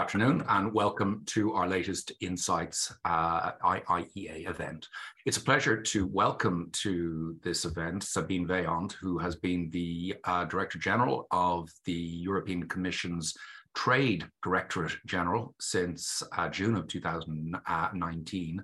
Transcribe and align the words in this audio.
afternoon 0.00 0.42
and 0.48 0.72
welcome 0.72 1.22
to 1.26 1.52
our 1.52 1.68
latest 1.68 2.10
Insights 2.22 2.90
uh, 3.04 3.52
IIEA 3.62 4.48
event. 4.48 4.88
It's 5.26 5.36
a 5.36 5.42
pleasure 5.42 5.78
to 5.78 6.06
welcome 6.06 6.70
to 6.84 7.36
this 7.42 7.66
event 7.66 8.02
Sabine 8.04 8.48
Weyand, 8.48 8.92
who 8.92 9.18
has 9.18 9.36
been 9.36 9.68
the 9.68 10.14
uh, 10.24 10.46
Director 10.46 10.78
General 10.78 11.26
of 11.30 11.68
the 11.84 11.92
European 11.92 12.66
Commission's 12.66 13.36
Trade 13.74 14.26
Directorate 14.42 14.96
General 15.06 15.54
since 15.60 16.22
uh, 16.34 16.48
June 16.48 16.76
of 16.76 16.88
2019. 16.88 18.62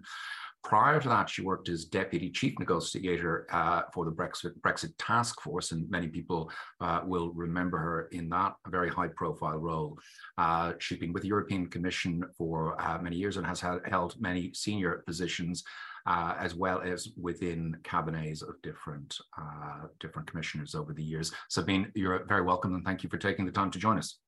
Prior 0.67 1.01
to 1.01 1.09
that, 1.09 1.30
she 1.30 1.43
worked 1.43 1.69
as 1.69 1.85
deputy 1.85 2.29
chief 2.29 2.59
negotiator 2.59 3.46
uh, 3.53 3.82
for 3.95 4.05
the 4.05 4.11
Brexit, 4.11 4.61
Brexit 4.62 4.93
task 4.99 5.40
force, 5.40 5.71
and 5.71 5.89
many 5.89 6.09
people 6.09 6.50
uh, 6.81 7.03
will 7.04 7.32
remember 7.35 7.79
her 7.79 8.09
in 8.11 8.29
that 8.31 8.57
very 8.67 8.90
high 8.90 9.07
profile 9.07 9.59
role. 9.59 9.96
Uh, 10.39 10.73
she's 10.81 10.99
been 10.99 11.13
with 11.13 11.23
the 11.23 11.29
European 11.29 11.68
Commission 11.68 12.25
for 12.37 12.75
uh, 12.82 12.99
many 13.00 13.14
years 13.14 13.37
and 13.37 13.46
has 13.46 13.61
had, 13.61 13.79
held 13.87 14.21
many 14.21 14.53
senior 14.54 15.04
positions. 15.07 15.63
Uh, 16.09 16.37
as 16.39 16.54
well 16.54 16.81
as 16.82 17.09
within 17.21 17.76
cabinets 17.82 18.40
of 18.40 18.54
different 18.62 19.18
uh, 19.37 19.89
different 19.98 20.31
commissioners 20.31 20.76
over 20.76 20.93
the 20.93 21.03
years. 21.03 21.32
Sabine, 21.51 21.90
you're 21.96 22.25
very 22.26 22.43
welcome 22.43 22.76
and 22.76 22.85
thank 22.85 23.03
you 23.03 23.11
for 23.11 23.18
taking 23.18 23.45
the 23.45 23.51
time 23.51 23.73
to 23.73 23.79
join 23.81 23.98
us. 23.98 24.21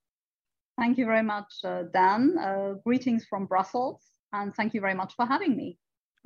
Thank 0.76 0.98
you 0.98 1.04
very 1.04 1.22
much, 1.22 1.52
Dan. 1.92 2.80
greetings 2.84 3.26
from 3.30 3.46
Brussels, 3.46 4.02
and 4.32 4.52
thank 4.56 4.74
you 4.74 4.80
very 4.80 4.94
much 4.94 5.14
for 5.14 5.24
having 5.24 5.56
me. 5.56 5.78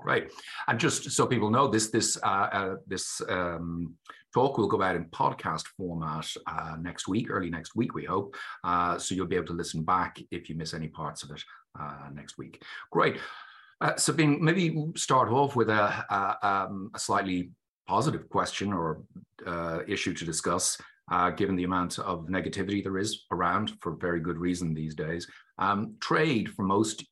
Right, 0.05 0.31
and 0.69 0.81
just 0.81 1.11
so 1.13 1.27
people 1.27 1.51
know, 1.51 1.69
this 1.69 1.91
this 1.91 2.17
uh, 2.23 2.49
uh, 2.53 2.75
this 2.87 3.21
um, 3.29 3.95
talk 4.35 4.59
will 4.59 4.67
go 4.67 4.83
out 4.83 4.97
in 4.97 5.05
podcast 5.07 5.67
format 5.77 6.27
uh, 6.47 6.77
next 6.81 7.07
week, 7.07 7.31
early 7.31 7.51
next 7.51 7.77
week, 7.77 7.95
we 7.95 8.05
hope. 8.05 8.35
Uh, 8.65 8.99
so 8.99 9.15
you'll 9.15 9.27
be 9.27 9.37
able 9.37 9.47
to 9.47 9.53
listen 9.53 9.83
back 9.85 10.19
if 10.31 10.49
you 10.49 10.57
miss 10.57 10.75
any 10.75 10.89
parts 10.89 11.23
of 11.23 11.31
it 11.31 11.43
uh, 11.79 12.09
next 12.13 12.39
week. 12.39 12.63
Great. 12.91 13.19
Uh, 13.81 13.97
Sabine, 13.97 14.43
maybe 14.43 14.77
start 14.97 15.29
off 15.29 15.57
with 15.57 15.69
a, 15.69 16.05
a, 16.11 16.37
um, 16.43 16.91
a 16.95 16.99
slightly 16.99 17.51
positive 17.87 18.29
question 18.29 18.73
or 18.73 19.03
issue 19.87 20.15
to 20.15 20.25
discuss. 20.25 20.79
given 21.37 21.57
the 21.57 21.65
amount 21.65 21.99
of 21.99 22.27
negativity 22.27 22.83
there 22.83 22.99
is 22.99 23.25
around 23.31 23.73
for 23.81 23.97
very 23.97 24.21
good 24.21 24.39
reason 24.39 24.73
these 24.73 24.95
days, 24.95 25.29
um, 25.59 25.95
trade 26.01 26.49
for 26.49 26.63
most 26.65 27.05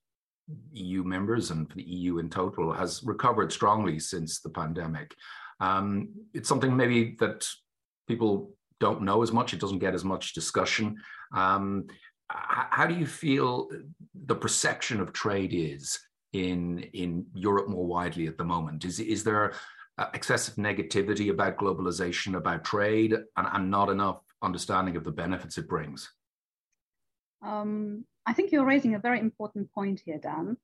EU 0.72 1.04
members 1.04 1.50
and 1.50 1.68
for 1.68 1.76
the 1.76 1.82
EU 1.82 2.18
in 2.18 2.30
total 2.30 2.72
has 2.72 3.02
recovered 3.04 3.52
strongly 3.52 3.98
since 3.98 4.40
the 4.40 4.50
pandemic. 4.50 5.14
Um, 5.60 6.08
it's 6.32 6.48
something 6.48 6.76
maybe 6.76 7.16
that 7.20 7.46
people 8.08 8.52
don't 8.80 9.02
know 9.02 9.22
as 9.22 9.32
much. 9.32 9.52
It 9.52 9.60
doesn't 9.60 9.78
get 9.78 9.94
as 9.94 10.04
much 10.04 10.32
discussion. 10.32 10.96
Um, 11.34 11.86
how 12.28 12.86
do 12.86 12.94
you 12.94 13.06
feel 13.06 13.68
the 14.14 14.34
perception 14.34 15.00
of 15.00 15.12
trade 15.12 15.52
is 15.52 15.98
in 16.32 16.78
in 16.92 17.26
Europe 17.34 17.68
more 17.68 17.86
widely 17.86 18.26
at 18.28 18.38
the 18.38 18.44
moment? 18.44 18.84
Is 18.84 19.00
is 19.00 19.24
there 19.24 19.52
excessive 20.14 20.54
negativity 20.54 21.30
about 21.30 21.58
globalization, 21.58 22.36
about 22.36 22.64
trade, 22.64 23.12
and, 23.36 23.46
and 23.52 23.70
not 23.70 23.90
enough 23.90 24.22
understanding 24.42 24.96
of 24.96 25.04
the 25.04 25.10
benefits 25.10 25.58
it 25.58 25.68
brings? 25.68 26.10
Um, 27.42 28.04
I 28.30 28.32
think 28.32 28.52
you're 28.52 28.64
raising 28.64 28.94
a 28.94 29.00
very 29.00 29.18
important 29.18 29.72
point 29.72 30.02
here, 30.04 30.18
Dan. 30.18 30.56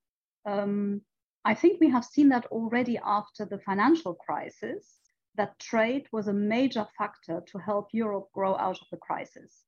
Um, 0.49 1.01
I 1.45 1.53
think 1.53 1.81
we 1.81 1.91
have 1.91 2.05
seen 2.05 2.29
that 2.29 2.47
already 2.47 2.97
after 3.05 3.45
the 3.45 3.59
financial 3.59 4.15
crisis, 4.15 5.01
that 5.35 5.59
trade 5.59 6.07
was 6.13 6.29
a 6.29 6.33
major 6.33 6.87
factor 6.97 7.43
to 7.51 7.59
help 7.59 7.89
Europe 7.91 8.29
grow 8.33 8.55
out 8.57 8.79
of 8.81 8.87
the 8.93 8.99
crisis. 8.99 9.65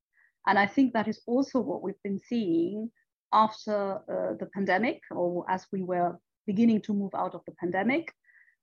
And 0.46 0.60
I 0.60 0.64
think 0.64 0.92
that 0.92 1.08
is 1.08 1.20
also 1.26 1.58
what 1.58 1.82
we've 1.82 2.02
been 2.04 2.20
seeing 2.20 2.88
after 3.32 3.96
uh, 3.96 4.34
the 4.38 4.48
pandemic, 4.54 5.00
or 5.10 5.44
as 5.50 5.66
we 5.72 5.82
were 5.82 6.20
beginning 6.46 6.82
to 6.82 6.94
move 6.94 7.16
out 7.16 7.34
of 7.34 7.42
the 7.46 7.56
pandemic. 7.60 8.14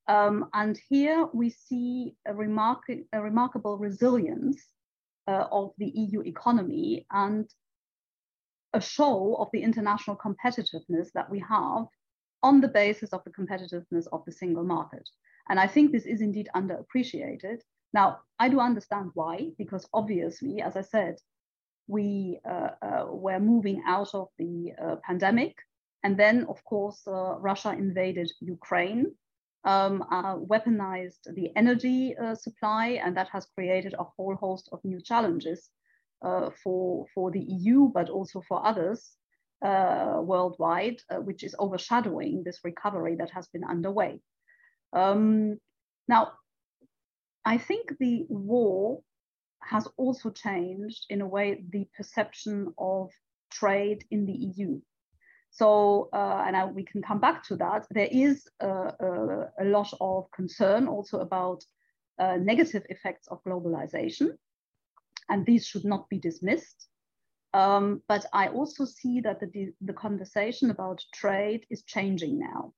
Um, 0.07 0.49
and 0.53 0.79
here 0.87 1.27
we 1.33 1.49
see 1.49 2.15
a, 2.25 2.33
remark- 2.33 3.03
a 3.11 3.21
remarkable 3.21 3.77
resilience 3.79 4.63
uh, 5.27 5.47
of 5.51 5.73
the 5.77 5.91
EU 5.93 6.21
economy 6.21 7.05
and 7.11 7.49
a 8.75 8.81
show 8.81 9.35
of 9.39 9.47
the 9.53 9.63
international 9.63 10.17
competitiveness 10.17 11.07
that 11.13 11.29
we 11.29 11.39
have 11.39 11.85
on 12.43 12.61
the 12.61 12.67
basis 12.67 13.11
of 13.13 13.23
the 13.23 13.31
competitiveness 13.31 14.05
of 14.11 14.23
the 14.25 14.31
single 14.31 14.63
market. 14.63 15.07
And 15.49 15.59
I 15.59 15.67
think 15.67 15.91
this 15.91 16.05
is 16.05 16.21
indeed 16.21 16.49
underappreciated. 16.55 17.59
Now, 17.93 18.19
I 18.37 18.49
do 18.49 18.59
understand 18.59 19.11
why, 19.13 19.51
because 19.57 19.87
obviously, 19.93 20.61
as 20.61 20.75
I 20.75 20.81
said, 20.81 21.15
we 21.87 22.39
uh, 22.47 22.71
uh, 22.81 23.05
were 23.09 23.39
moving 23.39 23.81
out 23.87 24.13
of 24.13 24.27
the 24.37 24.73
uh, 24.83 24.95
pandemic. 25.07 25.55
And 26.03 26.17
then, 26.17 26.45
of 26.49 26.63
course, 26.65 27.01
uh, 27.07 27.35
Russia 27.39 27.71
invaded 27.71 28.29
Ukraine, 28.41 29.15
um, 29.63 30.03
uh, 30.11 30.35
weaponized 30.35 31.23
the 31.33 31.51
energy 31.55 32.15
uh, 32.17 32.35
supply, 32.35 32.99
and 33.03 33.15
that 33.17 33.29
has 33.29 33.47
created 33.55 33.93
a 33.97 34.03
whole 34.03 34.35
host 34.35 34.69
of 34.71 34.83
new 34.83 34.99
challenges 34.99 35.69
for, 36.63 37.05
for 37.13 37.31
the 37.31 37.39
EU, 37.39 37.89
but 37.93 38.09
also 38.09 38.41
for 38.47 38.65
others 38.65 39.11
uh, 39.63 40.19
worldwide, 40.21 40.97
uh, 41.09 41.17
which 41.17 41.43
is 41.43 41.55
overshadowing 41.59 42.43
this 42.43 42.59
recovery 42.63 43.15
that 43.15 43.31
has 43.31 43.47
been 43.47 43.63
underway. 43.63 44.19
Um, 44.93 45.57
now, 46.07 46.33
I 47.43 47.57
think 47.57 47.97
the 47.99 48.25
war 48.29 49.01
has 49.63 49.87
also 49.97 50.29
changed, 50.29 51.05
in 51.09 51.21
a 51.21 51.27
way, 51.27 51.63
the 51.69 51.87
perception 51.97 52.73
of 52.77 53.09
trade 53.51 54.03
in 54.11 54.25
the 54.25 54.33
EU. 54.33 54.79
So, 55.51 56.09
uh, 56.13 56.43
and 56.45 56.55
I, 56.55 56.65
we 56.65 56.83
can 56.83 57.01
come 57.01 57.19
back 57.19 57.43
to 57.47 57.55
that. 57.55 57.87
There 57.89 58.09
is 58.11 58.45
a, 58.59 59.47
lot 59.63 59.91
of 60.01 60.29
concern 60.31 60.87
also 60.87 61.19
about 61.19 61.63
uh, 62.19 62.37
negative 62.37 62.83
effects 62.89 63.27
of 63.29 63.43
globalization 63.43 64.29
and 65.29 65.45
these 65.45 65.65
should 65.65 65.85
not 65.85 66.09
be 66.09 66.19
dismissed. 66.19 66.87
Um, 67.53 68.01
but 68.07 68.25
I 68.33 68.49
also 68.49 68.83
see 68.85 69.21
that 69.21 69.39
the, 69.39 69.71
the 69.81 69.93
conversation 69.93 70.71
about 70.71 71.01
trade 71.13 71.65
is 71.69 71.83
changing 71.83 72.37
now. 72.37 72.73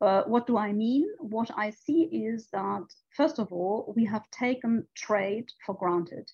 Uh, 0.00 0.24
what 0.24 0.46
do 0.46 0.56
I 0.56 0.72
mean? 0.72 1.06
What 1.20 1.50
I 1.56 1.70
see 1.70 2.02
is 2.02 2.48
that, 2.52 2.84
first 3.16 3.38
of 3.38 3.52
all, 3.52 3.94
we 3.96 4.04
have 4.06 4.28
taken 4.30 4.86
trade 4.96 5.48
for 5.64 5.74
granted. 5.76 6.28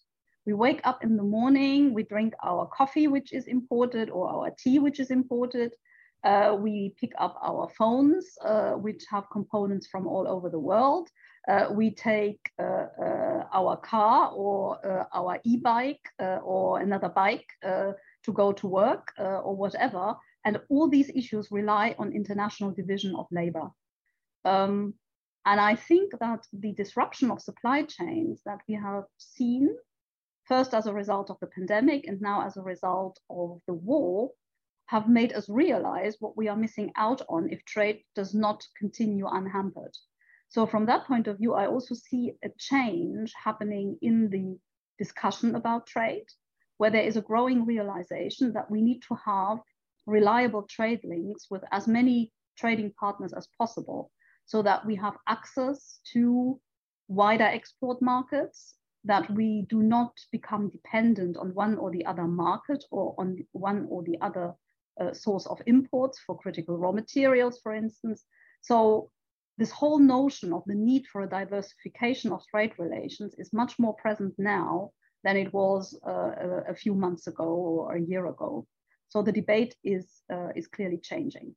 We 0.47 0.55
wake 0.55 0.81
up 0.85 1.05
in 1.05 1.17
the 1.17 1.23
morning, 1.23 1.93
we 1.93 2.03
drink 2.03 2.33
our 2.43 2.67
coffee, 2.67 3.09
which 3.09 3.33
is 3.33 3.47
imported, 3.47 4.09
or 4.09 4.29
our 4.29 4.51
tea, 4.59 4.79
which 4.79 4.99
is 4.99 5.11
imported. 5.11 5.75
Uh, 6.25 6.57
we 6.59 6.95
pick 6.99 7.13
up 7.19 7.39
our 7.43 7.69
phones, 7.79 8.27
uh, 8.45 8.73
which 8.73 9.05
have 9.11 9.25
components 9.31 9.87
from 9.87 10.07
all 10.07 10.27
over 10.27 10.49
the 10.49 10.59
world. 10.59 11.09
Uh, 11.51 11.67
we 11.73 11.91
take 11.91 12.39
uh, 12.61 12.87
uh, 13.07 13.45
our 13.53 13.77
car 13.77 14.31
or 14.31 14.79
our 15.13 15.41
e-bike 15.45 16.07
or 16.45 16.79
another 16.79 17.09
bike 17.09 17.49
to 17.63 18.33
go 18.33 18.53
to 18.53 18.69
work 18.69 19.13
or 19.19 19.57
whatever. 19.57 20.15
And 20.45 20.61
all 20.69 20.89
these 20.89 21.11
issues 21.11 21.49
rely 21.51 21.97
on 21.99 22.13
international 22.13 22.71
division 22.71 23.17
of 23.17 23.27
labor. 23.33 23.69
Um, 24.45 24.95
and 25.45 25.61
I 25.61 25.75
think 25.75 26.13
that 26.21 26.47
the 26.53 26.73
disruption 26.73 27.31
of 27.31 27.41
supply 27.41 27.83
chains 27.83 28.41
that 28.47 28.61
we 28.69 28.75
have 28.75 29.05
seen, 29.19 29.71
first 30.45 30.73
as 30.73 30.87
a 30.87 30.95
result 30.95 31.31
of 31.31 31.39
the 31.41 31.49
pandemic 31.49 32.07
and 32.07 32.21
now 32.21 32.47
as 32.47 32.57
a 32.57 32.63
result 32.63 33.19
of 33.29 33.61
the 33.67 33.75
war, 33.75 34.31
have 34.87 35.09
made 35.09 35.33
us 35.33 35.49
realize 35.49 36.17
what 36.21 36.37
we 36.37 36.47
are 36.49 36.57
missing 36.57 36.93
out 36.97 37.23
on 37.29 37.51
if 37.51 37.65
trade 37.65 38.03
does 38.15 38.35
not 38.35 38.65
continue 38.79 39.27
unhampered. 39.27 39.97
So 40.51 40.67
from 40.67 40.87
that 40.87 41.07
point 41.07 41.29
of 41.29 41.39
view, 41.39 41.55
I 41.55 41.67
also 41.69 41.95
see 41.95 42.33
a 42.45 42.49
change 42.59 43.33
happening 43.43 43.97
in 44.03 44.29
the 44.31 44.59
discussion 44.99 45.55
about 45.55 45.87
trade, 45.87 46.27
where 46.79 46.91
there 46.91 47.05
is 47.05 47.17
a 47.17 47.23
growing 47.23 47.65
realization 47.65 48.53
that 48.55 48.69
we 48.69 48.83
need 48.83 49.01
to 49.09 49.15
have 49.25 49.59
reliable 50.07 50.65
trade 50.65 51.01
links 51.05 51.47
with 51.51 51.63
as 51.71 51.87
many 51.87 52.33
trading 52.59 52.93
partners 52.99 53.33
as 53.33 53.47
possible 53.57 54.11
so 54.45 54.61
that 54.61 54.85
we 54.85 54.97
have 54.97 55.17
access 55.29 56.01
to 56.13 56.61
wider 57.07 57.45
export 57.45 58.03
markets, 58.03 58.75
that 59.05 59.31
we 59.31 59.67
do 59.71 59.85
not 59.85 60.13
become 60.33 60.69
dependent 60.69 61.37
on 61.37 61.55
one 61.55 61.77
or 61.79 61.93
the 61.93 62.05
other 62.07 62.27
market 62.27 62.83
or 62.91 63.15
on 63.19 63.39
one 63.53 63.87
or 63.89 64.03
the 64.03 64.19
other 64.21 64.53
uh, 65.01 65.13
source 65.13 65.47
of 65.47 65.63
imports 65.67 66.19
for 66.27 66.37
critical 66.37 66.77
raw 66.77 66.91
materials, 66.91 67.61
for 67.63 67.73
instance. 67.73 68.25
So 68.63 69.11
this 69.61 69.71
whole 69.71 69.99
notion 69.99 70.55
of 70.55 70.63
the 70.67 70.75
need 70.75 71.07
for 71.07 71.21
a 71.21 71.29
diversification 71.29 72.33
of 72.33 72.41
trade 72.47 72.73
relations 72.79 73.35
is 73.37 73.53
much 73.53 73.79
more 73.79 73.93
present 73.93 74.33
now 74.39 74.91
than 75.23 75.37
it 75.37 75.53
was 75.53 76.01
uh, 76.09 76.63
a, 76.67 76.75
few 76.75 76.95
months 76.95 77.27
ago 77.27 77.45
or 77.45 77.95
a 77.95 78.01
year 78.01 78.25
ago. 78.25 78.67
So 79.09 79.21
the 79.21 79.33
debate 79.33 79.75
is, 79.85 80.23
uh, 80.33 80.49
is 80.57 80.67
clearly 80.67 80.97
changing. 80.97 81.55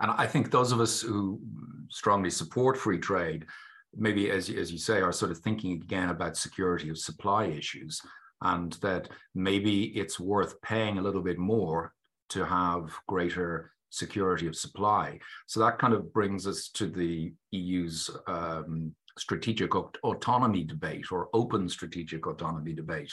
And 0.00 0.10
I 0.10 0.26
think 0.26 0.50
those 0.50 0.72
of 0.72 0.80
us 0.80 1.02
who 1.02 1.40
strongly 1.88 2.30
support 2.30 2.76
free 2.76 2.98
trade, 2.98 3.46
maybe 3.94 4.28
as, 4.28 4.50
as 4.50 4.72
you 4.72 4.78
say, 4.78 5.00
are 5.00 5.12
sort 5.12 5.30
of 5.30 5.38
thinking 5.38 5.74
again 5.74 6.08
about 6.10 6.36
security 6.36 6.88
of 6.88 6.98
supply 6.98 7.44
issues 7.44 8.02
and 8.42 8.72
that 8.82 9.08
maybe 9.36 9.84
it's 10.00 10.18
worth 10.18 10.60
paying 10.62 10.98
a 10.98 11.02
little 11.02 11.22
bit 11.22 11.38
more 11.38 11.94
to 12.30 12.44
have 12.44 12.90
greater 13.06 13.70
security 13.90 14.46
of 14.46 14.56
supply. 14.56 15.18
So 15.46 15.60
that 15.60 15.78
kind 15.78 15.92
of 15.92 16.12
brings 16.12 16.46
us 16.46 16.68
to 16.74 16.86
the 16.86 17.32
EU's 17.50 18.10
um, 18.26 18.94
strategic 19.18 19.74
autonomy 19.74 20.64
debate 20.64 21.06
or 21.12 21.28
open 21.34 21.68
strategic 21.68 22.26
autonomy 22.26 22.72
debate. 22.72 23.12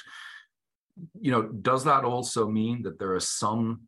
You 1.20 1.32
know, 1.32 1.44
does 1.44 1.84
that 1.84 2.06
also 2.06 2.48
mean 2.48 2.84
that 2.84 2.98
there 2.98 3.14
are 3.14 3.20
some 3.20 3.82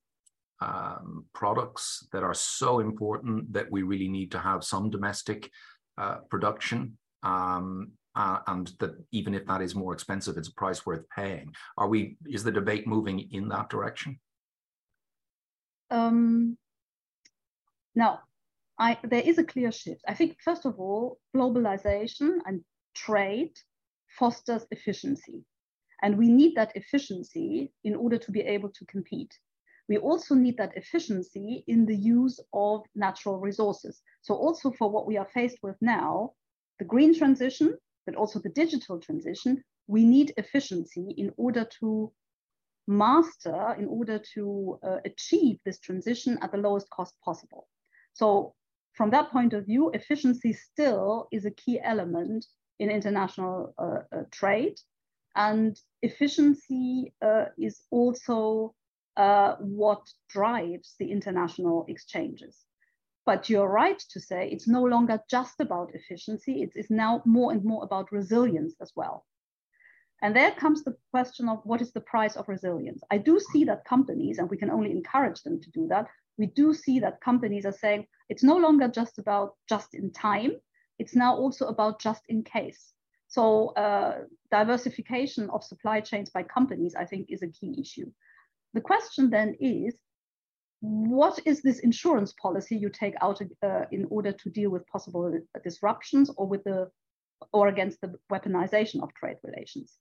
um, 0.62 1.26
products 1.34 2.08
that 2.12 2.24
are 2.24 2.34
so 2.34 2.80
important 2.80 3.54
that 3.54 3.72
we 3.72 3.84
really 3.84 4.10
need 4.10 4.32
to 4.32 4.40
have 4.40 4.64
some 4.64 4.90
domestic 4.90 5.50
uh, 5.98 6.18
production? 6.30 6.98
Um, 7.24 7.92
uh, 8.16 8.40
and 8.48 8.74
that 8.80 8.92
even 9.12 9.34
if 9.34 9.46
that 9.46 9.62
is 9.62 9.76
more 9.76 9.94
expensive, 9.94 10.36
it's 10.36 10.50
a 10.50 10.54
price 10.54 10.86
worth 10.86 11.04
paying. 11.16 11.54
Are 11.78 11.88
we? 11.88 12.18
Is 12.28 12.44
the 12.44 12.52
debate 12.52 12.88
moving 12.88 13.20
in 13.32 13.48
that 13.50 13.70
direction? 13.70 14.20
Um, 15.92 16.58
now, 18.00 18.22
I, 18.80 18.98
there 19.04 19.22
is 19.22 19.38
a 19.38 19.44
clear 19.44 19.74
shift. 19.74 20.02
I 20.08 20.14
think, 20.14 20.38
first 20.42 20.66
of 20.66 20.80
all, 20.80 21.20
globalization 21.36 22.38
and 22.46 22.64
trade 22.96 23.52
fosters 24.18 24.66
efficiency. 24.72 25.44
And 26.02 26.18
we 26.18 26.30
need 26.30 26.56
that 26.56 26.72
efficiency 26.76 27.74
in 27.84 27.96
order 27.96 28.18
to 28.18 28.32
be 28.32 28.40
able 28.40 28.70
to 28.70 28.86
compete. 28.86 29.38
We 29.90 29.98
also 29.98 30.34
need 30.34 30.56
that 30.58 30.78
efficiency 30.78 31.66
in 31.68 31.86
the 31.86 31.96
use 31.96 32.40
of 32.54 32.86
natural 32.96 33.38
resources. 33.38 34.02
So, 34.22 34.34
also 34.34 34.72
for 34.72 34.90
what 34.90 35.06
we 35.06 35.18
are 35.18 35.28
faced 35.34 35.58
with 35.62 35.76
now, 35.82 36.32
the 36.80 36.86
green 36.86 37.14
transition, 37.14 37.78
but 38.06 38.16
also 38.16 38.40
the 38.40 38.56
digital 38.64 38.98
transition, 39.02 39.62
we 39.88 40.06
need 40.06 40.34
efficiency 40.38 41.16
in 41.18 41.34
order 41.36 41.68
to 41.82 42.14
master, 42.88 43.76
in 43.78 43.88
order 43.88 44.22
to 44.36 44.80
uh, 44.84 44.98
achieve 45.04 45.58
this 45.66 45.80
transition 45.80 46.38
at 46.42 46.54
the 46.54 46.58
lowest 46.58 46.90
cost 46.92 47.14
possible. 47.26 47.68
So 48.14 48.56
from 48.94 49.12
that 49.12 49.32
point 49.32 49.54
of 49.54 49.66
view, 49.66 49.92
efficiency 49.92 50.54
still 50.54 51.28
is 51.32 51.46
a 51.46 51.52
key 51.52 51.80
element 51.82 52.46
in 52.80 52.90
international 52.90 53.74
uh, 53.78 54.16
uh, 54.16 54.24
trade. 54.32 54.78
And 55.36 55.80
efficiency 56.02 57.14
uh, 57.22 57.46
is 57.58 57.82
also 57.92 58.74
uh, 59.16 59.56
what 59.60 60.02
drives 60.30 60.96
the 61.00 61.12
international 61.12 61.86
exchanges. 61.88 62.66
But 63.26 63.50
you're 63.50 63.70
right 63.70 64.00
to 64.10 64.20
say 64.20 64.50
it's 64.50 64.68
no 64.68 64.84
longer 64.84 65.22
just 65.30 65.60
about 65.60 65.94
efficiency, 65.94 66.64
it 66.64 66.72
is 66.76 66.90
now 66.90 67.22
more 67.26 67.52
and 67.52 67.64
more 67.64 67.84
about 67.84 68.12
resilience 68.12 68.76
as 68.82 68.92
well. 68.96 69.26
And 70.22 70.36
there 70.36 70.52
comes 70.52 70.84
the 70.84 70.98
question 71.12 71.48
of 71.48 71.62
what 71.64 71.82
is 71.82 71.92
the 71.92 72.02
price 72.02 72.36
of 72.36 72.50
resilience? 72.50 73.02
I 73.12 73.18
do 73.18 73.40
see 73.40 73.64
that 73.66 73.86
companies, 73.86 74.40
and 74.40 74.50
we 74.50 74.58
can 74.58 74.70
only 74.70 74.92
encourage 74.92 75.44
them 75.44 75.62
to 75.62 75.72
do 75.72 75.88
that, 75.88 76.08
we 76.40 76.48
do 76.48 76.74
see 76.74 77.00
that 77.02 77.22
companies 77.22 77.66
are 77.66 77.80
saying 77.84 78.08
it's 78.30 78.44
no 78.44 78.56
longer 78.56 78.88
just 78.88 79.20
about 79.20 79.56
just 79.68 79.94
in 79.94 80.12
time, 80.12 80.54
it's 80.98 81.16
now 81.16 81.36
also 81.36 81.68
about 81.68 82.00
just 82.00 82.24
in 82.30 82.44
case. 82.44 82.94
So 83.28 83.70
uh, 83.76 84.20
diversification 84.50 85.50
of 85.52 85.64
supply 85.64 86.00
chains 86.00 86.30
by 86.30 86.44
companies, 86.44 86.96
I 86.96 87.06
think, 87.06 87.28
is 87.30 87.44
a 87.44 87.48
key 87.48 87.78
issue. 87.80 88.10
The 88.74 88.82
question 88.82 89.30
then 89.30 89.56
is, 89.60 89.96
what 90.80 91.40
is 91.46 91.62
this 91.62 91.80
insurance 91.80 92.34
policy 92.42 92.78
you 92.78 92.90
take 92.90 93.16
out 93.22 93.42
uh, 93.62 93.86
in 93.92 94.08
order 94.10 94.32
to 94.32 94.50
deal 94.50 94.70
with 94.70 94.88
possible 94.88 95.38
disruptions 95.62 96.32
or 96.38 96.48
with 96.48 96.64
the 96.64 96.90
or 97.52 97.68
against 97.68 98.00
the 98.02 98.16
weaponization 98.32 99.04
of 99.04 99.14
trade 99.14 99.38
relations? 99.44 99.98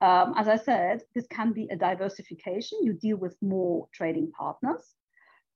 Um, 0.00 0.34
as 0.36 0.48
I 0.48 0.56
said, 0.56 1.02
this 1.14 1.26
can 1.28 1.52
be 1.52 1.68
a 1.70 1.76
diversification. 1.76 2.78
You 2.82 2.94
deal 2.94 3.18
with 3.18 3.36
more 3.42 3.88
trading 3.92 4.32
partners 4.32 4.94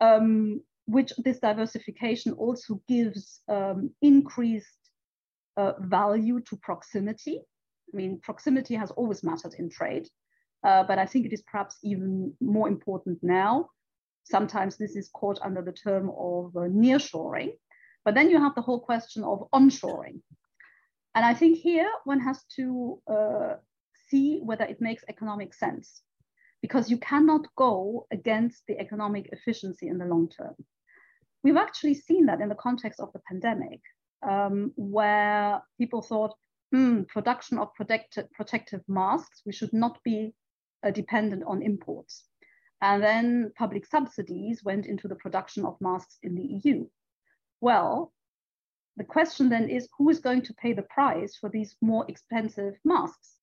um, 0.00 0.60
which 0.86 1.12
this 1.18 1.38
diversification 1.38 2.32
also 2.32 2.80
gives 2.88 3.40
um, 3.48 3.90
increased 4.02 4.78
uh, 5.56 5.72
value 5.80 6.40
to 6.40 6.56
proximity. 6.56 7.40
I 7.92 7.96
mean, 7.96 8.20
proximity 8.22 8.74
has 8.74 8.90
always 8.90 9.22
mattered 9.22 9.54
in 9.58 9.70
trade, 9.70 10.08
uh, 10.64 10.84
but 10.84 10.98
I 10.98 11.06
think 11.06 11.26
it 11.26 11.32
is 11.32 11.42
perhaps 11.42 11.76
even 11.82 12.34
more 12.40 12.68
important 12.68 13.18
now. 13.22 13.70
Sometimes 14.24 14.76
this 14.76 14.96
is 14.96 15.08
caught 15.14 15.38
under 15.42 15.62
the 15.62 15.72
term 15.72 16.10
of 16.10 16.56
uh, 16.56 16.68
nearshoring, 16.68 17.52
but 18.04 18.14
then 18.14 18.28
you 18.30 18.40
have 18.40 18.54
the 18.54 18.62
whole 18.62 18.80
question 18.80 19.22
of 19.24 19.48
onshoring. 19.54 20.20
And 21.14 21.24
I 21.24 21.32
think 21.32 21.58
here 21.58 21.90
one 22.04 22.20
has 22.20 22.44
to 22.56 23.00
uh, 23.10 23.54
see 24.08 24.40
whether 24.42 24.64
it 24.64 24.80
makes 24.80 25.04
economic 25.08 25.54
sense 25.54 26.02
because 26.62 26.90
you 26.90 26.98
cannot 26.98 27.46
go 27.56 28.06
against 28.12 28.62
the 28.66 28.78
economic 28.78 29.28
efficiency 29.32 29.88
in 29.88 29.98
the 29.98 30.04
long 30.04 30.28
term. 30.28 30.54
We've 31.42 31.56
actually 31.56 31.94
seen 31.94 32.26
that 32.26 32.40
in 32.40 32.48
the 32.48 32.54
context 32.54 32.98
of 33.00 33.12
the 33.12 33.20
pandemic, 33.28 33.80
um, 34.28 34.72
where 34.76 35.62
people 35.78 36.02
thought, 36.02 36.34
hmm, 36.72 37.02
production 37.02 37.58
of 37.58 37.74
protected, 37.74 38.30
protective 38.32 38.82
masks, 38.88 39.42
we 39.46 39.52
should 39.52 39.72
not 39.72 40.02
be 40.02 40.34
uh, 40.84 40.90
dependent 40.90 41.44
on 41.46 41.62
imports. 41.62 42.24
And 42.82 43.02
then 43.02 43.52
public 43.56 43.86
subsidies 43.86 44.62
went 44.64 44.86
into 44.86 45.08
the 45.08 45.14
production 45.14 45.64
of 45.64 45.80
masks 45.80 46.18
in 46.22 46.34
the 46.34 46.60
EU. 46.64 46.86
Well, 47.60 48.12
the 48.96 49.04
question 49.04 49.48
then 49.48 49.68
is 49.68 49.88
who 49.96 50.08
is 50.10 50.20
going 50.20 50.42
to 50.42 50.54
pay 50.54 50.72
the 50.72 50.82
price 50.82 51.36
for 51.36 51.48
these 51.48 51.76
more 51.80 52.04
expensive 52.08 52.74
masks? 52.84 53.36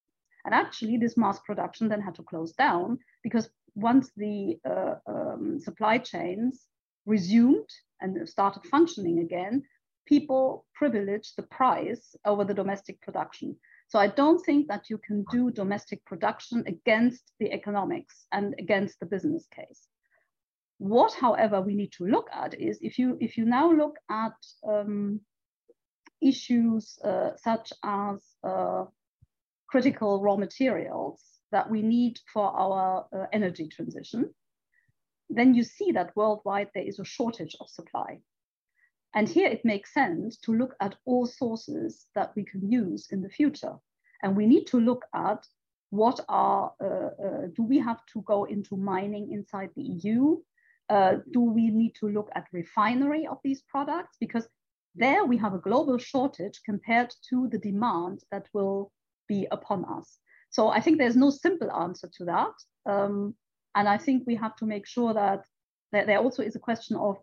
And 0.45 0.53
actually, 0.53 0.97
this 0.97 1.17
mass 1.17 1.39
production 1.39 1.87
then 1.87 2.01
had 2.01 2.15
to 2.15 2.23
close 2.23 2.53
down 2.53 2.99
because 3.23 3.49
once 3.75 4.11
the 4.17 4.59
uh, 4.69 4.95
um, 5.07 5.59
supply 5.59 5.97
chains 5.97 6.67
resumed 7.05 7.69
and 8.01 8.27
started 8.27 8.65
functioning 8.65 9.19
again, 9.19 9.63
people 10.05 10.65
privileged 10.75 11.33
the 11.37 11.43
price 11.43 12.15
over 12.25 12.43
the 12.43 12.53
domestic 12.53 13.01
production. 13.01 13.55
So 13.87 13.99
I 13.99 14.07
don't 14.07 14.43
think 14.43 14.67
that 14.67 14.89
you 14.89 14.97
can 14.97 15.25
do 15.31 15.51
domestic 15.51 16.03
production 16.05 16.63
against 16.67 17.31
the 17.39 17.51
economics 17.51 18.25
and 18.31 18.55
against 18.59 18.99
the 18.99 19.05
business 19.05 19.47
case. 19.53 19.87
What, 20.79 21.13
however, 21.13 21.61
we 21.61 21.75
need 21.75 21.91
to 21.93 22.05
look 22.05 22.27
at 22.33 22.59
is 22.59 22.79
if 22.81 22.97
you 22.97 23.17
if 23.21 23.37
you 23.37 23.45
now 23.45 23.71
look 23.71 23.95
at 24.09 24.35
um, 24.67 25.21
issues 26.21 26.97
uh, 27.03 27.31
such 27.37 27.71
as 27.83 28.19
uh, 28.43 28.85
critical 29.74 30.22
raw 30.22 30.36
materials 30.36 31.20
that 31.51 31.68
we 31.68 31.82
need 31.82 32.20
for 32.32 32.46
our 32.63 33.08
uh, 33.12 33.25
energy 33.34 33.68
transition, 33.68 34.32
then 35.32 35.56
you 35.56 35.63
see 35.63 35.92
that 35.92 36.15
worldwide 36.15 36.70
there 36.75 36.89
is 36.92 37.00
a 37.00 37.12
shortage 37.15 37.56
of 37.60 37.68
supply. 37.68 38.20
And 39.15 39.27
here 39.27 39.48
it 39.48 39.65
makes 39.65 39.92
sense 39.92 40.38
to 40.46 40.53
look 40.53 40.75
at 40.80 40.94
all 41.06 41.25
sources 41.25 42.06
that 42.13 42.34
we 42.36 42.44
can 42.44 42.72
use 42.72 43.08
in 43.10 43.24
the 43.24 43.36
future. 43.39 43.75
And 44.22 44.38
we 44.38 44.46
need 44.46 44.65
to 44.68 44.80
look 44.80 45.06
at 45.15 45.44
what 45.89 46.20
are, 46.30 46.74
uh, 46.80 47.12
uh, 47.25 47.48
do 47.56 47.63
we 47.63 47.80
have 47.80 48.01
to 48.13 48.22
go 48.34 48.44
into 48.44 48.77
mining 48.77 49.32
inside 49.32 49.72
the 49.75 49.88
EU? 50.03 50.38
Uh, 50.88 51.13
do 51.32 51.42
we 51.42 51.72
need 51.72 51.96
to 52.01 52.10
look 52.10 52.30
at 52.36 52.46
refinery 52.51 53.25
of 53.25 53.39
these 53.44 53.63
products? 53.63 54.18
Because 54.20 54.48
there 54.94 55.25
we 55.25 55.38
have 55.38 55.56
a 55.56 55.65
global 55.68 55.98
shortage 55.98 56.62
compared 56.63 57.12
to 57.30 57.48
the 57.48 57.58
demand 57.58 58.20
that 58.32 58.46
will 58.53 58.92
be 59.27 59.48
upon 59.51 59.86
us. 59.86 60.20
So 60.50 60.70
I 60.70 60.80
think 60.80 60.98
there's 60.98 61.15
no 61.15 61.30
simple 61.30 61.72
answer 61.72 62.10
to 62.18 62.25
that. 62.25 62.53
Um, 62.86 63.36
and 63.75 63.88
I 63.88 63.98
think 63.98 64.24
we 64.25 64.36
have 64.36 64.56
to 64.58 64.65
make 64.65 64.86
sure 64.86 65.13
that, 65.13 65.46
that 65.92 66.06
there 66.06 66.20
also 66.20 66.44
is 66.44 66.56
a 66.56 66.60
question 66.60 66.96
of 66.96 67.18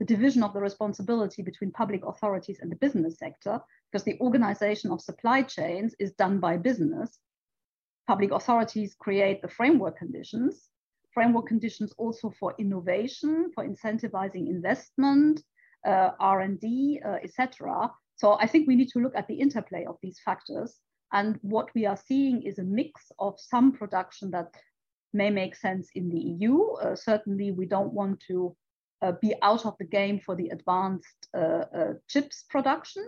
the 0.00 0.04
division 0.04 0.42
of 0.42 0.52
the 0.52 0.60
responsibility 0.60 1.42
between 1.42 1.70
public 1.70 2.04
authorities 2.04 2.58
and 2.60 2.72
the 2.72 2.76
business 2.76 3.18
sector, 3.18 3.60
because 3.90 4.04
the 4.04 4.18
organization 4.20 4.90
of 4.90 5.00
supply 5.00 5.42
chains 5.42 5.94
is 6.00 6.12
done 6.12 6.40
by 6.40 6.56
business. 6.56 7.18
Public 8.08 8.32
authorities 8.32 8.96
create 8.98 9.42
the 9.42 9.48
framework 9.48 9.96
conditions, 9.96 10.68
framework 11.14 11.46
conditions 11.46 11.92
also 11.98 12.32
for 12.40 12.54
innovation, 12.58 13.52
for 13.54 13.64
incentivizing 13.64 14.48
investment, 14.48 15.40
uh, 15.86 16.10
R&D, 16.18 17.00
uh, 17.04 17.18
etc. 17.22 17.90
So 18.16 18.38
I 18.40 18.46
think 18.46 18.66
we 18.66 18.76
need 18.76 18.88
to 18.88 18.98
look 18.98 19.14
at 19.14 19.28
the 19.28 19.34
interplay 19.34 19.84
of 19.84 19.98
these 20.02 20.18
factors 20.24 20.80
and 21.12 21.38
what 21.42 21.68
we 21.74 21.86
are 21.86 21.96
seeing 21.96 22.42
is 22.42 22.58
a 22.58 22.64
mix 22.64 23.12
of 23.18 23.38
some 23.38 23.72
production 23.72 24.30
that 24.30 24.54
may 25.12 25.30
make 25.30 25.54
sense 25.54 25.90
in 25.94 26.08
the 26.08 26.18
EU. 26.18 26.72
Uh, 26.74 26.96
certainly, 26.96 27.52
we 27.52 27.66
don't 27.66 27.92
want 27.92 28.20
to 28.28 28.56
uh, 29.02 29.12
be 29.20 29.34
out 29.42 29.66
of 29.66 29.76
the 29.78 29.84
game 29.84 30.20
for 30.20 30.34
the 30.34 30.48
advanced 30.48 31.28
uh, 31.36 31.64
uh 31.76 31.92
chips 32.08 32.44
production. 32.48 33.06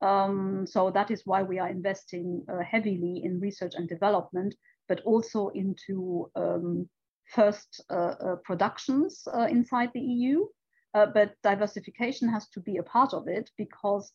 Um, 0.00 0.66
so 0.66 0.90
that 0.90 1.10
is 1.10 1.22
why 1.24 1.42
we 1.42 1.58
are 1.58 1.68
investing 1.68 2.44
uh, 2.48 2.58
heavily 2.62 3.22
in 3.24 3.40
research 3.40 3.74
and 3.74 3.88
development, 3.88 4.54
but 4.86 5.00
also 5.00 5.48
into 5.48 6.30
um, 6.36 6.88
first 7.26 7.82
uh, 7.90 8.36
productions 8.44 9.26
inside 9.48 9.90
the 9.94 10.00
EU. 10.00 10.44
but 10.92 11.34
diversification 11.42 12.28
has 12.28 12.48
to 12.50 12.60
be 12.60 12.76
a 12.76 12.82
part 12.82 13.14
of 13.14 13.26
it 13.28 13.50
because 13.56 14.12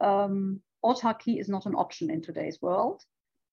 um, 0.00 0.60
autarky 0.84 1.40
is 1.40 1.48
not 1.48 1.66
an 1.66 1.74
option 1.74 2.10
in 2.10 2.22
today's 2.22 2.60
world. 2.60 3.02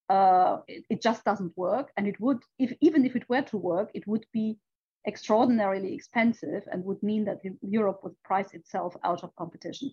Uh, 0.10 0.60
it, 0.68 0.86
it, 0.90 1.02
just 1.02 1.26
doesn't 1.26 1.58
work. 1.58 1.92
And 1.98 2.08
it 2.08 2.20
would, 2.20 2.40
if 2.60 2.72
even 2.80 3.06
if 3.06 3.16
it 3.16 3.28
were 3.28 3.42
to 3.42 3.58
work, 3.58 3.92
it 3.94 4.08
would 4.08 4.26
be 4.32 4.58
extraordinarily 5.06 5.94
expensive 5.94 6.64
and 6.72 6.84
would 6.84 7.02
mean 7.04 7.26
that 7.26 7.40
Europe 7.62 8.00
would 8.04 8.16
price 8.24 8.54
itself 8.54 8.96
out 9.04 9.24
of 9.24 9.36
competition. 9.36 9.92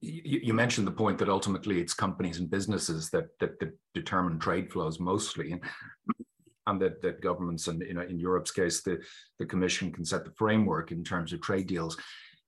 You, 0.00 0.40
you, 0.42 0.54
mentioned 0.54 0.86
the 0.86 0.92
point 0.92 1.18
that 1.18 1.28
ultimately 1.28 1.80
it's 1.80 1.94
companies 1.94 2.38
and 2.38 2.50
businesses 2.50 3.08
that, 3.10 3.38
that, 3.38 3.60
that 3.60 3.78
determine 3.94 4.40
trade 4.40 4.72
flows 4.72 4.98
mostly, 4.98 5.52
and, 5.52 5.62
and 6.66 6.80
that, 6.82 7.00
that 7.02 7.20
governments 7.20 7.68
and 7.68 7.80
you 7.82 7.94
know, 7.94 8.02
in 8.02 8.18
Europe's 8.18 8.50
case, 8.50 8.82
the, 8.82 9.00
the 9.38 9.46
Commission 9.46 9.92
can 9.92 10.04
set 10.04 10.24
the 10.24 10.32
framework 10.32 10.90
in 10.90 11.04
terms 11.04 11.32
of 11.32 11.40
trade 11.40 11.68
deals. 11.68 11.96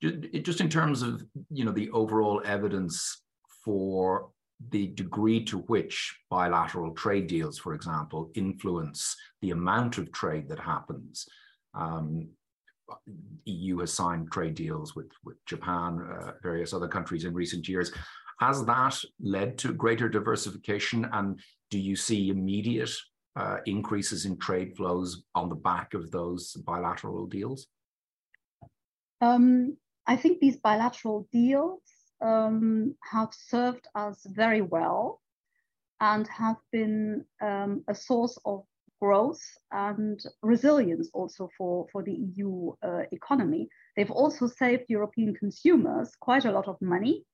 Just 0.03 0.61
in 0.61 0.69
terms 0.69 1.03
of 1.03 1.25
you 1.51 1.65
know 1.65 1.73
the 1.73 1.89
overall 1.91 2.43
evidence 2.45 3.24
for 3.65 4.31
the 4.71 4.89
degree 4.89 5.45
to 5.45 5.59
which 5.59 6.17
bilateral 6.31 6.93
trade 6.93 7.27
deals, 7.27 7.59
for 7.59 7.75
example, 7.75 8.31
influence 8.35 9.17
the 9.43 9.51
amount 9.51 9.99
of 9.99 10.13
trade 10.13 10.49
that 10.49 10.61
happens. 10.61 11.27
Um, 11.75 12.29
EU 13.47 13.79
has 13.79 13.93
signed 13.93 14.31
trade 14.31 14.55
deals 14.55 14.95
with, 14.95 15.11
with 15.25 15.37
Japan, 15.47 16.01
uh, 16.01 16.33
various 16.43 16.73
other 16.73 16.89
countries 16.89 17.25
in 17.25 17.35
recent 17.35 17.69
years. 17.69 17.93
Has 18.41 18.65
that 18.67 18.99
led 19.21 19.59
to 19.59 19.73
greater 19.73 20.09
diversification? 20.09 21.09
And 21.13 21.41
do 21.71 21.79
you 21.79 21.97
see 21.97 22.29
immediate 22.29 22.93
uh, 23.37 23.59
increases 23.67 24.27
in 24.27 24.39
trade 24.39 24.77
flows 24.77 25.25
on 25.35 25.49
the 25.49 25.55
back 25.55 25.95
of 25.95 26.11
those 26.11 26.53
bilateral 26.53 27.27
deals? 27.27 27.67
Um, 29.21 29.77
I 30.07 30.17
think 30.17 30.39
these 30.39 30.57
bilateral 30.57 31.27
deals 31.33 31.81
um, 32.21 32.95
have 33.03 33.33
served 33.33 33.87
us 33.95 34.27
very 34.31 34.63
well 34.63 35.21
and 36.01 36.27
have 36.29 36.57
been 36.73 37.25
um, 37.41 37.85
a 37.89 37.95
source 37.95 38.39
of 38.45 38.65
growth 39.01 39.43
and 39.73 40.23
resilience 40.43 41.11
also 41.13 41.49
for, 41.57 41.87
for 41.93 42.03
the 42.03 42.13
EU 42.13 42.73
uh, 42.83 43.03
economy. 43.13 43.69
They've 43.97 44.11
also 44.11 44.47
saved 44.47 44.85
European 44.89 45.35
consumers 45.35 46.13
quite 46.21 46.45
a 46.45 46.53
lot 46.53 46.69
of 46.69 46.81
money. 46.81 47.25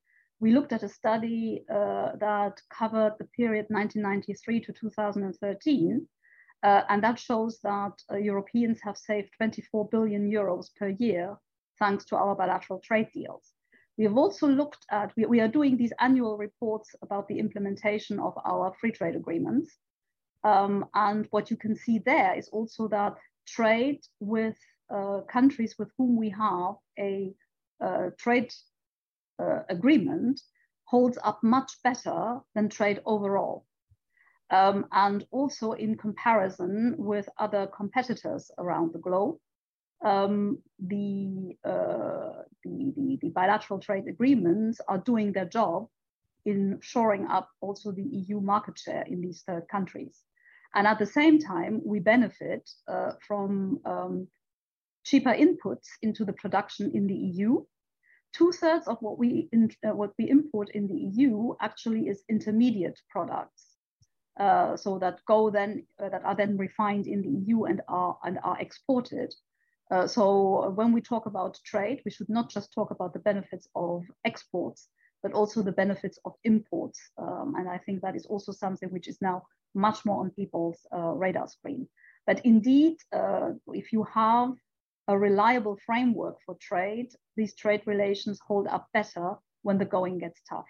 We 0.40 0.52
looked 0.52 0.72
at 0.72 0.82
a 0.82 0.88
study 0.88 1.64
uh, 1.70 2.16
that 2.18 2.60
covered 2.72 3.14
the 3.18 3.26
period 3.37 3.66
1993 3.68 4.60
to 4.60 4.72
2013, 4.72 6.06
uh, 6.62 6.82
and 6.88 7.02
that 7.02 7.18
shows 7.18 7.58
that 7.62 7.92
uh, 8.10 8.16
Europeans 8.16 8.80
have 8.82 8.96
saved 8.96 9.30
24 9.37 9.88
billion 9.90 10.30
euros 10.30 10.66
per 10.78 10.88
year 10.88 11.37
thanks 11.78 12.04
to 12.06 12.16
our 12.16 12.34
bilateral 12.34 12.80
trade 12.80 13.08
deals. 13.12 13.52
We 14.00 14.07
have 14.07 14.16
also 14.16 14.47
looked 14.49 14.87
at, 14.90 15.12
we, 15.14 15.26
we, 15.26 15.40
are 15.40 15.49
doing 15.49 15.76
these 15.76 15.92
annual 16.00 16.38
reports 16.38 16.95
about 17.02 17.28
the 17.28 17.38
implementation 17.38 18.19
of 18.19 18.33
our 18.47 18.73
free 18.80 18.92
trade 18.92 19.14
agreements. 19.14 19.76
Um, 20.42 20.87
and 20.95 21.26
what 21.33 21.50
you 21.50 21.59
can 21.59 21.76
see 21.76 21.99
there 21.99 22.35
is 22.35 22.49
also 22.49 22.88
that 22.88 23.16
trade 23.47 24.00
with 24.19 24.57
uh, 24.88 25.21
countries 25.30 25.75
with 25.78 25.90
whom 25.99 26.16
we 26.16 26.30
have 26.30 26.76
a 26.99 27.35
uh, 27.85 28.09
trade 28.19 28.50
uh, 29.38 29.64
agreement 29.69 30.40
holds 30.85 31.19
up 31.23 31.42
much 31.42 31.71
better 31.85 32.40
than 32.54 32.71
trade 32.71 33.02
overall. 33.04 33.66
Um, 34.49 34.87
and 34.92 35.26
also 35.30 35.73
in 35.73 35.99
comparison 35.99 36.95
with 36.97 37.28
other 37.37 37.66
competitors 37.66 38.50
around 38.57 38.95
the 38.95 38.99
globe 38.99 39.37
um, 40.02 40.59
the, 40.78 41.57
uh, 41.64 42.42
the, 42.64 42.92
the, 42.97 43.19
the, 43.21 43.28
bilateral 43.30 43.80
trade 43.80 44.09
agreements 44.09 44.80
are 44.88 44.99
doing 44.99 45.33
their 45.33 45.45
job 45.45 45.88
in 46.47 46.78
shoring 46.80 47.26
up 47.26 47.50
also 47.61 47.92
the 47.92 48.02
EU 48.02 48.40
market 48.40 48.78
share 48.78 49.04
in 49.07 49.21
these 49.21 49.42
third 49.47 49.64
countries. 49.71 50.23
And 50.75 50.87
at 50.87 50.99
the 50.99 51.07
same 51.07 51.38
time, 51.38 51.83
we 51.85 51.99
benefit 51.99 52.71
uh, 52.88 53.12
from 53.26 53.80
um, 53.85 54.28
cheaper 55.04 55.35
inputs 55.35 55.87
into 56.02 56.25
the 56.25 56.33
production 56.33 56.92
in 56.95 57.07
the 57.07 57.14
EU. 57.14 57.64
Two 58.33 58.52
thirds 58.52 58.87
of 58.87 58.97
what 59.00 59.19
we, 59.19 59.49
in, 59.52 59.71
uh, 59.87 59.95
what 59.95 60.12
we 60.19 60.30
import 60.30 60.71
in 60.73 60.87
the 60.87 60.95
EU 60.95 61.54
actually 61.61 62.09
is 62.09 62.23
intermediate 62.28 62.99
products. 63.11 63.66
Uh, 64.38 64.76
so 64.76 64.99
that 64.99 65.19
go 65.26 65.50
then 65.50 65.85
uh, 66.02 66.09
that 66.09 66.25
are 66.25 66.37
then 66.37 66.57
refined 66.57 67.07
in 67.07 67.21
the 67.21 67.28
EU 67.28 67.64
and 67.64 67.83
are 67.88 68.16
and 68.25 68.38
are 68.42 68.59
exported 68.61 69.35
uh, 69.90 70.06
so 70.06 70.70
when 70.75 70.92
we 70.92 71.00
talk 71.00 71.26
about 71.26 71.59
trade, 71.64 72.00
we 72.04 72.11
should 72.11 72.28
not 72.28 72.49
just 72.49 72.73
talk 72.73 72.90
about 72.90 73.12
the 73.12 73.18
benefits 73.18 73.68
of 73.75 74.04
exports, 74.25 74.88
but 75.23 75.32
also 75.32 75.62
the 75.62 75.73
benefits 75.73 76.18
of 76.25 76.35
imports. 76.44 77.00
Um, 77.18 77.54
and 77.59 77.68
I 77.68 77.78
think 77.78 78.02
that 78.02 78.16
is 78.16 78.26
also 78.26 78.52
something 78.52 78.88
which 78.90 79.09
is 79.09 79.18
now 79.20 79.42
much 79.75 80.04
more 80.04 80.20
on 80.20 80.30
people's 80.30 80.78
uh, 80.94 81.12
radar 81.12 81.49
screen. 81.49 81.88
But 82.26 82.44
indeed, 82.44 82.97
uh, 83.12 83.50
if 83.68 83.92
you 83.92 84.04
have 84.04 84.52
a 85.09 85.18
reliable 85.18 85.76
framework 85.85 86.37
for 86.47 86.56
trade, 86.61 87.09
these 87.37 87.54
trade 87.54 87.82
relations 87.87 88.38
hold 88.47 88.68
up 88.68 88.87
better 88.92 89.35
when 89.62 89.78
the 89.78 89.85
going 89.85 90.18
gets 90.18 90.40
tough. 90.49 90.68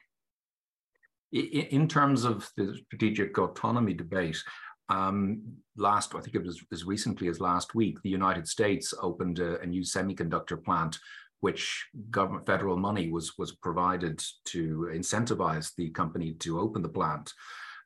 In 1.33 1.87
terms 1.87 2.25
of 2.25 2.51
the 2.57 2.77
strategic 2.87 3.39
autonomy 3.39 3.95
debate, 3.95 4.43
um, 4.91 5.41
last, 5.77 6.15
I 6.15 6.21
think 6.21 6.35
it 6.35 6.45
was 6.45 6.63
as 6.73 6.85
recently 6.85 7.29
as 7.29 7.41
last 7.41 7.75
week, 7.75 8.03
the 8.03 8.11
United 8.11 8.47
States 8.47 8.93
opened 9.01 9.39
a, 9.39 9.61
a 9.61 9.67
new 9.67 9.83
semiconductor 9.83 10.63
plant, 10.63 10.99
which 11.41 11.89
government 12.11 12.45
federal 12.45 12.77
money 12.77 13.11
was 13.11 13.39
was 13.39 13.53
provided 13.53 14.23
to 14.47 14.91
incentivize 14.93 15.73
the 15.77 15.91
company 15.91 16.35
to 16.41 16.61
open 16.61 16.83
the 16.83 16.89
plant. 16.89 17.33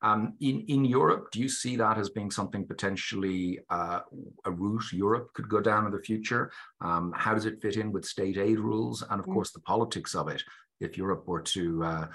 Um, 0.02 0.34
in 0.40 0.64
in 0.68 0.84
Europe, 0.84 1.28
do 1.30 1.40
you 1.40 1.48
see 1.48 1.76
that 1.76 1.98
as 1.98 2.10
being 2.10 2.30
something 2.30 2.66
potentially 2.66 3.60
uh, 3.70 4.00
a 4.44 4.50
route 4.50 4.92
Europe 4.92 5.28
could 5.34 5.48
go 5.48 5.60
down 5.60 5.86
in 5.86 5.92
the 5.92 6.02
future? 6.10 6.50
Um, 6.80 7.12
how 7.14 7.34
does 7.34 7.46
it 7.46 7.60
fit 7.60 7.76
in 7.76 7.92
with 7.92 8.04
state 8.04 8.38
aid 8.38 8.58
rules, 8.58 9.02
and 9.10 9.20
of 9.20 9.26
mm. 9.26 9.34
course 9.34 9.52
the 9.52 9.60
politics 9.60 10.14
of 10.14 10.28
it? 10.28 10.42
If 10.80 10.98
Europe 10.98 11.24
were 11.26 11.42
to 11.42 11.84
uh, 11.84 12.06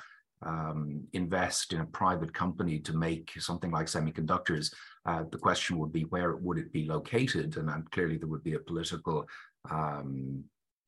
um, 0.41 1.08
invest 1.13 1.74
in 1.74 1.81
a 1.81 1.86
private 1.86 2.34
company 2.34 2.79
to 2.79 2.93
make 2.96 3.31
something 3.39 3.72
like 3.72 3.88
semiconductors, 3.88 4.74
uh, 5.05 5.24
the 5.31 5.38
question 5.38 5.77
would 5.77 5.91
be 5.91 6.03
where 6.03 6.36
would 6.36 6.58
it 6.58 6.72
be 6.72 6.86
located? 6.86 7.58
And, 7.58 7.89
clearly 7.91 8.17
there 8.17 8.27
would 8.27 8.43
be 8.43 8.53
a 8.53 8.60
political 8.60 9.25
um, 9.69 10.43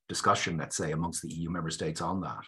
discussion, 0.08 0.58
let's 0.58 0.78
say, 0.78 0.92
amongst 0.92 1.22
the 1.22 1.34
EU 1.34 1.50
member 1.50 1.70
states 1.70 2.02
on 2.02 2.22
that. 2.22 2.44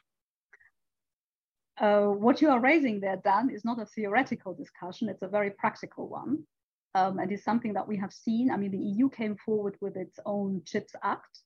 Uh, 1.78 2.12
what 2.12 2.42
you 2.42 2.50
are 2.50 2.60
raising 2.60 3.00
there, 3.00 3.20
Dan, 3.24 3.50
is 3.50 3.66
not 3.66 3.82
a 3.82 3.86
theoretical 3.86 4.54
discussion, 4.54 5.10
it's 5.10 5.24
a 5.24 5.28
very 5.28 5.50
practical 5.50 6.08
one. 6.08 6.44
Um, 6.96 7.18
and 7.18 7.32
is 7.32 7.44
something 7.44 7.74
that 7.74 7.88
we 7.88 7.98
have 7.98 8.14
seen. 8.14 8.52
I 8.52 8.58
mean, 8.58 8.70
the 8.70 8.78
EU 8.78 9.10
came 9.10 9.36
forward 9.36 9.76
with 9.82 9.98
its 9.98 10.20
own 10.28 10.62
CHIPS 10.64 10.94
Act, 11.02 11.40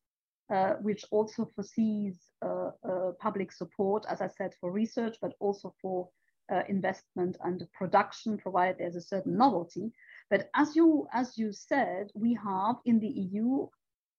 uh, 0.50 0.74
which 0.82 1.04
also 1.12 1.50
foresees 1.56 2.18
uh, 2.46 2.72
uh, 2.88 3.12
public 3.20 3.52
support, 3.52 4.06
as 4.10 4.22
I 4.22 4.28
said, 4.28 4.54
for 4.60 4.72
research, 4.72 5.18
but 5.22 5.34
also 5.40 5.74
for 5.82 6.10
uh, 6.52 6.62
investment 6.70 7.38
and 7.44 7.68
production, 7.74 8.38
provided 8.38 8.78
there's 8.78 8.96
a 8.96 9.02
certain 9.02 9.38
novelty. 9.38 9.92
But 10.30 10.50
as 10.56 10.76
you, 10.76 11.08
as 11.12 11.38
you 11.38 11.52
said, 11.52 12.12
we 12.16 12.34
have 12.36 12.78
in 12.86 13.00
the 13.00 13.08
EU 13.08 13.68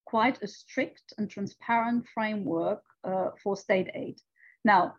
quite 0.05 0.41
a 0.41 0.47
strict 0.47 1.13
and 1.17 1.29
transparent 1.29 2.05
framework 2.13 2.83
uh, 3.03 3.29
for 3.41 3.55
state 3.55 3.89
aid. 3.93 4.19
Now, 4.65 4.95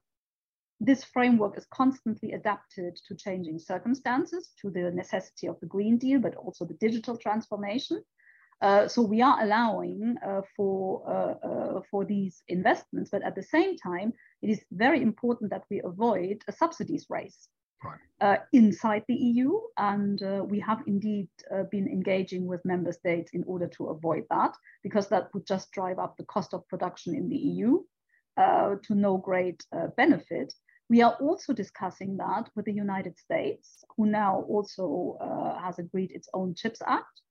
this 0.80 1.04
framework 1.04 1.58
is 1.58 1.66
constantly 1.66 2.32
adapted 2.32 2.96
to 3.06 3.14
changing 3.14 3.58
circumstances, 3.58 4.52
to 4.62 4.70
the 4.70 4.90
necessity 4.90 5.46
of 5.46 5.60
the 5.60 5.66
Green 5.66 5.98
Deal, 5.98 6.20
but 6.20 6.36
also 6.36 6.64
the 6.64 6.74
digital 6.74 7.16
transformation. 7.16 8.02
Uh, 8.60 8.86
so 8.86 9.00
we 9.00 9.22
are 9.22 9.42
allowing 9.42 10.16
uh, 10.26 10.42
for, 10.54 11.02
uh, 11.08 11.46
uh, 11.48 11.80
for 11.90 12.04
these 12.04 12.42
investments, 12.48 13.10
but 13.10 13.22
at 13.22 13.34
the 13.34 13.42
same 13.42 13.76
time, 13.76 14.12
it 14.42 14.50
is 14.50 14.62
very 14.70 15.00
important 15.00 15.50
that 15.50 15.64
we 15.70 15.80
avoid 15.82 16.42
a 16.46 16.52
subsidies 16.52 17.06
race 17.08 17.48
right. 17.82 17.98
Uh, 18.20 18.36
inside 18.52 19.02
the 19.08 19.14
EU. 19.14 19.58
And 19.78 20.20
we 20.50 20.60
have 20.60 20.82
indeed 20.86 21.28
been 21.70 21.88
engaging 21.88 22.46
with 22.46 22.64
member 22.64 22.92
states 22.92 23.30
in 23.32 23.44
order 23.46 23.66
to 23.68 23.86
avoid 23.86 24.24
that, 24.28 24.54
because 24.82 25.08
that 25.08 25.32
would 25.32 25.46
just 25.46 25.72
drive 25.72 25.98
up 25.98 26.16
the 26.16 26.24
cost 26.24 26.52
of 26.52 26.68
production 26.68 27.14
in 27.14 27.28
the 27.28 27.36
EU 27.36 27.78
to 28.36 28.94
no 28.94 29.16
great 29.16 29.64
benefit. 29.96 30.52
We 30.90 31.02
are 31.02 31.14
also 31.20 31.52
discussing 31.52 32.16
that 32.16 32.50
with 32.56 32.64
the 32.66 32.72
United 32.72 33.16
States, 33.16 33.84
who 33.96 34.06
now 34.06 34.44
also 34.48 35.16
has 35.62 35.78
agreed 35.78 36.10
its 36.12 36.28
own 36.34 36.54
CHIPS 36.54 36.82
Act 36.86 37.22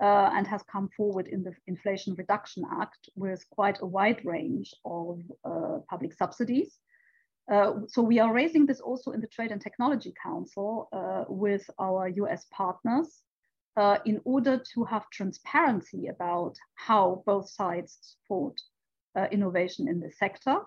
uh, 0.00 0.30
and 0.34 0.46
has 0.46 0.62
come 0.70 0.88
forward 0.96 1.28
in 1.28 1.42
the 1.42 1.52
Inflation 1.66 2.14
Reduction 2.14 2.64
Act 2.80 3.08
with 3.16 3.44
quite 3.50 3.78
a 3.80 3.86
wide 3.86 4.24
range 4.24 4.72
of 4.84 5.20
uh, 5.44 5.78
public 5.88 6.12
subsidies. 6.12 6.78
Uh, 7.50 7.80
so 7.88 8.02
we 8.02 8.18
are 8.18 8.32
raising 8.32 8.66
this 8.66 8.80
also 8.80 9.12
in 9.12 9.20
the 9.20 9.26
Trade 9.26 9.52
and 9.52 9.60
Technology 9.60 10.12
Council 10.22 10.88
uh, 10.92 11.24
with 11.28 11.68
our 11.78 12.08
US 12.08 12.46
partners 12.52 13.22
uh, 13.76 13.98
in 14.04 14.20
order 14.24 14.60
to 14.74 14.84
have 14.84 15.08
transparency 15.10 16.08
about 16.08 16.56
how 16.74 17.22
both 17.26 17.48
sides 17.48 17.98
support 18.02 18.60
uh, 19.16 19.26
innovation 19.32 19.88
in 19.88 20.00
the 20.00 20.10
sector 20.10 20.58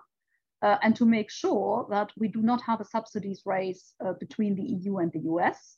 and 0.82 0.94
to 0.94 1.04
make 1.04 1.28
sure 1.28 1.88
that 1.90 2.12
we 2.16 2.28
do 2.28 2.40
not 2.40 2.62
have 2.62 2.80
a 2.80 2.84
subsidies 2.84 3.42
race 3.44 3.94
between 4.20 4.54
the 4.54 4.62
EU 4.62 4.98
and 4.98 5.10
the 5.12 5.18
US, 5.32 5.76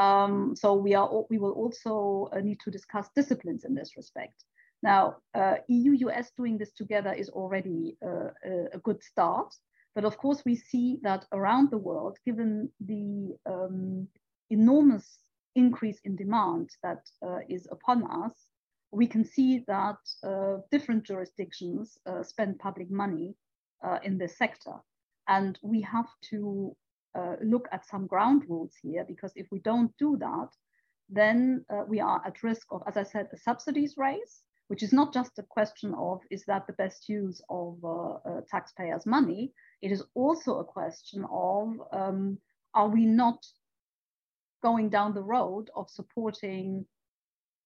Um, 0.00 0.56
so 0.56 0.72
we 0.72 0.94
are 0.94 1.08
we 1.28 1.36
will 1.38 1.52
also 1.52 2.30
uh, 2.32 2.40
need 2.40 2.60
to 2.60 2.70
discuss 2.70 3.10
disciplines 3.14 3.64
in 3.64 3.74
this 3.74 3.96
respect. 3.98 4.44
Now, 4.82 5.16
uh, 5.34 5.56
EU-US 5.68 6.30
doing 6.38 6.56
this 6.56 6.72
together 6.72 7.12
is 7.12 7.28
already 7.28 7.98
uh, 8.02 8.30
a, 8.72 8.78
good 8.78 9.02
start, 9.02 9.54
but 9.94 10.06
of 10.06 10.16
course 10.16 10.42
we 10.46 10.56
see 10.56 11.00
that 11.02 11.26
around 11.32 11.70
the 11.70 11.76
world, 11.76 12.16
given 12.24 12.70
the 12.80 13.36
um, 13.44 14.08
enormous 14.48 15.18
increase 15.54 16.00
in 16.04 16.16
demand 16.16 16.70
that 16.82 17.02
uh, 17.22 17.40
is 17.50 17.68
upon 17.70 18.04
us, 18.24 18.32
we 18.92 19.06
can 19.06 19.22
see 19.22 19.64
that 19.66 19.98
uh, 20.24 20.62
different 20.70 21.04
jurisdictions 21.04 21.98
uh, 22.06 22.22
spend 22.22 22.58
public 22.58 22.90
money 22.90 23.34
in 24.02 24.18
this 24.18 24.36
sector. 24.36 24.76
And 25.26 25.58
we 25.62 25.80
have 25.82 26.08
to 26.30 26.76
uh, 27.18 27.36
look 27.42 27.68
at 27.72 27.86
some 27.86 28.06
ground 28.06 28.44
rules 28.48 28.74
here, 28.82 29.04
because 29.06 29.32
if 29.36 29.46
we 29.50 29.58
don't 29.60 29.96
do 29.98 30.16
that, 30.18 30.48
then 31.08 31.64
uh, 31.70 31.82
we 31.88 32.00
are 32.00 32.22
at 32.24 32.42
risk 32.42 32.66
of, 32.70 32.82
as 32.86 32.96
I 32.96 33.02
said, 33.02 33.28
a 33.32 33.36
subsidies 33.36 33.94
race, 33.96 34.42
which 34.68 34.82
is 34.82 34.92
not 34.92 35.12
just 35.12 35.38
a 35.38 35.42
question 35.42 35.92
of 35.94 36.20
is 36.30 36.44
that 36.46 36.66
the 36.66 36.72
best 36.74 37.08
use 37.08 37.42
of 37.50 37.78
uh, 37.84 38.12
uh 38.12 38.40
taxpayers' 38.48 39.06
money? 39.06 39.52
It 39.82 39.90
is 39.90 40.04
also 40.14 40.58
a 40.58 40.64
question 40.64 41.24
of 41.30 41.80
um, 41.92 42.38
are 42.74 42.88
we 42.88 43.04
not 43.04 43.44
going 44.62 44.88
down 44.88 45.14
the 45.14 45.22
road 45.22 45.70
of 45.74 45.90
supporting 45.90 46.86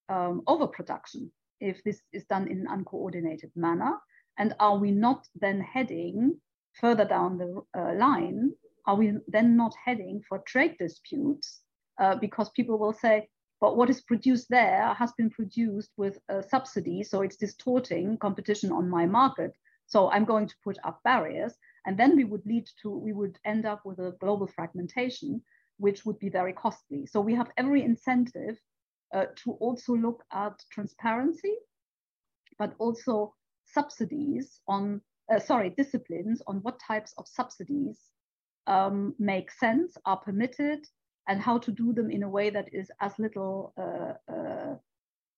um, 0.09 0.43
overproduction 0.47 1.31
if 1.61 1.83
this 1.85 2.01
is 2.13 2.25
done 2.25 2.49
in 2.49 2.61
an 2.61 2.67
uncoordinated 2.71 3.51
manner? 3.55 3.99
And 4.39 4.55
are 4.59 4.79
we 4.79 4.91
not 4.91 5.27
then 5.35 5.61
heading 5.61 6.41
further 6.81 7.05
down 7.05 7.39
the 7.39 7.63
uh, 7.79 7.95
line 7.95 8.53
are 8.87 8.97
we 8.97 9.14
then 9.29 9.57
not 9.57 9.75
heading 9.85 10.23
for 10.29 10.38
trade 10.41 10.76
disputes? 10.79 11.61
Uh, 12.00 12.17
because 12.17 12.50
people 12.50 12.79
will 12.79 12.93
say, 12.93 13.29
but 13.61 13.76
what 13.76 13.88
is 13.88 14.03
produced 14.03 14.49
there 14.50 14.93
has 14.95 15.12
been 15.12 15.31
produced 15.31 15.91
with 15.97 16.19
a 16.29 16.43
subsidy, 16.43 17.03
so 17.03 17.23
it's 17.23 17.37
distorting 17.37 18.19
competition 18.19 18.73
on 18.73 18.91
my 18.91 19.07
market. 19.07 19.53
So 19.87 20.11
I'm 20.11 20.25
going 20.25 20.49
to 20.49 20.55
put 20.64 20.76
up 20.85 21.00
barriers. 21.05 21.55
And 21.87 21.97
then 21.97 22.17
we 22.17 22.25
would 22.25 22.45
lead 22.47 22.69
to, 22.83 22.91
we 22.91 23.12
would 23.12 23.38
end 23.45 23.64
up 23.67 23.83
with 23.85 23.99
a 23.99 24.17
global 24.21 24.47
fragmentation, 24.47 25.43
which 25.79 26.05
would 26.05 26.19
be 26.19 26.31
very 26.31 26.53
costly. 26.53 27.07
So 27.07 27.21
we 27.21 27.35
have 27.35 27.50
every 27.57 27.83
incentive 27.83 28.59
uh, 29.14 29.26
to 29.45 29.53
also 29.53 29.95
look 29.95 30.25
at 30.33 30.59
transparency, 30.71 31.55
but 32.59 32.75
also 32.79 33.35
subsidies 33.64 34.61
on, 34.67 35.00
uh, 35.33 35.38
sorry, 35.38 35.71
disciplines 35.71 36.43
on 36.47 36.57
what 36.59 36.81
types 36.81 37.14
of 37.19 37.29
subsidies 37.29 37.99
um, 38.66 39.14
make 39.18 39.50
sense, 39.50 39.97
are 40.04 40.16
permitted, 40.16 40.87
and 41.28 41.40
how 41.40 41.59
to 41.59 41.71
do 41.71 41.92
them 41.92 42.11
in 42.11 42.23
a 42.23 42.28
way 42.28 42.50
that 42.50 42.68
is 42.73 42.90
as 43.00 43.12
little 43.18 43.73
uh, 43.78 44.33
uh, 44.33 44.75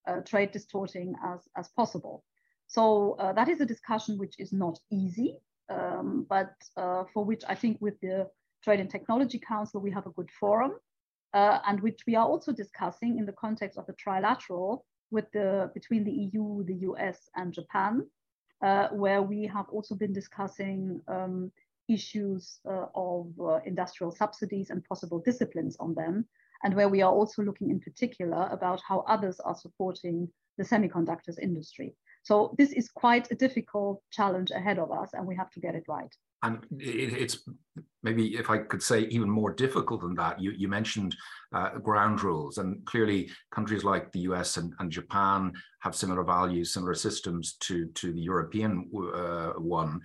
uh, 0.06 0.20
trade 0.22 0.52
distorting 0.52 1.14
as, 1.24 1.40
as 1.56 1.68
possible. 1.68 2.24
So 2.66 3.16
uh, 3.18 3.32
that 3.34 3.48
is 3.48 3.60
a 3.60 3.66
discussion 3.66 4.18
which 4.18 4.34
is 4.38 4.52
not 4.52 4.78
easy, 4.90 5.36
um, 5.68 6.26
but 6.28 6.54
uh, 6.76 7.04
for 7.14 7.24
which 7.24 7.42
I 7.48 7.54
think 7.54 7.78
with 7.80 8.00
the 8.00 8.28
Trade 8.64 8.80
and 8.80 8.90
Technology 8.90 9.38
Council, 9.38 9.80
we 9.80 9.92
have 9.92 10.06
a 10.06 10.10
good 10.10 10.30
forum, 10.40 10.72
uh, 11.34 11.58
and 11.66 11.80
which 11.80 12.00
we 12.06 12.16
are 12.16 12.26
also 12.26 12.52
discussing 12.52 13.18
in 13.18 13.26
the 13.26 13.32
context 13.32 13.78
of 13.78 13.86
the 13.86 13.94
trilateral 13.94 14.80
with 15.12 15.26
the, 15.32 15.70
between 15.74 16.02
the 16.02 16.10
EU, 16.10 16.64
the 16.64 16.74
US, 16.90 17.28
and 17.36 17.52
Japan, 17.52 18.04
where 18.90 19.22
we 19.22 19.46
have 19.46 19.68
also 19.68 19.94
been 19.94 20.12
discussing 20.12 21.00
um, 21.06 21.52
issues 21.88 22.58
uh, 22.68 22.86
of 22.94 23.28
uh, 23.40 23.60
industrial 23.64 24.12
subsidies 24.12 24.70
and 24.70 24.84
possible 24.84 25.20
disciplines 25.20 25.76
on 25.78 25.94
them, 25.94 26.26
and 26.62 26.74
where 26.74 26.88
we 26.88 27.02
are 27.02 27.12
also 27.12 27.42
looking 27.42 27.70
in 27.70 27.80
particular 27.80 28.48
about 28.50 28.80
how 28.86 29.00
others 29.08 29.40
are 29.40 29.56
supporting 29.56 30.28
the 30.58 30.64
semiconductors 30.64 31.38
industry. 31.38 31.94
So 32.22 32.54
this 32.58 32.72
is 32.72 32.88
quite 32.88 33.30
a 33.30 33.36
difficult 33.36 34.02
challenge 34.10 34.50
ahead 34.50 34.78
of 34.78 34.90
us, 34.90 35.10
and 35.12 35.26
we 35.26 35.36
have 35.36 35.50
to 35.50 35.60
get 35.60 35.74
it 35.74 35.84
right. 35.86 36.12
And 36.42 36.66
it, 36.78 37.12
it's 37.12 37.48
maybe, 38.02 38.36
if 38.36 38.50
I 38.50 38.58
could 38.58 38.82
say, 38.82 39.02
even 39.02 39.30
more 39.30 39.52
difficult 39.52 40.02
than 40.02 40.14
that. 40.16 40.40
You, 40.40 40.52
you 40.52 40.68
mentioned 40.68 41.16
uh, 41.54 41.78
ground 41.78 42.22
rules, 42.22 42.58
and 42.58 42.84
clearly 42.84 43.30
countries 43.50 43.84
like 43.84 44.12
the 44.12 44.20
US 44.20 44.56
and, 44.56 44.72
and 44.78 44.90
Japan 44.90 45.52
have 45.80 45.94
similar 45.94 46.24
values, 46.24 46.72
similar 46.72 46.94
systems 46.94 47.56
to, 47.60 47.86
to 47.94 48.12
the 48.12 48.20
European 48.20 48.90
uh, 49.14 49.52
one. 49.58 50.00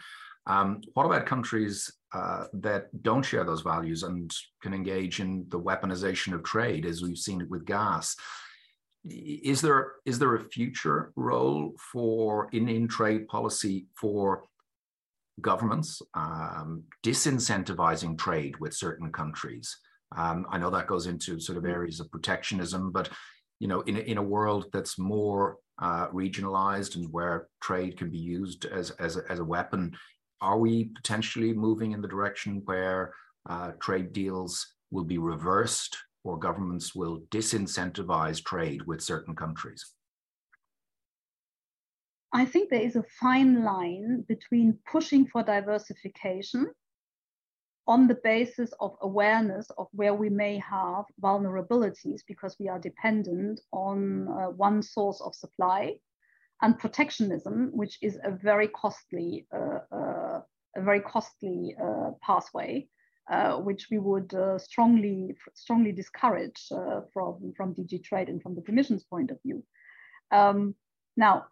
Um, 0.47 0.81
what 0.93 1.05
about 1.05 1.25
countries 1.25 1.91
uh, 2.13 2.45
that 2.53 2.87
don't 3.03 3.23
share 3.23 3.43
those 3.43 3.61
values 3.61 4.03
and 4.03 4.33
can 4.61 4.73
engage 4.73 5.19
in 5.19 5.45
the 5.49 5.59
weaponization 5.59 6.33
of 6.33 6.43
trade, 6.43 6.85
as 6.85 7.01
we've 7.01 7.17
seen 7.17 7.41
it 7.41 7.49
with 7.49 7.65
gas? 7.65 8.15
Is 9.05 9.61
there 9.61 9.93
is 10.05 10.19
there 10.19 10.35
a 10.35 10.49
future 10.49 11.11
role 11.15 11.73
for 11.91 12.49
in, 12.51 12.69
in 12.69 12.87
trade 12.87 13.27
policy 13.27 13.87
for 13.99 14.43
governments 15.39 16.01
um, 16.13 16.83
disincentivizing 17.03 18.17
trade 18.17 18.59
with 18.59 18.73
certain 18.75 19.11
countries? 19.11 19.75
Um, 20.15 20.45
I 20.49 20.57
know 20.57 20.69
that 20.69 20.87
goes 20.87 21.07
into 21.07 21.39
sort 21.39 21.57
of 21.57 21.65
areas 21.65 21.99
of 21.99 22.11
protectionism, 22.11 22.91
but 22.91 23.09
you 23.59 23.67
know, 23.67 23.81
in 23.81 23.97
a, 23.97 23.99
in 23.99 24.17
a 24.17 24.23
world 24.23 24.65
that's 24.73 24.99
more 24.99 25.57
uh, 25.79 26.07
regionalized 26.09 26.95
and 26.95 27.11
where 27.11 27.47
trade 27.61 27.97
can 27.97 28.09
be 28.09 28.17
used 28.17 28.65
as 28.65 28.91
as 28.91 29.17
a, 29.17 29.23
as 29.29 29.39
a 29.39 29.45
weapon, 29.45 29.95
are 30.41 30.57
we 30.57 30.85
potentially 30.95 31.53
moving 31.53 31.91
in 31.91 32.01
the 32.01 32.07
direction 32.07 32.61
where 32.65 33.13
uh, 33.49 33.71
trade 33.79 34.11
deals 34.13 34.75
will 34.89 35.03
be 35.03 35.17
reversed 35.17 35.97
or 36.23 36.37
governments 36.37 36.93
will 36.93 37.21
disincentivize 37.31 38.43
trade 38.43 38.81
with 38.87 39.01
certain 39.01 39.35
countries? 39.35 39.85
I 42.33 42.45
think 42.45 42.69
there 42.69 42.81
is 42.81 42.95
a 42.95 43.03
fine 43.19 43.63
line 43.63 44.23
between 44.27 44.79
pushing 44.89 45.27
for 45.27 45.43
diversification 45.43 46.67
on 47.87 48.07
the 48.07 48.17
basis 48.23 48.71
of 48.79 48.95
awareness 49.01 49.69
of 49.77 49.87
where 49.91 50.13
we 50.13 50.29
may 50.29 50.57
have 50.59 51.05
vulnerabilities 51.21 52.21
because 52.27 52.55
we 52.59 52.69
are 52.69 52.79
dependent 52.79 53.59
on 53.73 54.27
uh, 54.29 54.49
one 54.51 54.81
source 54.81 55.19
of 55.19 55.35
supply 55.35 55.95
and 56.61 56.77
protectionism, 56.77 57.71
which 57.73 57.97
is 58.01 58.19
a 58.23 58.31
very 58.31 58.67
costly, 58.67 59.47
uh, 59.53 59.79
uh, 59.91 60.41
a 60.75 60.81
very 60.81 61.01
costly 61.01 61.75
uh, 61.83 62.11
pathway, 62.21 62.87
uh, 63.31 63.57
which 63.57 63.87
we 63.89 63.97
would 63.97 64.33
uh, 64.33 64.57
strongly, 64.57 65.35
strongly 65.53 65.91
discourage 65.91 66.67
uh, 66.71 67.01
from, 67.13 67.53
from 67.57 67.73
DG 67.73 68.03
Trade 68.03 68.29
and 68.29 68.41
from 68.41 68.55
the 68.55 68.61
Commission's 68.61 69.03
point 69.03 69.31
of 69.31 69.41
view. 69.43 69.63
Um, 70.31 70.75
now, 71.17 71.45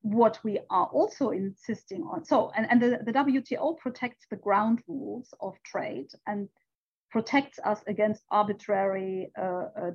what 0.00 0.38
we 0.44 0.60
are 0.70 0.86
also 0.86 1.30
insisting 1.30 2.02
on, 2.02 2.24
so, 2.24 2.52
and, 2.56 2.66
and 2.70 2.80
the, 2.80 3.00
the 3.04 3.12
WTO 3.12 3.76
protects 3.78 4.26
the 4.30 4.36
ground 4.36 4.80
rules 4.86 5.34
of 5.40 5.54
trade 5.64 6.08
and 6.26 6.48
protects 7.10 7.58
us 7.64 7.80
against 7.86 8.22
arbitrary 8.30 9.30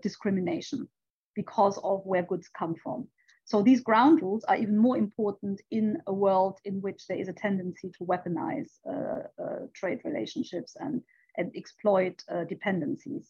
discrimination 0.01 0.87
because 1.35 1.79
of 1.83 2.01
where 2.05 2.23
goods 2.23 2.49
come 2.49 2.75
from. 2.75 3.07
So 3.51 3.61
these 3.61 3.81
ground 3.81 4.21
rules 4.21 4.45
are 4.45 4.55
even 4.55 4.77
more 4.77 4.97
important 4.97 5.59
in 5.71 5.97
a 6.07 6.13
world 6.13 6.59
in 6.63 6.75
which 6.79 7.05
there 7.07 7.19
is 7.19 7.27
a 7.27 7.33
tendency 7.33 7.91
to 7.97 8.05
weaponize 8.05 8.71
uh, 8.89 9.23
uh, 9.43 9.59
trade 9.73 9.99
relationships 10.05 10.77
and, 10.79 11.01
and 11.35 11.51
exploit 11.53 12.23
uh, 12.33 12.45
dependencies. 12.45 13.27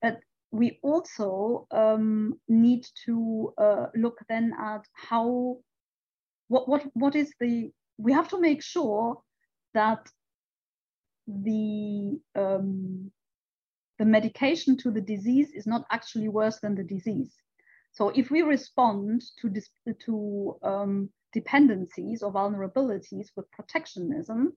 But 0.00 0.20
we 0.52 0.78
also 0.82 1.66
um, 1.70 2.40
need 2.48 2.86
to 3.04 3.52
uh, 3.58 3.86
look 3.94 4.20
then 4.26 4.54
at 4.58 4.86
how, 4.94 5.58
what, 6.48 6.66
what, 6.66 6.86
what 6.94 7.14
is 7.14 7.34
the, 7.38 7.72
we 7.98 8.10
have 8.14 8.28
to 8.28 8.40
make 8.40 8.62
sure 8.62 9.20
that 9.74 10.08
the, 11.26 12.18
um, 12.34 13.10
the 13.98 14.06
medication 14.06 14.78
to 14.78 14.90
the 14.90 15.02
disease 15.02 15.50
is 15.52 15.66
not 15.66 15.84
actually 15.90 16.28
worse 16.28 16.58
than 16.60 16.74
the 16.74 16.84
disease. 16.84 17.34
So 17.92 18.08
if 18.08 18.30
we 18.30 18.42
respond 18.42 19.22
to, 19.40 19.52
to 20.06 20.56
um, 20.62 21.10
dependencies 21.32 22.22
or 22.22 22.32
vulnerabilities 22.32 23.28
with 23.36 23.50
protectionism, 23.50 24.54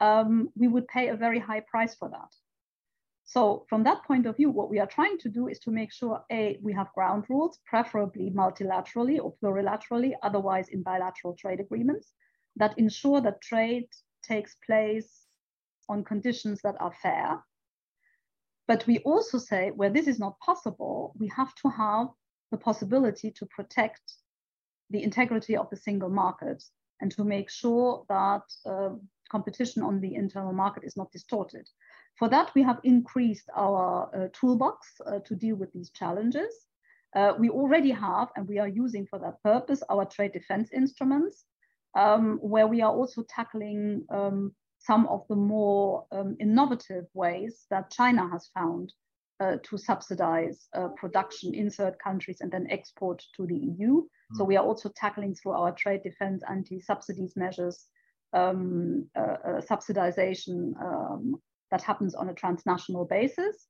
um, 0.00 0.50
we 0.54 0.68
would 0.68 0.86
pay 0.88 1.08
a 1.08 1.16
very 1.16 1.38
high 1.38 1.60
price 1.60 1.94
for 1.94 2.10
that. 2.10 2.32
So 3.24 3.66
from 3.68 3.82
that 3.84 4.04
point 4.04 4.26
of 4.26 4.36
view, 4.36 4.50
what 4.50 4.70
we 4.70 4.78
are 4.78 4.86
trying 4.86 5.18
to 5.18 5.28
do 5.28 5.48
is 5.48 5.58
to 5.60 5.70
make 5.70 5.92
sure, 5.92 6.22
A, 6.30 6.58
we 6.62 6.72
have 6.74 6.92
ground 6.94 7.24
rules, 7.28 7.58
preferably 7.66 8.30
multilaterally 8.30 9.18
or 9.20 9.34
plurilaterally, 9.42 10.12
otherwise 10.22 10.68
in 10.68 10.82
bilateral 10.82 11.34
trade 11.34 11.60
agreements, 11.60 12.12
that 12.56 12.78
ensure 12.78 13.20
that 13.22 13.40
trade 13.40 13.88
takes 14.22 14.54
place 14.64 15.22
on 15.88 16.04
conditions 16.04 16.60
that 16.62 16.76
are 16.78 16.94
fair. 17.02 17.42
But 18.68 18.86
we 18.86 18.98
also 18.98 19.38
say 19.38 19.70
where 19.70 19.90
this 19.90 20.06
is 20.06 20.18
not 20.18 20.38
possible, 20.40 21.14
we 21.18 21.28
have 21.28 21.54
to 21.62 21.68
have 21.70 22.08
the 22.50 22.58
possibility 22.58 23.30
to 23.30 23.46
protect 23.46 24.02
the 24.90 25.02
integrity 25.02 25.56
of 25.56 25.68
the 25.70 25.76
single 25.76 26.10
market 26.10 26.62
and 27.00 27.10
to 27.12 27.24
make 27.24 27.50
sure 27.50 28.04
that 28.08 28.42
uh, 28.64 28.90
competition 29.30 29.82
on 29.82 30.00
the 30.00 30.14
internal 30.14 30.52
market 30.52 30.84
is 30.84 30.96
not 30.96 31.10
distorted. 31.12 31.68
For 32.18 32.28
that, 32.30 32.54
we 32.54 32.62
have 32.62 32.80
increased 32.84 33.50
our 33.54 34.10
uh, 34.14 34.28
toolbox 34.32 34.86
uh, 35.04 35.18
to 35.20 35.34
deal 35.34 35.56
with 35.56 35.72
these 35.72 35.90
challenges. 35.90 36.66
Uh, 37.14 37.34
we 37.38 37.50
already 37.50 37.90
have, 37.90 38.28
and 38.36 38.48
we 38.48 38.58
are 38.58 38.68
using 38.68 39.06
for 39.06 39.18
that 39.18 39.42
purpose, 39.42 39.82
our 39.90 40.04
trade 40.04 40.32
defense 40.32 40.70
instruments, 40.72 41.44
um, 41.96 42.38
where 42.40 42.66
we 42.66 42.80
are 42.80 42.92
also 42.92 43.22
tackling 43.28 44.04
um, 44.10 44.54
some 44.78 45.06
of 45.08 45.24
the 45.28 45.36
more 45.36 46.06
um, 46.12 46.36
innovative 46.40 47.04
ways 47.12 47.66
that 47.70 47.90
China 47.90 48.28
has 48.30 48.50
found 48.54 48.92
uh, 49.40 49.56
to 49.62 49.76
subsidize 49.76 50.68
uh, 50.74 50.88
production 50.96 51.54
in 51.54 51.70
third 51.70 51.96
countries 52.02 52.38
and 52.40 52.50
then 52.50 52.66
export 52.70 53.22
to 53.36 53.46
the 53.46 53.54
EU. 53.54 54.02
Mm. 54.02 54.06
So 54.36 54.44
we 54.44 54.56
are 54.56 54.64
also 54.64 54.90
tackling 54.96 55.34
through 55.34 55.52
our 55.52 55.72
trade 55.72 56.02
defense 56.02 56.42
anti-subsidies 56.48 57.34
measures 57.36 57.86
um, 58.32 59.06
uh, 59.16 59.20
uh 59.20 59.60
subsidization 59.60 60.72
um, 60.82 61.36
that 61.70 61.82
happens 61.82 62.14
on 62.14 62.28
a 62.28 62.34
transnational 62.34 63.04
basis. 63.04 63.66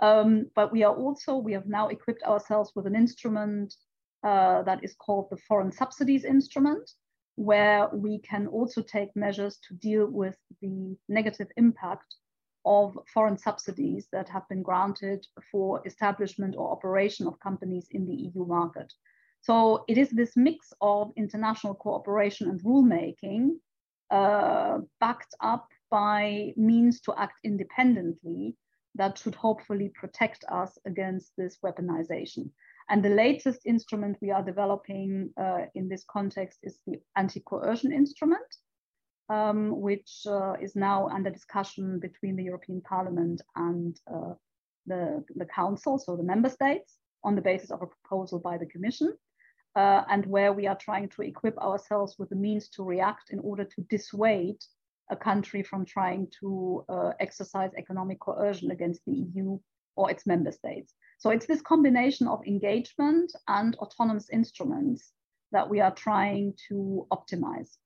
Um, 0.00 0.46
but 0.54 0.72
we 0.72 0.82
are 0.84 0.94
also, 0.94 1.36
we 1.36 1.54
have 1.54 1.66
now 1.66 1.88
equipped 1.88 2.22
ourselves 2.22 2.72
with 2.74 2.86
an 2.86 2.94
instrument 2.94 3.74
uh, 4.22 4.62
that 4.62 4.84
is 4.84 4.94
called 4.94 5.28
the 5.30 5.38
Foreign 5.48 5.72
Subsidies 5.72 6.24
Instrument, 6.24 6.90
where 7.36 7.88
we 7.92 8.18
can 8.18 8.46
also 8.46 8.82
take 8.82 9.14
measures 9.14 9.58
to 9.68 9.74
deal 9.74 10.06
with 10.06 10.36
the 10.60 10.96
negative 11.08 11.48
impact 11.56 12.16
of 12.66 12.98
foreign 13.14 13.38
subsidies 13.38 14.08
that 14.12 14.28
have 14.28 14.46
been 14.48 14.62
granted 14.62 15.24
for 15.50 15.80
establishment 15.86 16.56
or 16.58 16.72
operation 16.72 17.26
of 17.26 17.40
companies 17.40 17.86
in 17.92 18.06
the 18.06 18.14
EU 18.14 18.44
market. 18.44 18.92
So 19.40 19.84
it 19.88 19.96
is 19.96 20.10
this 20.10 20.36
mix 20.36 20.72
of 20.80 21.12
international 21.16 21.76
cooperation 21.76 22.50
and 22.50 22.60
rulemaking 22.62 23.50
uh, 24.10 24.78
backed 25.00 25.34
up 25.40 25.68
by 25.90 26.52
means 26.56 27.00
to 27.02 27.14
act 27.16 27.38
independently 27.44 28.56
that 28.96 29.18
should 29.18 29.34
hopefully 29.34 29.92
protect 29.94 30.44
us 30.50 30.78
against 30.84 31.32
this 31.36 31.58
weaponization. 31.64 32.50
And 32.88 33.04
the 33.04 33.10
latest 33.10 33.60
instrument 33.66 34.16
we 34.20 34.30
are 34.30 34.42
developing 34.42 35.30
uh, 35.40 35.66
in 35.74 35.88
this 35.88 36.04
context 36.10 36.58
is 36.62 36.78
the 36.86 37.00
anti-coercion 37.16 37.92
instrument, 37.92 38.46
um, 39.28 39.80
which 39.80 40.22
uh, 40.26 40.54
is 40.60 40.76
now 40.76 41.08
under 41.08 41.30
discussion 41.30 41.98
between 41.98 42.36
the 42.36 42.44
European 42.44 42.80
Parliament 42.80 43.40
and 43.56 43.98
uh, 44.12 44.34
the, 44.86 45.24
the 45.34 45.46
Council, 45.46 45.98
so 45.98 46.16
the 46.16 46.22
member 46.22 46.48
states, 46.48 46.96
on 47.24 47.34
the 47.34 47.42
basis 47.42 47.70
of 47.70 47.82
a 47.82 47.86
proposal 47.86 48.38
by 48.38 48.56
the 48.56 48.66
Commission, 48.66 49.12
uh, 49.74 50.02
and 50.08 50.24
where 50.26 50.52
we 50.52 50.66
are 50.66 50.78
trying 50.78 51.08
to 51.08 51.22
equip 51.22 51.58
ourselves 51.58 52.16
with 52.18 52.28
the 52.30 52.36
means 52.36 52.68
to 52.68 52.84
react 52.84 53.30
in 53.30 53.38
order 53.40 53.64
to 53.64 53.82
dissuade 53.90 54.58
a 55.10 55.16
country 55.16 55.62
from 55.62 55.84
trying 55.84 56.28
to 56.40 56.84
uh, 56.88 57.10
exercise 57.20 57.70
economic 57.76 58.20
coercion 58.20 58.70
against 58.70 59.04
the 59.06 59.12
EU 59.12 59.58
or 59.96 60.10
its 60.10 60.26
member 60.26 60.52
states. 60.52 60.94
So 61.18 61.30
it's 61.30 61.46
this 61.46 61.62
combination 61.62 62.26
of 62.26 62.44
engagement 62.46 63.32
and 63.48 63.74
autonomous 63.76 64.28
instruments 64.30 65.12
that 65.52 65.68
we 65.68 65.80
are 65.80 65.94
trying 65.94 66.54
to 66.68 67.06
optimize. 67.10 67.76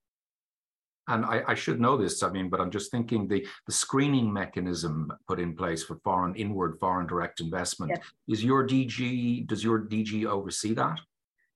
And 1.11 1.25
I, 1.25 1.43
I, 1.49 1.55
should 1.55 1.81
know 1.81 1.97
this, 1.97 2.23
I 2.23 2.31
mean, 2.31 2.49
but 2.49 2.61
I'm 2.61 2.71
just 2.71 2.91
thinking 2.91 3.27
the, 3.27 3.47
the 3.67 3.73
screening 3.73 4.33
mechanism 4.33 5.13
put 5.27 5.41
in 5.41 5.57
place 5.57 5.83
for 5.83 5.97
foreign 6.05 6.35
inward 6.37 6.79
foreign 6.79 7.07
direct 7.07 7.41
investment 7.41 7.93
yes. 7.95 8.01
is 8.29 8.45
your 8.45 8.67
DG, 8.67 9.47
does 9.47 9.65
your 9.65 9.81
DG 9.81 10.25
oversee 10.27 10.75
that? 10.75 11.01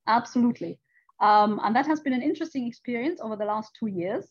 Absolutely. 0.06 0.78
Um, 1.20 1.60
and 1.62 1.74
that 1.76 1.86
has 1.86 2.00
been 2.00 2.12
an 2.12 2.22
interesting 2.22 2.66
experience 2.66 3.20
over 3.22 3.36
the 3.36 3.44
last 3.44 3.70
two 3.78 3.86
years 3.86 4.26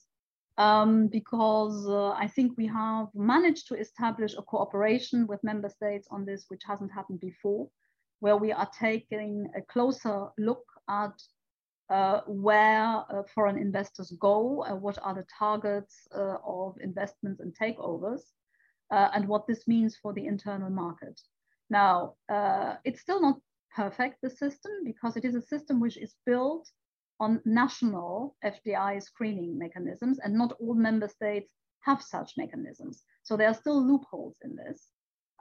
um, 0.58 1.08
because 1.08 1.88
uh, 1.88 2.12
I 2.12 2.28
think 2.28 2.58
we 2.58 2.68
have 2.68 3.08
managed 3.16 3.68
to 3.70 3.76
establish 3.76 4.36
a 4.36 4.42
cooperation 4.42 5.26
with 5.28 5.44
member 5.44 5.70
states 5.70 6.08
on 6.12 6.26
this, 6.26 6.46
which 6.50 6.62
hasn't 6.68 6.92
happened 6.92 7.20
before, 7.20 7.68
where 8.20 8.38
we 8.38 8.52
are 8.52 8.70
taking 8.80 9.48
a 9.56 9.62
closer 9.62 10.28
look 10.38 10.64
at 10.90 11.14
uh, 11.94 12.22
where 12.26 13.04
uh, 13.10 13.22
foreign 13.36 13.58
investors 13.58 14.12
go, 14.20 14.64
uh, 14.64 14.76
what 14.76 14.98
are 15.04 15.14
the 15.14 15.26
targets 15.38 16.08
uh, 16.16 16.38
of 16.44 16.76
investments 16.82 17.40
and 17.40 17.54
takeovers, 17.56 18.22
uh, 18.92 19.10
and 19.14 19.28
what 19.28 19.46
this 19.46 19.68
means 19.68 19.96
for 20.02 20.12
the 20.12 20.26
internal 20.26 20.72
market. 20.72 21.22
Now, 21.70 22.16
it's 22.84 23.02
still 23.02 23.22
not 23.22 23.38
perfect, 23.76 24.22
the 24.24 24.30
system, 24.30 24.72
because 24.84 25.16
it 25.18 25.24
is 25.24 25.36
a 25.36 25.42
system 25.54 25.80
which 25.80 25.98
is 25.98 26.16
built 26.26 26.68
on 27.20 27.42
national 27.46 28.36
FDI 28.44 29.02
screening 29.02 29.58
mechanisms, 29.58 30.18
and 30.24 30.34
not 30.34 30.54
all 30.60 30.74
member 30.74 31.08
states 31.08 31.52
have 31.82 32.02
such 32.02 32.34
mechanisms. 32.38 33.04
So 33.22 33.38
there 33.38 33.50
are 33.50 33.62
still 33.64 33.80
loopholes 33.80 34.36
in 34.44 34.56
this. 34.56 34.88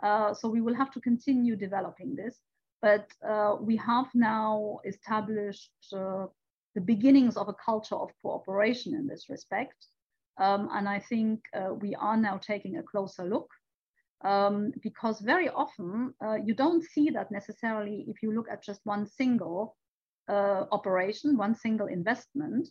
Uh, 0.03 0.35
so 0.35 0.51
we 0.51 0.61
will 0.61 0.75
have 0.75 0.93
to 0.93 1.01
continue 1.01 1.57
developing 1.57 2.15
this. 2.15 2.41
But 2.83 3.07
uh, 3.27 3.57
we 3.61 3.77
have 3.77 4.09
now 4.13 4.81
established 4.85 5.71
uh, 5.97 6.27
the 6.75 6.81
beginnings 6.81 7.37
of 7.37 7.49
a 7.49 7.55
culture 7.55 7.97
of 7.97 8.11
cooperation 8.23 8.95
in 8.95 9.07
this 9.07 9.27
respect. 9.29 9.87
Um, 10.39 10.69
and 10.73 10.89
I 10.89 10.99
think 10.99 11.41
uh, 11.55 11.75
we 11.75 11.95
are 11.95 12.17
now 12.17 12.39
taking 12.39 12.79
a 12.79 12.83
closer 12.83 13.25
look 13.25 13.49
um, 14.25 14.73
because 14.83 15.21
very 15.21 15.49
often 15.49 16.15
uh, 16.25 16.37
you 16.45 16.55
don't 16.55 16.83
see 16.83 17.11
that 17.11 17.31
necessarily 17.31 18.05
if 18.09 18.23
you 18.23 18.33
look 18.33 18.49
at 18.51 18.65
just 18.65 18.81
one 18.85 19.07
single 19.07 19.77
uh, 20.29 20.65
operation, 20.73 21.37
one 21.37 21.55
single 21.55 21.89
investment, 21.89 22.69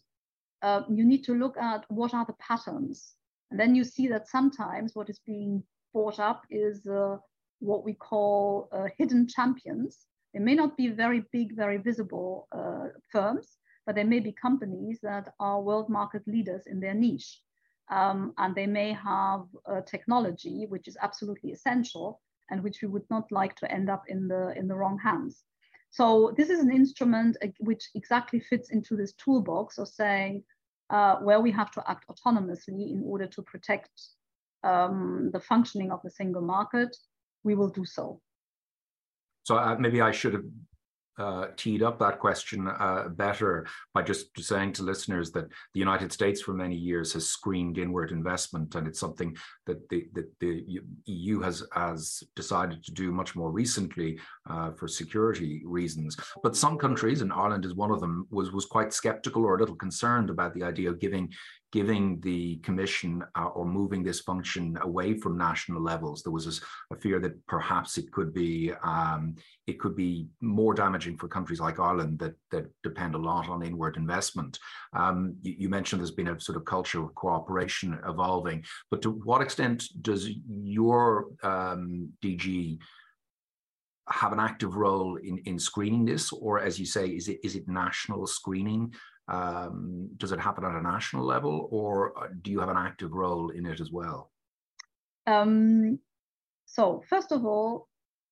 uh, 0.61 0.81
you 0.89 1.05
need 1.05 1.23
to 1.25 1.35
look 1.35 1.57
at 1.57 1.85
what 1.89 2.13
are 2.13 2.25
the 2.25 2.35
patterns. 2.39 3.15
And 3.49 3.59
then 3.59 3.75
you 3.75 3.83
see 3.83 4.07
that 4.07 4.29
sometimes 4.29 4.95
what 4.95 5.09
is 5.09 5.19
being 5.25 5.63
brought 5.93 6.19
up 6.19 6.43
is 6.49 6.87
uh, 6.87 7.17
what 7.59 7.83
we 7.83 7.93
call 7.93 8.69
uh, 8.71 8.85
hidden 8.97 9.27
champions. 9.27 10.05
They 10.33 10.39
may 10.39 10.55
not 10.55 10.77
be 10.77 10.87
very 10.87 11.25
big, 11.33 11.55
very 11.55 11.77
visible 11.77 12.47
uh, 12.53 12.87
firms, 13.11 13.57
but 13.91 13.97
they 13.97 14.05
may 14.05 14.21
be 14.21 14.31
companies 14.31 14.99
that 15.03 15.33
are 15.41 15.61
world 15.61 15.89
market 15.89 16.25
leaders 16.25 16.63
in 16.65 16.79
their 16.79 16.93
niche. 16.93 17.41
Um, 17.89 18.33
and 18.37 18.55
they 18.55 18.65
may 18.65 18.93
have 18.93 19.41
technology 19.85 20.65
which 20.69 20.87
is 20.87 20.95
absolutely 21.01 21.51
essential 21.51 22.21
and 22.49 22.63
which 22.63 22.81
we 22.81 22.87
would 22.87 23.03
not 23.09 23.29
like 23.33 23.53
to 23.57 23.69
end 23.69 23.89
up 23.89 24.03
in 24.07 24.29
the, 24.29 24.53
in 24.55 24.69
the 24.69 24.75
wrong 24.75 24.97
hands. 24.97 25.43
So 25.89 26.33
this 26.37 26.49
is 26.49 26.61
an 26.61 26.71
instrument 26.71 27.35
uh, 27.43 27.47
which 27.59 27.89
exactly 27.93 28.39
fits 28.39 28.71
into 28.71 28.95
this 28.95 29.11
toolbox 29.15 29.77
of 29.77 29.89
saying 29.89 30.43
uh, 30.89 31.17
where 31.17 31.41
we 31.41 31.51
have 31.51 31.71
to 31.71 31.83
act 31.85 32.05
autonomously 32.07 32.93
in 32.93 33.03
order 33.05 33.27
to 33.27 33.41
protect 33.41 33.91
um, 34.63 35.31
the 35.33 35.41
functioning 35.41 35.91
of 35.91 35.99
the 36.01 36.11
single 36.11 36.41
market, 36.41 36.95
we 37.43 37.55
will 37.55 37.69
do 37.69 37.83
so. 37.83 38.21
So 39.43 39.57
uh, 39.57 39.75
maybe 39.77 39.99
I 39.99 40.11
should 40.11 40.33
have 40.35 40.45
uh, 41.17 41.47
teed 41.57 41.83
up 41.83 41.99
that 41.99 42.19
question 42.19 42.67
uh, 42.67 43.09
better 43.09 43.67
by 43.93 44.01
just 44.01 44.27
saying 44.39 44.73
to 44.73 44.83
listeners 44.83 45.31
that 45.31 45.47
the 45.73 45.79
United 45.79 46.11
States 46.11 46.41
for 46.41 46.53
many 46.53 46.75
years 46.75 47.13
has 47.13 47.27
screened 47.27 47.77
inward 47.77 48.11
investment, 48.11 48.75
and 48.75 48.87
it's 48.87 48.99
something 48.99 49.35
that 49.65 49.87
the, 49.89 50.07
that 50.13 50.31
the 50.39 50.81
EU 51.05 51.39
has, 51.41 51.63
has 51.73 52.23
decided 52.35 52.83
to 52.83 52.91
do 52.91 53.11
much 53.11 53.35
more 53.35 53.51
recently 53.51 54.19
uh, 54.49 54.71
for 54.71 54.87
security 54.87 55.61
reasons. 55.65 56.17
But 56.43 56.55
some 56.55 56.77
countries, 56.77 57.21
and 57.21 57.33
Ireland 57.33 57.65
is 57.65 57.75
one 57.75 57.91
of 57.91 57.99
them, 57.99 58.27
was, 58.31 58.51
was 58.51 58.65
quite 58.65 58.93
skeptical 58.93 59.45
or 59.45 59.55
a 59.55 59.59
little 59.59 59.75
concerned 59.75 60.29
about 60.29 60.53
the 60.53 60.63
idea 60.63 60.89
of 60.89 60.99
giving 60.99 61.31
giving 61.71 62.19
the 62.19 62.57
commission 62.57 63.23
uh, 63.35 63.45
or 63.45 63.65
moving 63.65 64.03
this 64.03 64.19
function 64.19 64.77
away 64.81 65.13
from 65.13 65.37
national 65.37 65.81
levels. 65.81 66.21
There 66.21 66.31
was 66.31 66.47
a, 66.47 66.93
a 66.93 66.97
fear 66.97 67.19
that 67.19 67.45
perhaps 67.47 67.97
it 67.97 68.11
could 68.11 68.33
be 68.33 68.71
um, 68.83 69.35
it 69.67 69.79
could 69.79 69.95
be 69.95 70.27
more 70.41 70.73
damaging 70.73 71.17
for 71.17 71.27
countries 71.27 71.61
like 71.61 71.79
Ireland 71.79 72.19
that 72.19 72.35
that 72.51 72.65
depend 72.83 73.15
a 73.15 73.19
lot 73.19 73.49
on 73.49 73.63
inward 73.63 73.95
investment. 73.95 74.59
Um, 74.93 75.35
you, 75.41 75.55
you, 75.59 75.69
mentioned 75.69 76.01
there's 76.01 76.11
been 76.11 76.27
a 76.27 76.39
sort 76.39 76.57
of 76.57 76.65
culture 76.65 77.01
of 77.01 77.15
cooperation 77.15 77.97
evolving, 78.05 78.65
but 78.89 79.01
to 79.03 79.11
what 79.11 79.41
extent 79.41 79.85
does 80.01 80.29
your 80.47 81.27
um, 81.43 82.09
DG 82.21 82.77
have 84.09 84.33
an 84.33 84.39
active 84.39 84.75
role 84.75 85.15
in, 85.17 85.37
in 85.45 85.57
screening 85.57 86.05
this, 86.05 86.33
or 86.33 86.59
as 86.59 86.79
you 86.79 86.85
say, 86.85 87.07
is 87.07 87.29
it 87.29 87.39
is 87.43 87.55
it 87.55 87.67
national 87.67 88.27
screening 88.27 88.93
um, 89.27 90.09
does 90.17 90.31
it 90.31 90.39
happen 90.39 90.63
at 90.65 90.75
a 90.75 90.81
national 90.81 91.25
level, 91.25 91.67
or 91.71 92.17
uh, 92.17 92.27
do 92.41 92.51
you 92.51 92.59
have 92.59 92.69
an 92.69 92.77
active 92.77 93.11
role 93.11 93.49
in 93.49 93.65
it 93.65 93.79
as 93.79 93.91
well? 93.91 94.31
Um, 95.27 95.99
so, 96.65 97.03
first 97.09 97.31
of 97.31 97.45
all, 97.45 97.87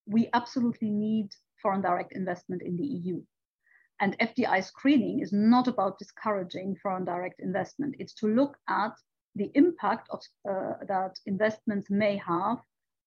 we 0.06 0.30
absolutely 0.34 0.90
need 0.90 1.30
foreign 1.62 1.82
direct 1.82 2.14
investment 2.14 2.62
in 2.62 2.76
the 2.76 2.86
EU. 2.86 3.22
And 4.02 4.18
FDI 4.20 4.64
screening 4.64 5.20
is 5.20 5.34
not 5.34 5.68
about 5.68 6.00
discouraging 6.00 6.78
foreign 6.82 7.06
direct 7.06 7.42
investment. 7.42 7.96
It's 8.00 8.14
to 8.16 8.28
look 8.28 8.58
at 8.70 8.94
the 9.36 9.52
impact 9.56 10.08
of, 10.10 10.22
uh, 10.50 10.74
that 10.88 11.20
investments 11.26 11.90
may 11.90 12.18
have 12.18 12.58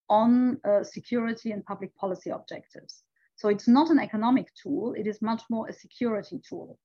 on 0.09 0.59
uh, 0.63 0.83
security 0.83 1.51
and 1.51 1.65
public 1.65 1.95
policy 1.95 2.29
objectives. 2.29 3.03
So 3.35 3.49
it's 3.49 3.67
not 3.67 3.89
an 3.89 3.99
economic 3.99 4.47
tool, 4.61 4.93
it 4.93 5.07
is 5.07 5.21
much 5.21 5.41
more 5.49 5.67
a 5.67 5.73
security 5.73 6.39
tool. 6.47 6.77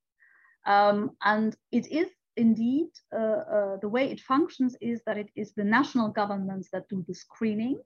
Um, 0.66 1.16
and 1.24 1.56
it 1.72 1.86
is 1.90 2.08
indeed, 2.36 2.88
uh, 3.12 3.42
uh, 3.56 3.76
the 3.78 3.88
way 3.88 4.10
it 4.10 4.20
functions 4.20 4.76
is 4.80 5.02
that 5.04 5.18
it 5.18 5.28
is 5.34 5.52
the 5.52 5.64
national 5.64 6.08
governments 6.08 6.68
that 6.72 6.88
do 6.88 7.04
the 7.06 7.14
screening. 7.14 7.80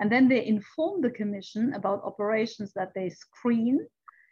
And 0.00 0.10
then 0.10 0.28
they 0.28 0.46
inform 0.46 1.02
the 1.02 1.10
Commission 1.10 1.74
about 1.74 2.02
operations 2.02 2.72
that 2.72 2.92
they 2.94 3.10
screen, 3.10 3.86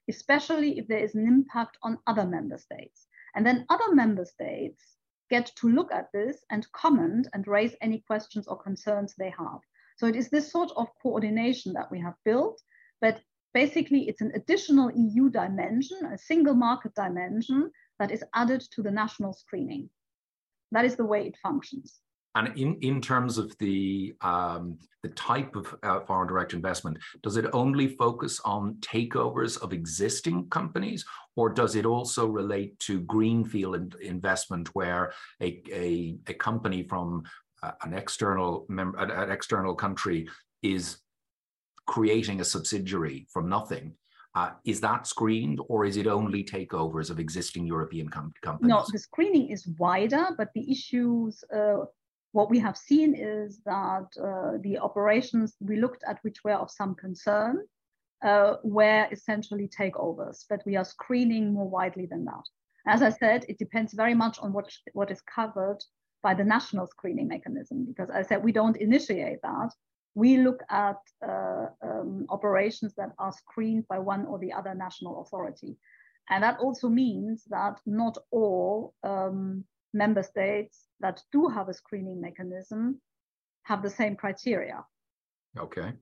especially 0.09 0.79
if 0.79 0.89
there 0.89 1.05
is 1.05 1.15
an 1.15 1.27
impact 1.27 1.77
on 1.83 1.99
other 2.07 2.27
member 2.27 2.57
states. 2.57 3.07
And 3.35 3.47
then 3.47 3.67
other 3.69 3.95
member 3.95 4.25
states 4.25 4.83
get 5.29 5.53
to 5.57 5.69
look 5.69 5.93
at 5.93 6.11
this 6.13 6.39
and 6.51 6.73
comment 6.73 7.29
and 7.35 7.47
raise 7.47 7.75
any 7.83 8.01
questions 8.01 8.49
or 8.49 8.57
concerns 8.57 9.15
they 9.15 9.31
have. 9.39 9.61
So 9.99 10.07
it 10.07 10.17
is 10.17 10.31
this 10.31 10.51
sort 10.51 10.71
of 10.77 10.89
coordination 11.03 11.75
that 11.75 11.91
we 11.91 12.01
have 12.01 12.15
built, 12.25 12.63
but 13.03 13.21
basically 13.55 14.09
it's 14.09 14.21
an 14.21 14.33
additional 14.35 14.91
EU 14.95 15.31
dimension, 15.31 15.99
a 16.07 16.19
single 16.19 16.55
market 16.55 16.95
dimension 16.95 17.71
that 17.99 18.11
is 18.11 18.23
added 18.35 18.63
to 18.73 18.83
the 18.83 18.91
national 18.91 19.33
screening. 19.33 19.89
That 20.73 20.85
is 20.85 20.97
the 20.97 21.05
way 21.05 21.27
it 21.27 21.37
functions. 21.43 22.01
And 22.35 22.57
in, 22.57 22.77
in 22.83 23.01
terms 23.01 23.39
of 23.39 23.57
the 23.59 24.15
um, 24.21 24.79
the 25.03 25.09
type 25.11 25.57
of 25.57 25.75
uh, 25.83 26.01
foreign 26.01 26.29
direct 26.29 26.53
investment, 26.53 26.99
does 27.23 27.37
it 27.37 27.47
only 27.53 27.89
focus 27.97 28.41
on 28.45 28.75
takeovers 28.81 29.61
of 29.63 29.73
existing 29.73 30.49
companies, 30.51 31.05
or 31.37 31.49
does 31.49 31.75
it 31.75 31.87
also 31.87 32.27
relate 32.27 32.79
to 32.81 33.01
greenfield 33.01 33.95
investment, 34.01 34.69
where 34.75 35.13
a, 35.41 35.63
a, 35.73 36.17
a 36.27 36.35
company 36.35 36.83
from 36.83 37.23
uh, 37.63 37.73
an 37.83 37.95
external 37.95 38.67
member, 38.69 38.99
an 38.99 39.31
external 39.31 39.75
country 39.75 40.29
is 40.63 40.99
creating 41.89 42.41
a 42.41 42.45
subsidiary 42.45 43.27
from 43.33 43.49
nothing 43.49 43.95
uh, 44.35 44.51
is 44.65 44.81
that 44.81 45.07
screened 45.07 45.59
or 45.69 45.85
is 45.85 45.97
it 45.97 46.07
only 46.07 46.45
takeovers 46.45 47.11
of 47.11 47.19
existing 47.19 47.67
European 47.67 48.09
com- 48.09 48.33
companies? 48.43 48.69
No, 48.69 48.85
the 48.93 48.99
screening 48.99 49.49
is 49.49 49.67
wider, 49.79 50.27
but 50.37 50.51
the 50.55 50.71
issues, 50.71 51.43
uh, 51.53 51.79
what 52.33 52.51
we 52.51 52.59
have 52.59 52.77
seen 52.77 53.15
is 53.17 53.61
that 53.65 54.07
uh, 54.23 54.59
the 54.63 54.79
operations 54.79 55.57
we 55.61 55.81
looked 55.81 56.05
at, 56.07 56.19
which 56.23 56.45
were 56.45 56.53
of 56.53 56.71
some 56.71 56.95
concern, 56.95 57.65
uh, 58.23 58.55
were 58.63 59.09
essentially 59.11 59.69
takeovers, 59.69 60.45
but 60.51 60.61
we 60.67 60.77
are 60.77 60.85
screening 60.85 61.53
more 61.53 61.69
widely 61.69 62.07
than 62.07 62.25
that. 62.27 62.45
As 62.87 63.03
I 63.03 63.11
said, 63.11 63.45
it 63.49 63.59
depends 63.59 63.93
very 63.95 64.15
much 64.15 64.39
on 64.41 64.53
what, 64.53 64.71
what 64.93 65.11
is 65.11 65.23
covered 65.23 65.79
by 66.23 66.35
the 66.35 66.45
national 66.45 66.87
screening 66.87 67.29
mechanism, 67.29 67.87
because 67.87 68.11
as 68.11 68.27
I 68.27 68.29
said, 68.29 68.45
we 68.45 68.53
don't 68.53 68.77
initiate 68.77 69.41
that 69.43 69.71
we 70.15 70.39
look 70.39 70.63
at 70.71 70.97
uh, 71.27 71.67
um, 71.83 72.27
operations 72.29 72.95
that 72.97 73.13
are 73.19 73.33
screened 73.33 73.87
by 73.89 73.99
one 73.99 74.27
or 74.27 74.39
the 74.39 74.53
other 74.53 74.75
national 74.75 75.23
authority. 75.23 75.77
And 76.31 76.43
that 76.43 76.59
also 76.59 76.89
means 76.89 77.45
that 77.49 77.81
not 77.87 78.19
all 78.31 78.95
um, 79.03 79.65
member 79.95 80.23
states 80.23 80.85
that 81.01 81.23
do 81.33 81.49
have 81.49 81.69
a 81.69 81.75
screening 81.75 82.21
mechanism 82.21 83.01
have 83.63 83.83
the 83.83 83.91
same 83.91 84.17
criteria. 84.17 84.85
Okay. 85.59 85.93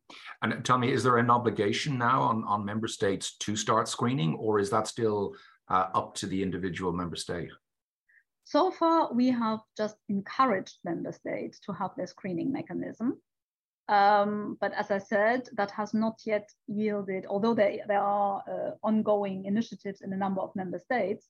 And 0.43 0.65
tell 0.65 0.79
me, 0.79 0.93
is 0.93 1.03
there 1.03 1.19
an 1.19 1.31
obligation 1.31 1.97
now 1.99 2.23
on, 2.23 2.45
on 2.45 2.65
member 2.65 2.89
states 2.89 3.37
to 3.39 3.57
start 3.57 3.89
screening, 3.89 4.35
or 4.35 4.59
is 4.59 4.71
that 4.71 4.87
still 4.87 5.35
uh, 5.69 5.87
up 5.95 6.15
to 6.17 6.27
the 6.27 6.43
individual 6.43 6.93
member 6.93 7.17
state? 7.17 7.51
So 8.45 8.71
far, 8.71 9.13
we 9.13 9.29
have 9.29 9.61
just 9.77 9.97
encouraged 10.09 10.79
member 10.85 11.13
states 11.13 11.59
to 11.61 11.73
have 11.73 11.91
their 11.97 12.07
screening 12.07 12.53
mechanism. 12.53 13.21
Um, 13.89 14.57
but 14.61 14.73
as 14.75 14.91
I 14.91 14.99
said, 14.99 15.49
that 15.57 15.71
has 15.71 15.95
not 15.95 16.21
yet 16.25 16.51
yielded, 16.67 17.25
although 17.27 17.55
there, 17.55 17.79
there 17.87 18.03
are 18.03 18.43
uh, 18.49 18.71
ongoing 18.83 19.45
initiatives 19.45 20.01
in 20.01 20.13
a 20.13 20.17
number 20.17 20.41
of 20.41 20.57
member 20.57 20.79
states, 20.79 21.29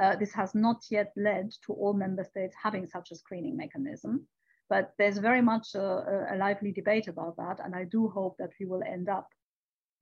uh, 0.00 0.16
this 0.16 0.32
has 0.32 0.54
not 0.54 0.82
yet 0.90 1.12
led 1.16 1.52
to 1.66 1.72
all 1.72 1.94
member 1.94 2.24
states 2.24 2.56
having 2.60 2.86
such 2.86 3.12
a 3.12 3.16
screening 3.16 3.56
mechanism. 3.56 4.26
But 4.68 4.94
there's 4.98 5.18
very 5.18 5.42
much 5.42 5.74
a, 5.74 6.26
a 6.32 6.36
lively 6.36 6.72
debate 6.72 7.06
about 7.06 7.36
that. 7.36 7.60
And 7.62 7.74
I 7.74 7.84
do 7.84 8.08
hope 8.08 8.36
that 8.38 8.52
we 8.58 8.66
will 8.66 8.82
end 8.82 9.08
up 9.08 9.28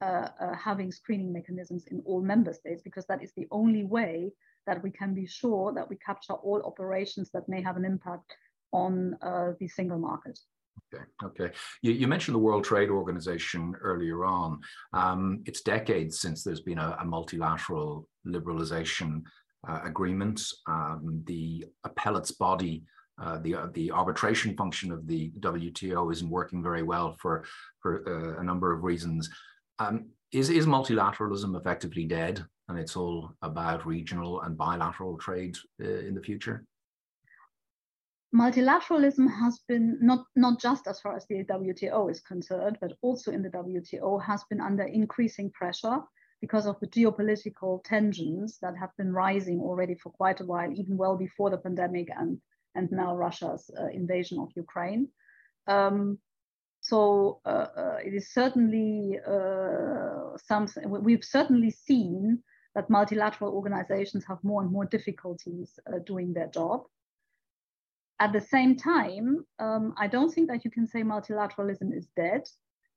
uh, 0.00 0.28
uh, 0.40 0.54
having 0.54 0.92
screening 0.92 1.32
mechanisms 1.32 1.86
in 1.88 2.00
all 2.06 2.22
member 2.22 2.54
states, 2.54 2.80
because 2.82 3.04
that 3.06 3.22
is 3.22 3.32
the 3.36 3.48
only 3.50 3.84
way 3.84 4.32
that 4.66 4.82
we 4.82 4.90
can 4.90 5.12
be 5.12 5.26
sure 5.26 5.74
that 5.74 5.90
we 5.90 5.96
capture 5.96 6.34
all 6.34 6.62
operations 6.62 7.30
that 7.32 7.48
may 7.48 7.60
have 7.60 7.76
an 7.76 7.84
impact 7.84 8.32
on 8.72 9.16
uh, 9.20 9.52
the 9.58 9.68
single 9.68 9.98
market. 9.98 10.38
Okay. 10.92 11.04
Okay. 11.22 11.54
You, 11.82 11.92
you, 11.92 12.08
mentioned 12.08 12.34
the 12.34 12.40
World 12.40 12.64
Trade 12.64 12.90
Organization 12.90 13.74
earlier 13.80 14.24
on. 14.24 14.60
Um, 14.92 15.42
it's 15.46 15.60
decades 15.60 16.20
since 16.20 16.42
there's 16.42 16.60
been 16.60 16.78
a, 16.78 16.96
a 17.00 17.04
multilateral 17.04 18.08
liberalization 18.26 19.22
uh, 19.68 19.80
agreement. 19.84 20.42
Um, 20.66 21.22
the 21.26 21.66
appellate's 21.84 22.32
body, 22.32 22.82
uh, 23.22 23.38
the 23.38 23.54
uh, 23.54 23.66
the 23.74 23.90
arbitration 23.90 24.56
function 24.56 24.90
of 24.90 25.06
the 25.06 25.30
WTO 25.40 26.10
isn't 26.12 26.30
working 26.30 26.62
very 26.62 26.82
well 26.82 27.16
for 27.20 27.44
for 27.80 28.02
uh, 28.08 28.40
a 28.40 28.44
number 28.44 28.72
of 28.72 28.82
reasons. 28.82 29.28
Um, 29.78 30.06
is 30.32 30.50
is 30.50 30.66
multilateralism 30.66 31.58
effectively 31.58 32.04
dead, 32.04 32.44
and 32.68 32.78
it's 32.78 32.96
all 32.96 33.32
about 33.42 33.86
regional 33.86 34.40
and 34.42 34.56
bilateral 34.56 35.18
trade 35.18 35.56
uh, 35.82 35.86
in 35.86 36.14
the 36.14 36.22
future? 36.22 36.64
Multilateralism 38.34 39.28
has 39.40 39.60
been 39.68 39.98
not, 40.00 40.24
not 40.36 40.60
just 40.60 40.86
as 40.86 41.00
far 41.00 41.16
as 41.16 41.26
the 41.26 41.44
WTO 41.44 42.10
is 42.10 42.20
concerned, 42.20 42.78
but 42.80 42.92
also 43.02 43.32
in 43.32 43.42
the 43.42 43.50
WTO 43.50 44.22
has 44.22 44.44
been 44.44 44.60
under 44.60 44.84
increasing 44.84 45.50
pressure 45.50 45.98
because 46.40 46.66
of 46.66 46.78
the 46.80 46.86
geopolitical 46.86 47.82
tensions 47.84 48.58
that 48.62 48.76
have 48.76 48.90
been 48.96 49.12
rising 49.12 49.60
already 49.60 49.94
for 49.94 50.10
quite 50.10 50.40
a 50.40 50.44
while, 50.44 50.72
even 50.72 50.96
well 50.96 51.16
before 51.16 51.50
the 51.50 51.58
pandemic 51.58 52.08
and, 52.16 52.40
and 52.74 52.90
now 52.90 53.14
Russia's 53.14 53.70
uh, 53.78 53.88
invasion 53.88 54.38
of 54.38 54.48
Ukraine. 54.54 55.08
Um, 55.66 56.18
so 56.80 57.40
uh, 57.44 57.66
uh, 57.76 57.98
it 58.02 58.14
is 58.14 58.32
certainly 58.32 59.18
uh, 59.26 60.36
something 60.42 60.88
we've 60.88 61.24
certainly 61.24 61.70
seen 61.70 62.42
that 62.74 62.88
multilateral 62.88 63.52
organizations 63.52 64.24
have 64.26 64.38
more 64.42 64.62
and 64.62 64.72
more 64.72 64.86
difficulties 64.86 65.78
uh, 65.86 65.98
doing 66.06 66.32
their 66.32 66.48
job. 66.48 66.84
At 68.20 68.34
the 68.34 68.40
same 68.40 68.76
time, 68.76 69.46
um, 69.58 69.94
I 69.96 70.06
don't 70.06 70.30
think 70.30 70.48
that 70.48 70.62
you 70.62 70.70
can 70.70 70.86
say 70.86 71.02
multilateralism 71.02 71.96
is 71.96 72.06
dead. 72.16 72.42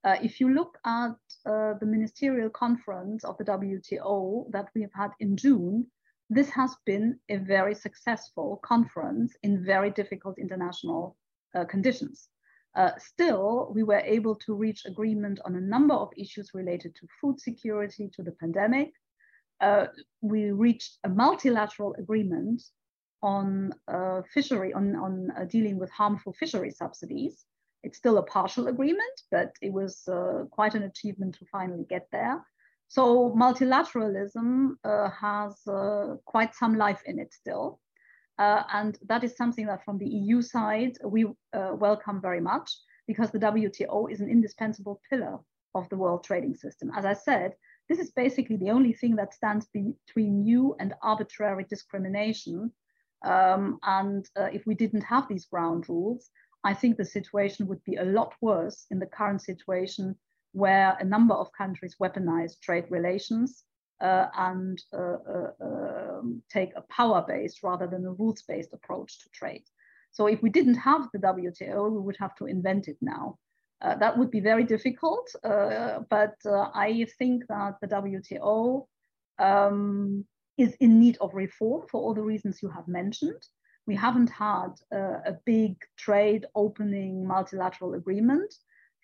Uh, 0.04 0.18
if 0.22 0.42
you 0.42 0.54
look 0.54 0.78
at 0.86 1.16
uh, 1.46 1.76
the 1.80 1.86
ministerial 1.86 2.50
conference 2.50 3.24
of 3.24 3.38
the 3.38 3.46
WTO 3.46 4.52
that 4.52 4.68
we've 4.76 4.94
had 4.94 5.12
in 5.22 5.38
June, 5.38 5.88
this 6.30 6.50
has 6.50 6.76
been 6.86 7.18
a 7.30 7.38
very 7.38 7.74
successful 7.74 8.60
conference 8.66 9.34
in 9.44 9.64
very 9.64 9.92
difficult 9.92 10.38
international 10.38 11.16
uh, 11.56 11.64
conditions. 11.64 12.28
Uh, 12.76 12.92
still, 12.98 13.72
we 13.74 13.84
were 13.84 14.02
able 14.04 14.36
to 14.36 14.54
reach 14.54 14.84
agreement 14.86 15.40
on 15.46 15.56
a 15.56 15.62
number 15.62 15.94
of 15.94 16.10
issues 16.18 16.52
related 16.54 16.94
to 16.96 17.08
food 17.22 17.40
security, 17.40 18.10
to 18.14 18.24
the 18.24 18.32
pandemic. 18.32 18.92
Uh, 19.62 19.86
we 20.22 20.52
reached 20.52 20.98
a 21.06 21.10
multilateral 21.10 21.96
agreement 21.98 22.62
on 23.24 23.74
uh, 23.88 24.22
fishery, 24.34 24.74
on, 24.74 24.96
on 24.96 25.32
uh, 25.32 25.46
dealing 25.46 25.80
with 25.80 25.90
harmful 25.90 26.34
fishery 26.34 26.70
subsidies. 26.70 27.46
It's 27.84 27.98
still 27.98 28.18
a 28.18 28.24
partial 28.24 28.68
agreement, 28.68 29.22
but 29.32 29.54
it 29.62 29.72
was 29.72 30.08
uh, 30.08 30.44
quite 30.52 30.76
an 30.76 30.84
achievement 30.84 31.36
to 31.40 31.46
finally 31.46 31.86
get 31.90 32.08
there. 32.12 32.44
So 32.90 33.34
multilateralism 33.36 34.76
uh, 34.84 35.10
has 35.10 35.60
uh, 35.68 36.16
quite 36.26 36.54
some 36.54 36.78
life 36.78 37.02
in 37.06 37.18
it 37.18 37.34
still. 37.34 37.80
Uh, 38.38 38.64
and 38.74 38.98
that 39.08 39.24
is 39.24 39.38
something 39.38 39.66
that 39.68 39.84
from 39.86 39.98
the 39.98 40.08
EU 40.08 40.42
side, 40.42 40.98
we 41.04 41.26
welcome 41.54 42.22
very 42.22 42.42
much 42.42 42.72
because 43.08 43.32
the 43.32 43.40
WTO 43.40 44.12
is 44.12 44.22
an 44.22 44.30
indispensable 44.30 45.02
pillar 45.10 45.38
of 45.76 45.88
the 45.90 45.98
world 45.98 46.24
trading 46.24 46.56
system. 46.56 46.92
As 46.96 47.06
I 47.06 47.14
said, 47.14 47.54
this 47.90 48.00
is 48.00 48.12
basically 48.12 48.58
the 48.58 48.70
only 48.70 48.94
thing 48.94 49.16
that 49.18 49.34
stands 49.34 49.68
between 49.74 50.46
you 50.46 50.76
and 50.80 50.94
arbitrary 51.02 51.66
discrimination 51.70 52.72
um, 53.24 53.80
and 53.84 54.28
uh, 54.38 54.50
if 54.52 54.66
we 54.66 54.76
didn't 54.76 55.02
have 55.02 55.28
these 55.28 55.46
ground 55.46 55.88
rules, 55.88 56.30
I 56.64 56.74
think 56.74 56.98
the 56.98 57.06
situation 57.06 57.68
would 57.68 57.84
be 57.84 57.96
a 57.96 58.06
lot 58.06 58.34
worse 58.42 58.86
in 58.92 59.00
the 59.00 59.06
current 59.06 59.42
situation 59.42 60.16
where 60.54 60.96
a 61.00 61.04
number 61.04 61.34
of 61.34 61.52
countries 61.52 61.96
weaponize 62.00 62.60
trade 62.60 62.86
relations 62.90 63.64
uh, 64.02 64.28
and 64.38 64.82
uh, 64.94 65.18
uh 65.30 65.52
um, 65.62 66.42
take 66.50 66.72
a 66.76 66.82
power-based 66.82 67.64
rather 67.64 67.88
than 67.88 68.06
a 68.06 68.12
rules-based 68.12 68.74
approach 68.74 69.20
to 69.20 69.30
trade. 69.30 69.64
So 70.12 70.28
if 70.28 70.42
we 70.42 70.50
didn't 70.50 70.76
have 70.76 71.08
the 71.12 71.20
WTO, 71.20 71.92
we 71.92 72.00
would 72.00 72.18
have 72.20 72.36
to 72.36 72.46
invent 72.46 72.88
it 72.88 72.98
now. 73.02 73.40
Uh, 73.82 73.96
that 73.96 74.18
would 74.18 74.32
be 74.32 74.40
very 74.40 74.64
difficult, 74.64 75.34
uh, 75.44 76.00
but 76.10 76.36
I 76.46 77.06
think 77.18 77.46
that 77.48 77.76
the 77.82 77.88
WTO 77.88 78.86
um, 79.40 80.26
is 80.58 80.76
in 80.80 81.00
need 81.00 81.18
of 81.20 81.34
reform 81.34 81.88
for 81.90 82.02
all 82.02 82.14
the 82.14 82.22
reasons 82.22 82.62
you 82.62 82.70
have 82.70 82.88
mentioned. 82.88 83.42
We 83.86 83.96
haven't 83.96 84.30
had 84.30 84.72
a 84.92 85.34
big 85.46 85.76
trade 85.98 86.46
opening 86.56 87.28
multilateral 87.28 87.96
agreement 87.96 88.54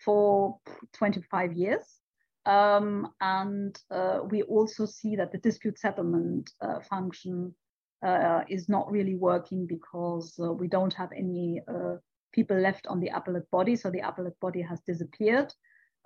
for 0.04 0.58
25 0.94 1.54
years. 1.54 2.00
Um, 2.46 3.10
and 3.22 3.78
uh, 3.92 4.22
we 4.30 4.44
also 4.44 4.86
see 4.86 5.16
that 5.18 5.32
the 5.32 5.38
dispute 5.38 5.78
settlement 5.78 6.52
uh, 6.62 6.80
function 6.80 7.54
uh, 8.02 8.42
is 8.50 8.70
not 8.70 8.90
really 8.90 9.16
working 9.16 9.68
because 9.68 10.34
uh, 10.42 10.52
we 10.52 10.68
don't 10.68 10.94
have 10.94 11.12
any 11.12 11.62
uh, 11.68 11.96
people 12.34 12.58
left 12.58 12.88
on 12.88 13.00
the 13.00 13.10
appellate 13.10 13.50
body. 13.52 13.76
So 13.76 13.92
the 13.92 14.00
appellate 14.00 14.40
body 14.40 14.62
has 14.62 14.80
disappeared. 14.82 15.54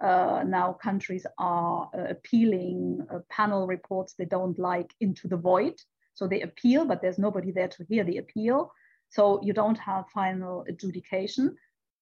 Uh, 0.02 0.44
now 0.46 0.74
countries 0.74 1.26
are 1.38 1.90
uh, 1.98 2.06
appealing 2.10 3.06
uh, 3.14 3.20
panel 3.30 3.68
reports 3.68 4.16
they 4.18 4.26
don't 4.26 4.58
like 4.60 4.94
into 5.00 5.28
the 5.28 5.38
void. 5.38 5.76
So 6.16 6.28
they 6.28 6.42
appeal, 6.42 6.86
but 6.86 7.02
there's 7.02 7.18
nobody 7.18 7.52
there 7.52 7.70
to 7.70 7.86
hear 7.90 8.04
the 8.04 8.18
appeal. 8.18 8.72
So 9.10 9.42
you 9.44 9.54
don't 9.54 9.80
have 9.80 10.06
final 10.14 10.66
adjudication. 10.68 11.56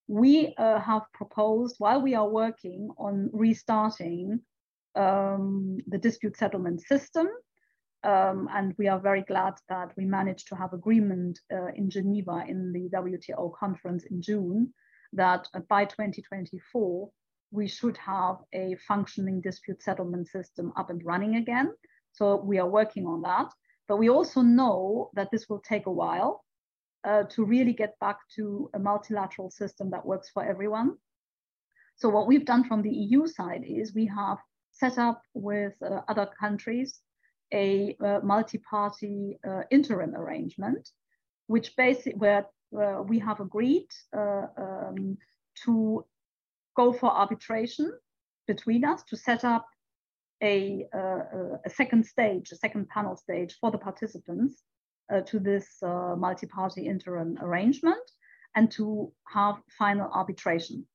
We 0.07 0.53
have 0.57 1.03
proposed, 1.13 1.75
while 1.77 2.01
we 2.01 2.15
are 2.15 2.27
working 2.27 2.89
on 2.97 3.29
restarting 3.31 4.41
um, 4.95 5.77
the 5.87 5.97
dispute 5.97 6.35
settlement 6.35 6.81
system, 6.81 7.29
um, 8.03 8.49
and 8.51 8.73
we 8.77 8.87
are 8.87 8.99
very 8.99 9.21
glad 9.21 9.53
that 9.69 9.91
we 9.95 10.05
managed 10.05 10.47
to 10.47 10.55
have 10.55 10.73
agreement 10.73 11.39
uh, 11.53 11.67
in 11.75 11.89
Geneva 11.89 12.43
in 12.47 12.73
the 12.73 12.89
WTO 12.89 13.53
conference 13.55 14.05
in 14.05 14.21
June 14.21 14.73
that 15.13 15.47
uh, 15.53 15.59
by 15.69 15.85
2024, 15.85 17.09
we 17.51 17.67
should 17.67 17.97
have 17.97 18.37
a 18.53 18.75
functioning 18.87 19.41
dispute 19.41 19.81
settlement 19.83 20.27
system 20.27 20.71
up 20.77 20.89
and 20.89 21.03
running 21.05 21.35
again. 21.35 21.71
So 22.13 22.37
we 22.37 22.59
are 22.59 22.67
working 22.67 23.05
on 23.05 23.21
that. 23.23 23.51
But 23.87 23.97
we 23.97 24.09
also 24.09 24.41
know 24.41 25.09
that 25.15 25.29
this 25.31 25.49
will 25.49 25.59
take 25.59 25.85
a 25.85 25.91
while 25.91 26.43
uh, 27.03 27.23
to 27.23 27.43
really 27.43 27.73
get 27.73 27.99
back 27.99 28.17
to 28.35 28.69
a 28.73 28.79
multilateral 28.79 29.51
system 29.51 29.89
that 29.91 30.05
works 30.05 30.29
for 30.29 30.43
everyone. 30.45 30.97
So 31.97 32.09
what 32.09 32.27
we've 32.27 32.45
done 32.45 32.63
from 32.63 32.81
the 32.81 32.89
EU 32.89 33.27
side 33.27 33.63
is 33.67 33.93
we 33.93 34.05
have 34.07 34.37
set 34.71 34.97
up 34.97 35.21
with 35.33 35.73
uh, 35.83 36.01
other 36.07 36.29
countries 36.39 37.01
a 37.53 37.95
uh, 38.03 38.19
multi-party 38.23 39.37
uh, 39.47 39.61
interim 39.71 40.15
arrangement, 40.15 40.89
which 41.47 41.75
basically 41.75 42.13
where 42.13 42.45
uh, 42.77 43.01
we 43.01 43.19
have 43.19 43.39
agreed 43.39 43.87
uh, 44.15 44.47
um, 44.57 45.17
to 45.65 46.05
go 46.75 46.93
for 46.93 47.09
arbitration 47.09 47.91
between 48.47 48.83
us 48.83 49.03
to 49.03 49.15
set 49.15 49.43
up 49.43 49.65
a, 50.43 50.87
uh, 50.93 51.57
a 51.65 51.69
second 51.69 52.05
stage, 52.05 52.51
a 52.51 52.55
second 52.55 52.89
panel 52.89 53.15
stage 53.15 53.57
for 53.59 53.71
the 53.71 53.77
participants 53.77 54.63
uh, 55.13 55.21
to 55.21 55.39
this 55.39 55.67
multi-party 55.81 56.87
interim 56.87 57.37
arrangement 57.41 58.01
and 58.55 58.71
to 58.71 59.11
have 59.27 59.57
final 59.77 60.09
arbitration. 60.11 60.85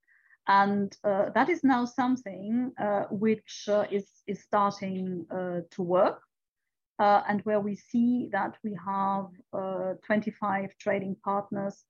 And 0.49 0.97
that 1.03 1.49
is 1.49 1.65
now 1.65 1.85
something 1.85 2.73
which 3.11 3.69
is, 3.91 4.07
is 4.27 4.43
starting 4.43 5.27
to 5.71 5.83
work 5.83 6.21
uh, 6.99 7.23
and 7.29 7.41
where 7.43 7.61
we 7.61 7.77
see 7.77 8.29
that 8.33 8.57
we 8.65 8.77
have 8.85 9.27
uh, 9.53 9.95
25 10.05 10.71
trading 10.81 11.17
partners 11.23 11.85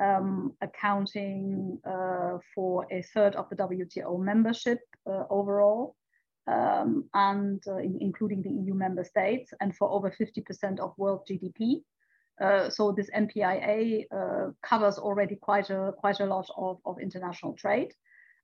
um, 0.00 0.52
accounting 0.62 1.78
uh, 1.84 2.38
for 2.54 2.86
a 2.90 3.02
third 3.14 3.36
of 3.36 3.48
the 3.50 3.56
WTO 3.56 4.18
membership 4.18 4.80
uh, 5.06 5.24
overall, 5.30 5.96
um, 6.46 7.04
and 7.14 7.62
uh, 7.68 7.76
in, 7.76 7.98
including 8.00 8.42
the 8.42 8.50
EU 8.50 8.74
member 8.74 9.04
states, 9.04 9.52
and 9.60 9.76
for 9.76 9.90
over 9.90 10.10
50% 10.10 10.80
of 10.80 10.94
world 10.96 11.26
GDP. 11.28 11.82
Uh, 12.40 12.70
so 12.70 12.90
this 12.90 13.10
MPIA 13.10 14.06
covers 14.62 14.96
already 14.96 15.36
quite 15.36 15.68
a 15.68 15.92
quite 15.98 16.20
a 16.20 16.26
lot 16.26 16.48
of, 16.56 16.78
of 16.86 16.98
international 16.98 17.52
trade. 17.52 17.92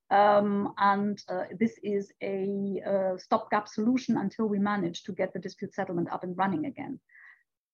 Um, 0.09 0.73
and 0.77 1.21
uh, 1.27 1.45
this 1.59 1.77
is 1.83 2.13
a 2.23 2.79
stopgap 3.17 3.67
solution 3.67 4.17
until 4.17 4.45
we 4.45 4.59
manage 4.59 5.03
to 5.03 5.11
get 5.11 5.33
the 5.33 5.39
dispute 5.39 5.73
settlement 5.73 6.09
up 6.13 6.23
and 6.23 6.37
running 6.37 6.65
again. 6.65 6.99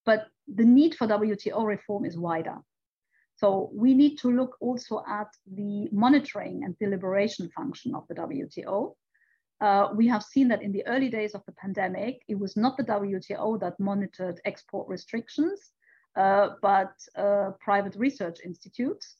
But 0.05 0.27
the 0.47 0.65
need 0.65 0.95
for 0.95 1.07
WTO 1.07 1.65
reform 1.65 2.05
is 2.05 2.17
wider. 2.17 2.57
So 3.43 3.69
we 3.73 3.93
need 3.93 4.17
to 4.19 4.31
look 4.31 4.55
also 4.61 5.03
at 5.05 5.27
the 5.45 5.89
monitoring 5.91 6.63
and 6.63 6.79
deliberation 6.79 7.49
function 7.49 7.93
of 7.93 8.07
the 8.07 8.15
WTO. 8.15 8.95
Uh, 9.59 9.89
we 9.93 10.07
have 10.07 10.23
seen 10.23 10.47
that 10.47 10.61
in 10.61 10.71
the 10.71 10.87
early 10.87 11.09
days 11.09 11.33
of 11.35 11.41
the 11.45 11.51
pandemic, 11.51 12.21
it 12.29 12.39
was 12.39 12.55
not 12.55 12.77
the 12.77 12.85
WTO 12.85 13.59
that 13.59 13.77
monitored 13.81 14.39
export 14.45 14.87
restrictions, 14.87 15.71
uh, 16.15 16.51
but 16.61 16.93
uh, 17.17 17.51
private 17.59 17.95
research 17.97 18.39
institutes 18.45 19.17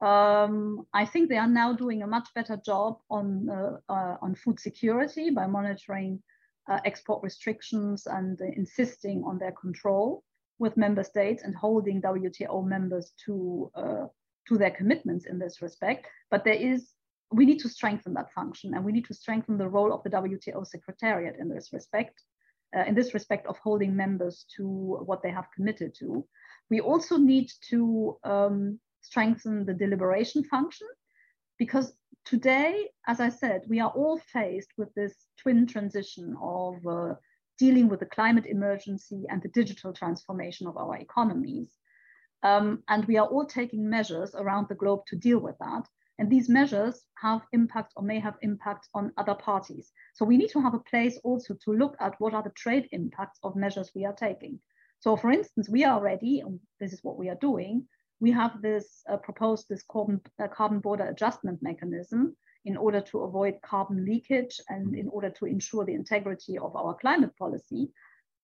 um, 0.00 0.86
I 0.94 1.04
think 1.04 1.28
they 1.28 1.38
are 1.38 1.48
now 1.48 1.72
doing 1.72 2.02
a 2.02 2.06
much 2.06 2.28
better 2.34 2.56
job 2.56 2.98
on, 3.10 3.48
uh, 3.50 3.92
uh, 3.92 4.16
on 4.22 4.34
food 4.36 4.60
security 4.60 5.30
by 5.30 5.46
monitoring 5.46 6.22
uh, 6.70 6.78
export 6.84 7.22
restrictions 7.22 8.06
and 8.06 8.40
insisting 8.40 9.24
on 9.24 9.38
their 9.38 9.52
control 9.52 10.22
with 10.58 10.76
member 10.76 11.04
states 11.04 11.42
and 11.42 11.54
holding 11.54 12.02
WTO 12.02 12.66
members 12.66 13.12
to, 13.24 13.70
uh, 13.74 14.06
to 14.48 14.58
their 14.58 14.70
commitments 14.70 15.26
in 15.26 15.38
this 15.38 15.62
respect. 15.62 16.06
But 16.30 16.44
there 16.44 16.54
is, 16.54 16.92
we 17.30 17.46
need 17.46 17.60
to 17.60 17.68
strengthen 17.68 18.14
that 18.14 18.32
function 18.32 18.74
and 18.74 18.84
we 18.84 18.92
need 18.92 19.06
to 19.06 19.14
strengthen 19.14 19.58
the 19.58 19.68
role 19.68 19.92
of 19.92 20.02
the 20.02 20.10
WTO 20.10 20.66
Secretariat 20.66 21.36
in 21.38 21.48
this 21.48 21.72
respect, 21.72 22.22
uh, 22.76 22.84
in 22.84 22.94
this 22.94 23.14
respect 23.14 23.46
of 23.46 23.58
holding 23.58 23.94
members 23.94 24.46
to 24.56 24.66
what 25.04 25.22
they 25.22 25.30
have 25.30 25.48
committed 25.54 25.94
to. 25.98 26.26
We 26.70 26.80
also 26.80 27.16
need 27.16 27.50
to 27.70 28.18
um, 28.24 28.80
strengthen 29.02 29.64
the 29.64 29.74
deliberation 29.74 30.44
function 30.44 30.88
because 31.58 31.92
today, 32.24 32.88
as 33.06 33.20
I 33.20 33.30
said, 33.30 33.62
we 33.68 33.80
are 33.80 33.90
all 33.90 34.18
faced 34.18 34.72
with 34.76 34.92
this 34.94 35.14
twin 35.40 35.66
transition 35.66 36.36
of 36.40 36.74
uh, 36.86 37.14
dealing 37.58 37.88
with 37.88 38.00
the 38.00 38.06
climate 38.06 38.46
emergency 38.46 39.24
and 39.28 39.42
the 39.42 39.48
digital 39.48 39.92
transformation 39.92 40.66
of 40.66 40.76
our 40.76 40.96
economies. 40.96 41.68
Um, 42.42 42.82
and 42.88 43.04
we 43.06 43.16
are 43.16 43.26
all 43.26 43.46
taking 43.46 43.88
measures 43.88 44.34
around 44.34 44.68
the 44.68 44.76
globe 44.76 45.00
to 45.08 45.16
deal 45.16 45.38
with 45.38 45.56
that. 45.58 45.88
And 46.18 46.30
these 46.30 46.48
measures 46.48 47.04
have 47.20 47.42
impact 47.52 47.92
or 47.96 48.02
may 48.02 48.18
have 48.18 48.36
impact 48.42 48.88
on 48.94 49.12
other 49.16 49.34
parties. 49.34 49.92
So 50.14 50.24
we 50.24 50.36
need 50.36 50.50
to 50.50 50.60
have 50.60 50.74
a 50.74 50.80
place 50.90 51.18
also 51.22 51.54
to 51.64 51.72
look 51.72 51.96
at 52.00 52.14
what 52.18 52.34
are 52.34 52.42
the 52.42 52.50
trade 52.50 52.88
impacts 52.92 53.38
of 53.42 53.56
measures 53.56 53.90
we 53.94 54.04
are 54.04 54.14
taking. 54.14 54.60
So 55.00 55.16
for 55.16 55.30
instance, 55.30 55.68
we 55.68 55.84
are 55.84 56.00
ready, 56.00 56.40
and 56.40 56.58
this 56.80 56.92
is 56.92 57.04
what 57.04 57.18
we 57.18 57.28
are 57.28 57.38
doing, 57.40 57.86
we 58.20 58.32
have 58.32 58.60
this 58.62 59.02
uh, 59.08 59.16
proposed 59.16 59.66
this 59.68 59.84
carbon, 59.90 60.20
uh, 60.42 60.48
carbon 60.48 60.80
border 60.80 61.04
adjustment 61.04 61.62
mechanism 61.62 62.36
in 62.68 62.76
order 62.76 63.00
to 63.00 63.20
avoid 63.20 63.54
carbon 63.62 64.04
leakage 64.04 64.60
and 64.68 64.94
in 64.94 65.08
order 65.08 65.30
to 65.30 65.46
ensure 65.46 65.84
the 65.86 65.94
integrity 66.02 66.58
of 66.58 66.76
our 66.76 66.94
climate 66.94 67.34
policy. 67.38 67.90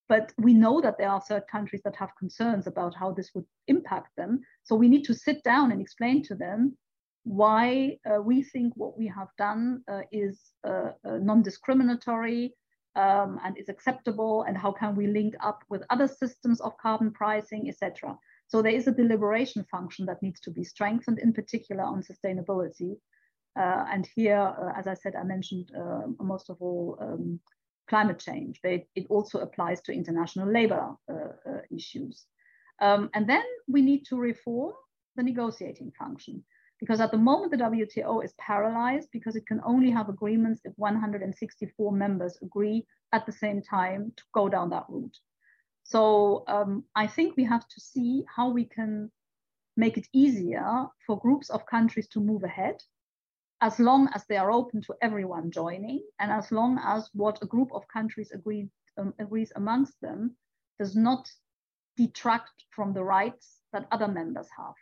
But 0.09 0.33
we 0.39 0.55
know 0.55 0.81
that 0.81 0.97
there 0.99 1.11
are 1.11 1.21
third 1.21 1.45
countries 1.47 1.83
that 1.85 1.97
have 1.97 2.17
concerns 2.19 2.67
about 2.67 2.95
how 2.95 3.13
this 3.13 3.31
would 3.35 3.45
impact 3.69 4.11
them. 4.17 4.41
So 4.63 4.75
we 4.77 4.89
need 4.89 5.05
to 5.05 5.15
sit 5.27 5.43
down 5.43 5.73
and 5.73 5.81
explain 5.81 6.23
to 6.25 6.35
them 6.35 6.77
why 7.25 7.99
uh, 8.11 8.21
we 8.23 8.43
think 8.43 8.73
what 8.77 8.97
we 8.99 9.07
have 9.09 9.29
done 9.37 9.83
uh, 9.93 10.03
is 10.11 10.41
uh, 10.67 10.93
uh, 11.09 11.19
non-discriminatory 11.31 12.55
um, 12.97 13.41
and 13.45 13.59
is 13.59 13.69
acceptable 13.69 14.45
and 14.47 14.57
how 14.57 14.73
can 14.73 14.95
we 14.95 15.07
link 15.07 15.35
up 15.41 15.65
with 15.69 15.83
other 15.91 16.09
systems 16.09 16.61
of 16.63 16.79
carbon 16.79 17.11
pricing, 17.11 17.69
etc. 17.69 18.17
So 18.49 18.63
there 18.63 18.79
is 18.81 18.87
a 18.87 18.99
deliberation 19.03 19.65
function 19.71 20.07
that 20.07 20.23
needs 20.23 20.41
to 20.41 20.51
be 20.51 20.65
strengthened, 20.65 21.19
in 21.19 21.33
particular 21.33 21.85
on 21.85 22.03
sustainability. 22.03 22.97
Uh, 23.57 23.85
and 23.93 24.09
here, 24.15 24.39
uh, 24.39 24.73
as 24.77 24.87
I 24.87 24.95
said, 24.95 25.15
I 25.15 25.23
mentioned 25.23 25.71
uh, 25.77 26.03
most 26.21 26.51
of 26.51 26.57
all 26.61 26.99
um, 27.01 27.41
climate 27.89 28.19
change, 28.19 28.61
but 28.63 28.85
it 28.95 29.07
also 29.09 29.41
applies 29.41 29.81
to 29.83 29.93
international 29.93 30.51
labor 30.51 30.97
issues. 31.71 32.27
Um, 32.81 33.11
and 33.15 33.29
then 33.29 33.45
we 33.69 33.83
need 33.83 34.05
to 34.07 34.17
reform 34.17 34.73
the 35.17 35.23
negotiating 35.23 35.93
function 35.99 36.43
because 36.81 37.01
at 37.01 37.13
the 37.13 37.19
moment 37.19 37.53
the 37.53 37.57
WTO 37.59 38.25
is 38.25 38.35
paralyzed 38.39 39.09
because 39.13 39.37
it 39.37 39.47
can 39.47 39.61
only 39.65 39.91
have 39.91 40.09
agreements 40.09 40.61
if 40.65 40.73
164 40.77 41.93
members 41.93 42.37
agree 42.43 42.85
at 43.13 43.25
the 43.27 43.33
same 43.33 43.63
time 43.63 44.13
to 44.17 44.23
go 44.33 44.49
down 44.49 44.71
that 44.71 44.87
route. 44.89 45.17
So 45.85 46.45
um, 46.49 46.85
I 46.97 47.07
think 47.07 47.37
we 47.37 47.45
have 47.45 47.69
to 47.69 47.81
see 47.81 48.25
how 48.35 48.49
we 48.49 48.65
can 48.65 49.11
make 49.77 49.97
it 49.97 50.09
easier 50.13 50.87
for 51.07 51.19
groups 51.19 51.51
of 51.51 51.67
countries 51.67 52.09
to 52.09 52.21
move 52.21 52.43
ahead 52.43 52.83
as 53.65 53.81
long 53.81 54.11
as 54.15 54.27
they 54.27 54.37
are 54.37 54.53
open 54.53 54.83
to 54.83 54.95
everyone 55.01 55.51
joining 55.51 56.03
and 56.21 56.31
as 56.31 56.53
long 56.53 56.79
as 56.85 57.09
what 57.15 57.39
a 57.41 57.47
group 57.47 57.71
of 57.73 57.89
countries 57.89 58.31
agree, 58.31 58.69
um, 58.99 59.15
agrees 59.19 59.53
amongst 59.57 59.99
them 60.03 60.37
does 60.79 60.95
not 60.95 61.27
detract 61.97 62.67
from 62.77 62.93
the 62.93 63.03
rights 63.03 63.63
that 63.73 63.89
other 63.91 64.07
members 64.07 64.49
have. 64.59 64.75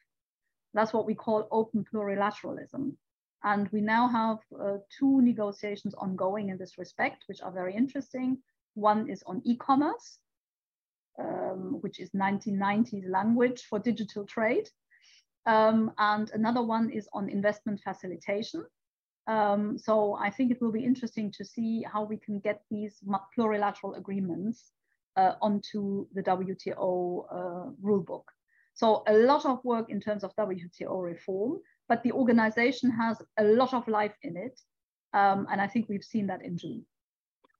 That's 0.74 0.92
what 0.92 1.06
we 1.06 1.14
call 1.14 1.46
open 1.52 1.84
plurilateralism. 1.84 2.96
And 3.44 3.68
we 3.70 3.80
now 3.80 4.08
have 4.08 4.38
uh, 4.60 4.78
two 4.98 5.22
negotiations 5.22 5.94
ongoing 5.94 6.48
in 6.48 6.58
this 6.58 6.76
respect, 6.76 7.22
which 7.28 7.40
are 7.40 7.52
very 7.52 7.76
interesting. 7.76 8.38
One 8.74 9.08
is 9.08 9.22
on 9.26 9.42
e-commerce, 9.44 10.18
um, 11.20 11.78
which 11.82 12.00
is 12.00 12.10
1990s 12.10 13.08
language 13.08 13.62
for 13.62 13.78
digital 13.78 14.24
trade. 14.24 14.68
Um, 15.46 15.92
and 15.98 16.30
another 16.32 16.62
one 16.62 16.90
is 16.90 17.08
on 17.12 17.28
investment 17.28 17.80
facilitation. 17.82 18.64
Um, 19.26 19.78
so 19.78 20.14
I 20.14 20.30
think 20.30 20.50
it 20.50 20.60
will 20.60 20.72
be 20.72 20.84
interesting 20.84 21.32
to 21.32 21.44
see 21.44 21.84
how 21.90 22.04
we 22.04 22.16
can 22.16 22.40
get 22.40 22.62
these 22.70 23.00
plurilateral 23.36 23.96
agreements 23.96 24.72
uh, 25.16 25.34
onto 25.40 26.06
the 26.14 26.22
WTO 26.22 27.26
uh, 27.30 27.70
rulebook. 27.82 28.24
So 28.74 29.02
a 29.06 29.12
lot 29.12 29.44
of 29.44 29.64
work 29.64 29.90
in 29.90 30.00
terms 30.00 30.24
of 30.24 30.34
WTO 30.36 31.02
reform, 31.02 31.58
but 31.88 32.02
the 32.02 32.12
organization 32.12 32.90
has 32.90 33.20
a 33.38 33.44
lot 33.44 33.74
of 33.74 33.86
life 33.86 34.14
in 34.22 34.36
it. 34.36 34.58
Um, 35.12 35.46
and 35.50 35.60
I 35.60 35.66
think 35.66 35.88
we've 35.88 36.04
seen 36.04 36.26
that 36.28 36.42
in 36.42 36.56
June. 36.56 36.86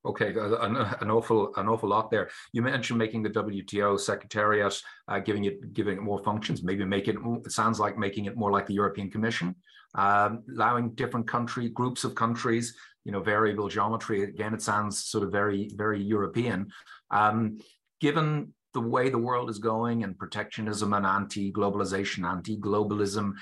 Okay, 0.05 0.31
an, 0.31 0.77
an, 0.77 1.11
awful 1.11 1.55
an 1.57 1.69
awful 1.69 1.89
lot 1.89 2.11
there. 2.11 2.29
You 2.53 2.63
mentioned 2.63 2.99
making 2.99 3.23
the 3.23 3.31
WTO 3.31 4.01
secretariat, 4.01 4.81
uh, 5.07 5.21
giving 5.21 5.45
it 5.45 5.73
giving 5.73 5.97
it 5.97 6.03
more 6.03 6.23
functions. 6.25 6.63
Maybe 6.65 6.85
make 6.85 7.07
it. 7.07 7.17
It 7.47 7.53
sounds 7.53 7.79
like 7.79 7.97
making 7.97 8.25
it 8.25 8.37
more 8.37 8.51
like 8.51 8.67
the 8.67 8.75
European 8.75 9.11
Commission, 9.11 9.55
um, 9.95 10.43
allowing 10.53 10.91
different 10.95 11.29
country 11.29 11.69
groups 11.69 12.03
of 12.03 12.17
countries. 12.17 12.75
You 13.05 13.13
know, 13.13 13.21
variable 13.21 13.69
geometry. 13.69 14.25
Again, 14.25 14.55
it 14.55 14.63
sounds 14.63 15.05
sort 15.05 15.23
of 15.23 15.31
very 15.31 15.71
very 15.77 16.03
European. 16.03 16.73
Um, 17.13 17.59
given 18.01 18.53
the 18.75 18.81
way 18.81 19.09
the 19.09 19.19
world 19.19 19.51
is 19.51 19.59
going 19.59 20.03
and 20.03 20.19
protectionism 20.19 20.95
and 20.95 21.07
anti-globalization, 21.07 22.27
anti-globalism, 22.27 23.35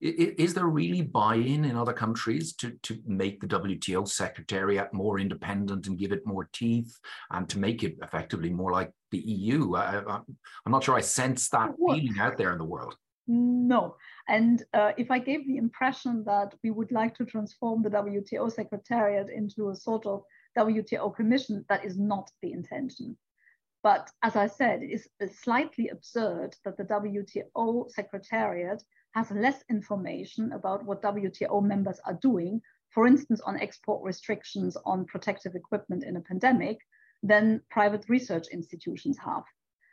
is 0.00 0.54
there 0.54 0.66
really 0.66 1.02
buy-in 1.02 1.64
in 1.64 1.76
other 1.76 1.92
countries 1.92 2.54
to, 2.54 2.70
to 2.82 2.98
make 3.06 3.40
the 3.40 3.46
WTO 3.46 4.08
secretariat 4.08 4.92
more 4.94 5.18
independent 5.18 5.86
and 5.86 5.98
give 5.98 6.12
it 6.12 6.26
more 6.26 6.48
teeth 6.52 6.98
and 7.30 7.48
to 7.50 7.58
make 7.58 7.82
it 7.82 7.96
effectively 8.02 8.50
more 8.50 8.72
like 8.72 8.90
the 9.10 9.18
EU? 9.18 9.74
I, 9.76 9.98
am 9.98 10.72
not 10.72 10.84
sure 10.84 10.96
I 10.96 11.02
sense 11.02 11.48
that 11.50 11.74
feeling 11.76 12.18
out 12.18 12.38
there 12.38 12.52
in 12.52 12.58
the 12.58 12.64
world. 12.64 12.96
No. 13.26 13.96
And 14.28 14.64
uh, 14.72 14.92
if 14.96 15.10
I 15.10 15.18
gave 15.18 15.46
the 15.46 15.58
impression 15.58 16.24
that 16.24 16.54
we 16.64 16.70
would 16.70 16.90
like 16.90 17.14
to 17.16 17.24
transform 17.26 17.82
the 17.82 17.90
WTO 17.90 18.50
secretariat 18.50 19.28
into 19.28 19.68
a 19.68 19.76
sort 19.76 20.06
of 20.06 20.22
WTO 20.58 21.14
commission, 21.14 21.64
that 21.68 21.84
is 21.84 21.98
not 21.98 22.30
the 22.42 22.52
intention. 22.52 23.16
But 23.82 24.10
as 24.22 24.36
I 24.36 24.46
said, 24.46 24.80
it's 24.82 25.08
slightly 25.42 25.88
absurd 25.88 26.56
that 26.64 26.76
the 26.76 26.84
WTO 26.84 27.90
secretariat 27.90 28.82
has 29.14 29.30
less 29.30 29.62
information 29.68 30.52
about 30.52 30.84
what 30.84 31.02
WTO 31.02 31.62
members 31.62 32.00
are 32.04 32.18
doing, 32.22 32.60
for 32.90 33.06
instance, 33.06 33.40
on 33.40 33.60
export 33.60 34.02
restrictions 34.02 34.76
on 34.84 35.04
protective 35.06 35.54
equipment 35.54 36.04
in 36.04 36.16
a 36.16 36.20
pandemic, 36.20 36.78
than 37.22 37.60
private 37.70 38.04
research 38.08 38.46
institutions 38.52 39.18
have. 39.18 39.44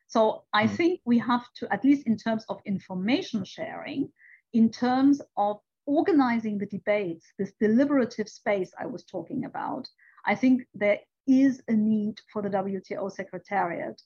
So 0.07 0.43
I 0.53 0.67
mm. 0.67 0.75
think 0.75 1.01
we 1.05 1.19
have 1.19 1.45
to, 1.57 1.73
at 1.73 1.83
least 1.83 2.07
in 2.07 2.17
terms 2.17 2.45
of 2.47 2.61
information 2.65 3.43
sharing, 3.43 4.09
in 4.53 4.69
terms 4.69 5.21
of 5.35 5.59
organizing 5.85 6.57
the 6.57 6.65
debates, 6.65 7.25
this 7.37 7.51
deliberative 7.59 8.29
space 8.29 8.71
I 8.79 8.85
was 8.85 9.03
talking 9.03 9.45
about, 9.45 9.87
I 10.25 10.35
think 10.35 10.63
there 10.73 10.99
is 11.27 11.61
a 11.67 11.73
need 11.73 12.19
for 12.31 12.41
the 12.41 12.49
WTO 12.49 13.11
Secretariat 13.11 14.01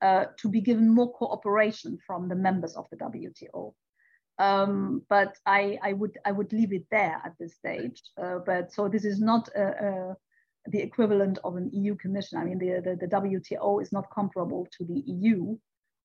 uh, 0.00 0.26
to 0.38 0.48
be 0.48 0.60
given 0.60 0.88
more 0.88 1.12
cooperation 1.12 1.98
from 2.06 2.28
the 2.28 2.34
members 2.34 2.74
of 2.74 2.86
the 2.90 2.96
WTO. 2.96 3.74
Um, 4.38 5.02
but 5.08 5.36
I, 5.46 5.78
I, 5.82 5.92
would 5.92 6.18
I 6.24 6.32
would 6.32 6.52
leave 6.52 6.72
it 6.72 6.86
there 6.90 7.20
at 7.24 7.34
this 7.38 7.54
stage. 7.54 8.02
Uh, 8.20 8.38
but 8.44 8.72
so 8.72 8.88
this 8.88 9.04
is 9.04 9.20
not 9.20 9.48
a, 9.54 9.62
a, 9.62 10.16
the 10.70 10.80
equivalent 10.80 11.38
of 11.44 11.56
an 11.56 11.70
EU 11.72 11.94
commission. 11.96 12.38
I 12.38 12.44
mean, 12.44 12.58
the, 12.58 12.80
the, 12.82 12.96
the 12.96 13.14
WTO 13.14 13.82
is 13.82 13.92
not 13.92 14.10
comparable 14.10 14.66
to 14.78 14.84
the 14.84 15.02
EU 15.06 15.56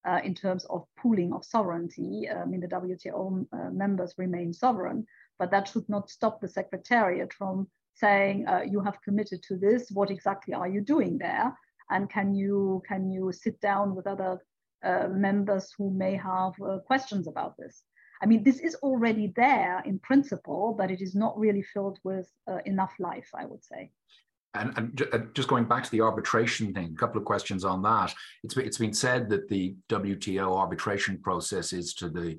uh, 0.08 0.20
in 0.24 0.34
terms 0.34 0.66
of 0.66 0.86
pooling 0.98 1.34
of 1.34 1.46
sovereignty. 1.46 2.28
I 2.30 2.46
mean, 2.46 2.62
the 2.62 2.68
WTO 2.68 3.46
uh, 3.52 3.70
members 3.72 4.14
remain 4.18 4.54
sovereign, 4.54 5.06
but 5.40 5.52
that 5.52 5.68
should 5.68 5.88
not 5.90 6.10
stop 6.10 6.42
the 6.42 6.48
Secretariat 6.48 7.34
from 7.34 7.68
saying 7.94 8.48
uh, 8.48 8.62
you 8.70 8.80
have 8.82 9.02
committed 9.02 9.42
to 9.44 9.58
this. 9.58 9.90
What 9.92 10.12
exactly 10.12 10.54
are 10.54 10.68
you 10.68 10.82
doing 10.82 11.18
there? 11.18 11.58
And 11.90 12.10
can 12.10 12.36
you 12.36 12.82
can 12.88 13.10
you 13.10 13.32
sit 13.32 13.60
down 13.62 13.96
with 13.96 14.08
other 14.08 14.40
uh, 14.84 15.08
members 15.10 15.74
who 15.78 15.90
may 15.92 16.16
have 16.16 16.54
uh, 16.62 16.80
questions 16.86 17.28
about 17.28 17.56
this? 17.58 17.84
I 18.22 18.26
mean, 18.26 18.44
this 18.44 18.60
is 18.60 18.76
already 18.76 19.34
there 19.36 19.82
in 19.86 20.00
principle, 20.00 20.76
but 20.78 20.92
it 20.92 21.02
is 21.02 21.16
not 21.16 21.38
really 21.38 21.62
filled 21.62 22.00
with 22.04 22.32
uh, 22.50 22.60
enough 22.66 22.94
life, 23.00 23.30
I 23.34 23.46
would 23.46 23.64
say. 23.64 23.92
And, 24.54 24.74
and, 24.78 25.32
just 25.36 25.48
going 25.48 25.66
back 25.66 25.84
to 25.84 25.92
the 25.92 26.02
arbitration 26.02 26.74
thing, 26.74 26.94
a 26.94 27.00
couple 27.00 27.20
of 27.20 27.26
questions 27.26 27.64
on 27.64 27.82
that. 27.84 28.14
It's, 28.44 28.58
it's 28.58 28.78
been 28.78 28.94
said 28.94 29.30
that 29.30 29.48
the 29.50 29.76
WTO 29.90 30.58
arbitration 30.58 31.20
process 31.20 31.74
is 31.74 31.94
to 31.96 32.10
the 32.10 32.38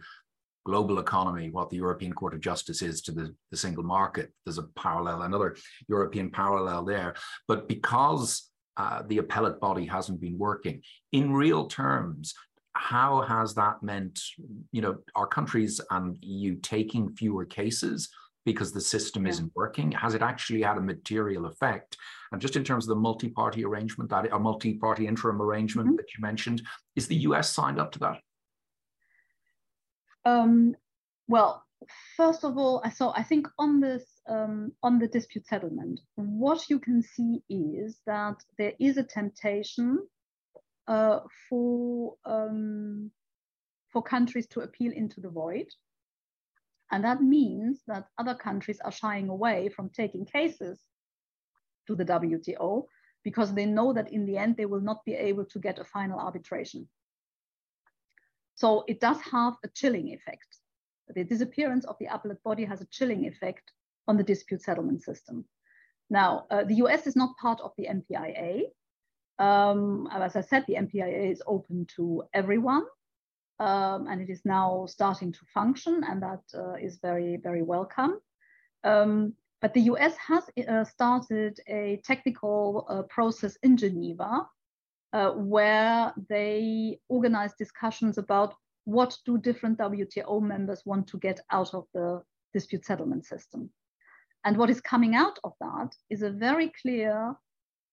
global 0.64 0.98
economy 0.98 1.48
what 1.50 1.70
the 1.70 1.76
European 1.76 2.12
Court 2.12 2.34
of 2.34 2.40
Justice 2.40 2.82
is 2.82 3.00
to 3.02 3.12
the, 3.12 3.34
the 3.50 3.56
single 3.56 3.84
market. 3.84 4.32
There's 4.44 4.58
a 4.58 4.64
parallel, 4.76 5.22
another 5.22 5.56
European 5.88 6.30
parallel 6.30 6.84
there. 6.84 7.14
But 7.46 7.68
because 7.68 8.50
uh, 8.76 9.02
the 9.06 9.18
appellate 9.18 9.60
body 9.60 9.86
hasn't 9.86 10.20
been 10.20 10.38
working, 10.38 10.82
in 11.12 11.32
real 11.32 11.66
terms, 11.66 12.34
how 12.78 13.22
has 13.22 13.54
that 13.54 13.82
meant, 13.82 14.20
you 14.72 14.80
know, 14.80 14.98
our 15.16 15.26
countries 15.26 15.80
and 15.90 16.16
EU 16.22 16.56
taking 16.60 17.10
fewer 17.10 17.44
cases 17.44 18.08
because 18.44 18.72
the 18.72 18.80
system 18.80 19.24
yeah. 19.24 19.30
isn't 19.32 19.52
working? 19.54 19.92
Has 19.92 20.14
it 20.14 20.22
actually 20.22 20.62
had 20.62 20.78
a 20.78 20.80
material 20.80 21.46
effect? 21.46 21.96
And 22.32 22.40
just 22.40 22.56
in 22.56 22.64
terms 22.64 22.84
of 22.84 22.90
the 22.90 23.00
multi-party 23.00 23.64
arrangement, 23.64 24.10
that 24.10 24.32
a 24.32 24.38
multi-party 24.38 25.06
interim 25.06 25.42
arrangement 25.42 25.88
mm-hmm. 25.88 25.96
that 25.96 26.14
you 26.14 26.22
mentioned, 26.22 26.62
is 26.94 27.08
the 27.08 27.16
US 27.16 27.52
signed 27.52 27.80
up 27.80 27.92
to 27.92 27.98
that? 27.98 28.20
Um, 30.24 30.76
well, 31.26 31.64
first 32.16 32.44
of 32.44 32.56
all, 32.56 32.80
I 32.84 32.90
saw 32.90 33.12
I 33.16 33.22
think 33.22 33.48
on 33.58 33.80
this 33.80 34.04
um, 34.28 34.72
on 34.82 34.98
the 34.98 35.08
dispute 35.08 35.46
settlement, 35.46 36.00
what 36.14 36.68
you 36.70 36.78
can 36.78 37.02
see 37.02 37.42
is 37.48 38.00
that 38.06 38.36
there 38.56 38.74
is 38.78 38.98
a 38.98 39.02
temptation 39.02 39.98
uh, 40.88 41.20
for 41.48 42.14
um, 42.24 43.10
for 43.92 44.02
countries 44.02 44.46
to 44.48 44.60
appeal 44.60 44.92
into 44.92 45.20
the 45.20 45.28
void. 45.28 45.66
And 46.90 47.04
that 47.04 47.22
means 47.22 47.82
that 47.86 48.08
other 48.18 48.34
countries 48.34 48.80
are 48.82 48.92
shying 48.92 49.28
away 49.28 49.68
from 49.68 49.90
taking 49.90 50.24
cases 50.24 50.82
to 51.86 51.94
the 51.94 52.04
WTO 52.04 52.84
because 53.22 53.52
they 53.52 53.66
know 53.66 53.92
that 53.92 54.10
in 54.10 54.24
the 54.24 54.38
end 54.38 54.56
they 54.56 54.64
will 54.64 54.80
not 54.80 55.04
be 55.04 55.14
able 55.14 55.44
to 55.44 55.58
get 55.58 55.78
a 55.78 55.84
final 55.84 56.18
arbitration. 56.18 56.88
So 58.54 58.84
it 58.88 59.00
does 59.00 59.20
have 59.20 59.54
a 59.64 59.68
chilling 59.68 60.08
effect. 60.08 60.48
The 61.08 61.24
disappearance 61.24 61.84
of 61.84 61.96
the 62.00 62.06
appellate 62.06 62.42
body 62.42 62.64
has 62.64 62.80
a 62.80 62.86
chilling 62.86 63.26
effect 63.26 63.70
on 64.06 64.16
the 64.16 64.24
dispute 64.24 64.62
settlement 64.62 65.02
system. 65.02 65.44
Now, 66.10 66.46
uh, 66.50 66.64
the 66.64 66.76
US 66.76 67.06
is 67.06 67.16
not 67.16 67.36
part 67.36 67.60
of 67.60 67.72
the 67.76 67.86
MPIA, 67.86 68.62
um, 69.38 70.08
as 70.12 70.36
I 70.36 70.40
said, 70.40 70.64
the 70.66 70.74
MPIA 70.74 71.30
is 71.30 71.42
open 71.46 71.86
to 71.96 72.24
everyone, 72.34 72.84
um, 73.60 74.06
and 74.08 74.20
it 74.20 74.30
is 74.30 74.44
now 74.44 74.86
starting 74.86 75.32
to 75.32 75.40
function, 75.52 76.02
and 76.08 76.22
that 76.22 76.42
uh, 76.54 76.74
is 76.74 76.98
very, 76.98 77.36
very 77.36 77.62
welcome. 77.62 78.20
Um, 78.84 79.34
but 79.60 79.74
the 79.74 79.82
US 79.82 80.14
has 80.16 80.44
uh, 80.68 80.84
started 80.84 81.60
a 81.66 82.00
technical 82.04 82.86
uh, 82.88 83.02
process 83.02 83.56
in 83.62 83.76
Geneva 83.76 84.46
uh, 85.12 85.30
where 85.30 86.12
they 86.28 87.00
organize 87.08 87.54
discussions 87.54 88.18
about 88.18 88.54
what 88.84 89.16
do 89.24 89.36
different 89.38 89.78
WTO 89.78 90.40
members 90.40 90.82
want 90.86 91.06
to 91.08 91.18
get 91.18 91.40
out 91.50 91.74
of 91.74 91.84
the 91.92 92.22
dispute 92.52 92.84
settlement 92.84 93.26
system. 93.26 93.70
And 94.44 94.56
what 94.56 94.70
is 94.70 94.80
coming 94.80 95.14
out 95.14 95.38
of 95.44 95.52
that 95.60 95.90
is 96.08 96.22
a 96.22 96.30
very 96.30 96.72
clear 96.80 97.34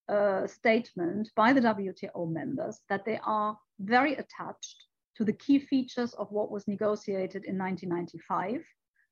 uh, 0.08 0.46
statement 0.46 1.30
by 1.34 1.52
the 1.52 1.60
WTO 1.60 2.30
members 2.30 2.80
that 2.88 3.04
they 3.04 3.18
are 3.24 3.58
very 3.80 4.14
attached 4.14 4.84
to 5.16 5.24
the 5.24 5.32
key 5.32 5.58
features 5.58 6.12
of 6.14 6.30
what 6.30 6.50
was 6.50 6.68
negotiated 6.68 7.44
in 7.44 7.58
1995, 7.58 8.62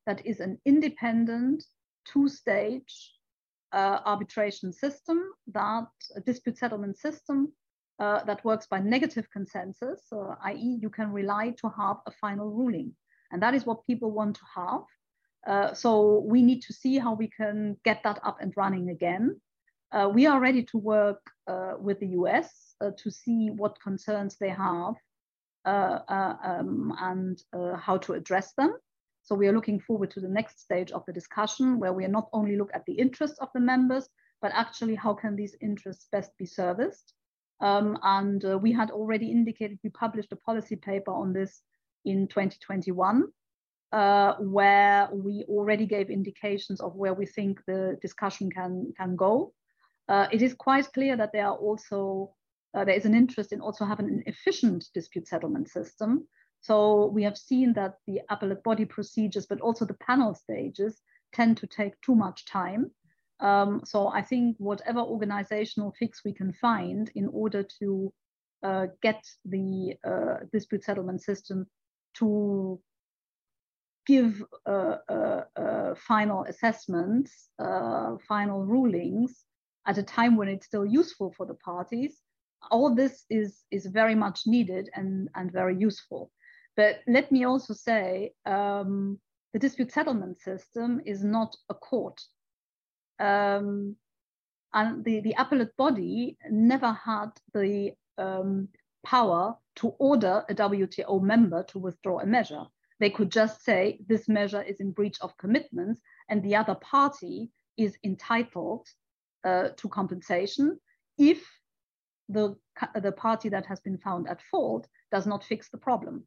that 0.06 0.24
is 0.26 0.40
an 0.40 0.58
independent 0.66 1.64
two-stage 2.04 3.12
uh, 3.72 4.00
arbitration 4.04 4.72
system, 4.72 5.20
that 5.46 5.88
a 6.14 6.20
dispute 6.20 6.58
settlement 6.58 6.96
system 6.98 7.52
uh, 7.98 8.22
that 8.24 8.44
works 8.44 8.66
by 8.66 8.78
negative 8.78 9.26
consensus, 9.32 10.02
uh, 10.12 10.34
i.e. 10.44 10.78
you 10.80 10.90
can 10.90 11.12
rely 11.12 11.54
to 11.58 11.68
have 11.76 11.96
a 12.06 12.10
final 12.20 12.50
ruling. 12.50 12.92
And 13.32 13.42
that 13.42 13.54
is 13.54 13.66
what 13.66 13.86
people 13.86 14.10
want 14.10 14.36
to 14.36 14.42
have. 14.54 14.82
Uh, 15.46 15.74
so 15.74 16.24
we 16.26 16.42
need 16.42 16.62
to 16.62 16.72
see 16.72 16.98
how 16.98 17.14
we 17.14 17.28
can 17.28 17.76
get 17.84 18.02
that 18.04 18.18
up 18.22 18.38
and 18.40 18.52
running 18.56 18.90
again. 18.90 19.40
Uh, 19.94 20.08
we 20.08 20.26
are 20.26 20.40
ready 20.40 20.64
to 20.64 20.76
work 20.76 21.20
uh, 21.46 21.74
with 21.78 22.00
the 22.00 22.08
US 22.08 22.74
uh, 22.80 22.90
to 22.98 23.10
see 23.12 23.50
what 23.50 23.80
concerns 23.80 24.36
they 24.36 24.48
have 24.48 24.94
uh, 25.64 26.00
uh, 26.08 26.36
um, 26.42 26.92
and 26.98 27.40
uh, 27.52 27.76
how 27.76 27.96
to 27.98 28.14
address 28.14 28.52
them. 28.54 28.74
So 29.22 29.36
we 29.36 29.46
are 29.46 29.52
looking 29.52 29.78
forward 29.78 30.10
to 30.10 30.20
the 30.20 30.28
next 30.28 30.60
stage 30.60 30.90
of 30.90 31.04
the 31.06 31.12
discussion 31.12 31.78
where 31.78 31.92
we 31.92 32.04
not 32.08 32.28
only 32.32 32.56
look 32.56 32.70
at 32.74 32.84
the 32.86 32.94
interests 32.94 33.38
of 33.38 33.50
the 33.54 33.60
members, 33.60 34.08
but 34.42 34.50
actually 34.52 34.96
how 34.96 35.14
can 35.14 35.36
these 35.36 35.56
interests 35.60 36.08
best 36.10 36.36
be 36.38 36.44
serviced. 36.44 37.14
Um, 37.60 37.96
and 38.02 38.42
we 38.60 38.72
had 38.72 38.90
already 38.90 39.30
indicated 39.30 39.78
we 39.84 39.90
published 39.90 40.32
a 40.32 40.36
policy 40.36 40.74
paper 40.74 41.12
on 41.12 41.32
this 41.32 41.62
in 42.04 42.26
2021 42.26 43.28
uh, 43.92 44.34
where 44.40 45.08
we 45.12 45.44
already 45.48 45.86
gave 45.86 46.10
indications 46.10 46.80
of 46.80 46.96
where 46.96 47.14
we 47.14 47.26
think 47.26 47.60
the 47.68 47.96
discussion 48.02 48.50
can, 48.50 48.92
can 48.98 49.14
go. 49.14 49.52
Uh, 50.08 50.26
it 50.32 50.42
is 50.42 50.54
quite 50.54 50.92
clear 50.92 51.16
that 51.16 51.32
there 51.32 51.46
are 51.46 51.56
also 51.56 52.34
uh, 52.74 52.84
there 52.84 52.94
is 52.94 53.06
an 53.06 53.14
interest 53.14 53.52
in 53.52 53.60
also 53.60 53.84
having 53.84 54.08
an 54.08 54.22
efficient 54.26 54.86
dispute 54.92 55.28
settlement 55.28 55.68
system. 55.68 56.26
So 56.60 57.06
we 57.06 57.22
have 57.22 57.36
seen 57.36 57.72
that 57.74 57.98
the 58.06 58.20
appellate 58.30 58.64
body 58.64 58.84
procedures, 58.84 59.46
but 59.46 59.60
also 59.60 59.84
the 59.84 59.94
panel 59.94 60.34
stages 60.34 61.00
tend 61.32 61.56
to 61.58 61.66
take 61.66 62.00
too 62.00 62.14
much 62.14 62.46
time. 62.46 62.90
Um, 63.40 63.82
so 63.84 64.08
I 64.08 64.22
think 64.22 64.56
whatever 64.58 65.00
organizational 65.00 65.94
fix 65.98 66.24
we 66.24 66.32
can 66.32 66.52
find 66.52 67.10
in 67.14 67.28
order 67.28 67.64
to 67.80 68.12
uh, 68.62 68.86
get 69.02 69.22
the 69.44 69.94
uh, 70.04 70.46
dispute 70.52 70.84
settlement 70.84 71.22
system 71.22 71.66
to 72.14 72.80
give 74.06 74.42
uh, 74.66 74.96
uh, 75.08 75.44
uh 75.56 75.94
final 75.96 76.44
assessments, 76.44 77.50
uh, 77.58 78.16
final 78.28 78.64
rulings 78.64 79.44
at 79.86 79.98
a 79.98 80.02
time 80.02 80.36
when 80.36 80.48
it's 80.48 80.66
still 80.66 80.86
useful 80.86 81.32
for 81.36 81.46
the 81.46 81.54
parties, 81.54 82.20
all 82.70 82.94
this 82.94 83.24
is, 83.28 83.62
is 83.70 83.86
very 83.86 84.14
much 84.14 84.42
needed 84.46 84.88
and, 84.94 85.28
and 85.34 85.52
very 85.52 85.76
useful. 85.76 86.30
But 86.76 87.00
let 87.06 87.30
me 87.30 87.44
also 87.44 87.74
say, 87.74 88.32
um, 88.46 89.18
the 89.52 89.58
dispute 89.58 89.92
settlement 89.92 90.40
system 90.40 91.00
is 91.04 91.22
not 91.22 91.54
a 91.68 91.74
court. 91.74 92.20
Um, 93.20 93.96
and 94.72 95.04
the, 95.04 95.20
the 95.20 95.36
appellate 95.38 95.76
body 95.76 96.36
never 96.50 96.92
had 96.92 97.30
the 97.52 97.92
um, 98.18 98.68
power 99.04 99.56
to 99.76 99.88
order 99.98 100.44
a 100.48 100.54
WTO 100.54 101.22
member 101.22 101.62
to 101.64 101.78
withdraw 101.78 102.20
a 102.20 102.26
measure. 102.26 102.64
They 102.98 103.10
could 103.10 103.30
just 103.30 103.62
say 103.62 104.00
this 104.08 104.28
measure 104.28 104.62
is 104.62 104.80
in 104.80 104.90
breach 104.90 105.18
of 105.20 105.36
commitments 105.36 106.00
and 106.28 106.42
the 106.42 106.56
other 106.56 106.74
party 106.74 107.50
is 107.76 107.96
entitled 108.02 108.88
uh, 109.44 109.68
to 109.76 109.88
compensation 109.88 110.78
if 111.18 111.44
the, 112.28 112.56
the 113.00 113.12
party 113.12 113.48
that 113.50 113.66
has 113.66 113.80
been 113.80 113.98
found 113.98 114.28
at 114.28 114.42
fault 114.50 114.88
does 115.12 115.26
not 115.26 115.44
fix 115.44 115.68
the 115.70 115.78
problem. 115.78 116.24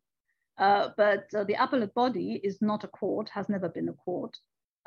Uh, 0.57 0.89
but 0.97 1.25
uh, 1.35 1.43
the 1.43 1.53
appellate 1.53 1.93
body 1.93 2.39
is 2.43 2.61
not 2.61 2.83
a 2.83 2.87
court, 2.87 3.29
has 3.29 3.47
never 3.49 3.69
been 3.69 3.89
a 3.89 3.93
court. 3.93 4.35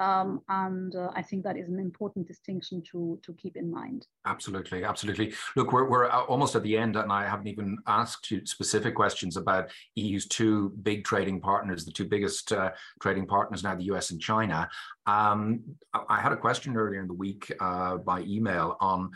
Um, 0.00 0.40
and 0.48 0.96
uh, 0.96 1.10
I 1.14 1.20
think 1.20 1.44
that 1.44 1.58
is 1.58 1.68
an 1.68 1.78
important 1.78 2.26
distinction 2.26 2.82
to, 2.90 3.20
to 3.22 3.34
keep 3.34 3.56
in 3.56 3.70
mind. 3.70 4.06
Absolutely, 4.26 4.82
absolutely. 4.82 5.34
Look, 5.56 5.72
we're, 5.72 5.88
we're 5.88 6.08
almost 6.08 6.56
at 6.56 6.62
the 6.62 6.76
end, 6.76 6.96
and 6.96 7.12
I 7.12 7.26
haven't 7.28 7.48
even 7.48 7.76
asked 7.86 8.30
you 8.30 8.44
specific 8.46 8.94
questions 8.94 9.36
about 9.36 9.70
EU's 9.96 10.26
two 10.26 10.70
big 10.82 11.04
trading 11.04 11.38
partners, 11.38 11.84
the 11.84 11.92
two 11.92 12.06
biggest 12.06 12.50
uh, 12.50 12.70
trading 13.02 13.26
partners 13.26 13.62
now, 13.62 13.74
the 13.74 13.84
US 13.84 14.10
and 14.10 14.20
China. 14.20 14.70
Um, 15.06 15.60
I 16.08 16.18
had 16.18 16.32
a 16.32 16.36
question 16.36 16.76
earlier 16.76 17.00
in 17.00 17.06
the 17.06 17.14
week 17.14 17.52
uh, 17.60 17.98
by 17.98 18.22
email 18.22 18.78
on 18.80 19.10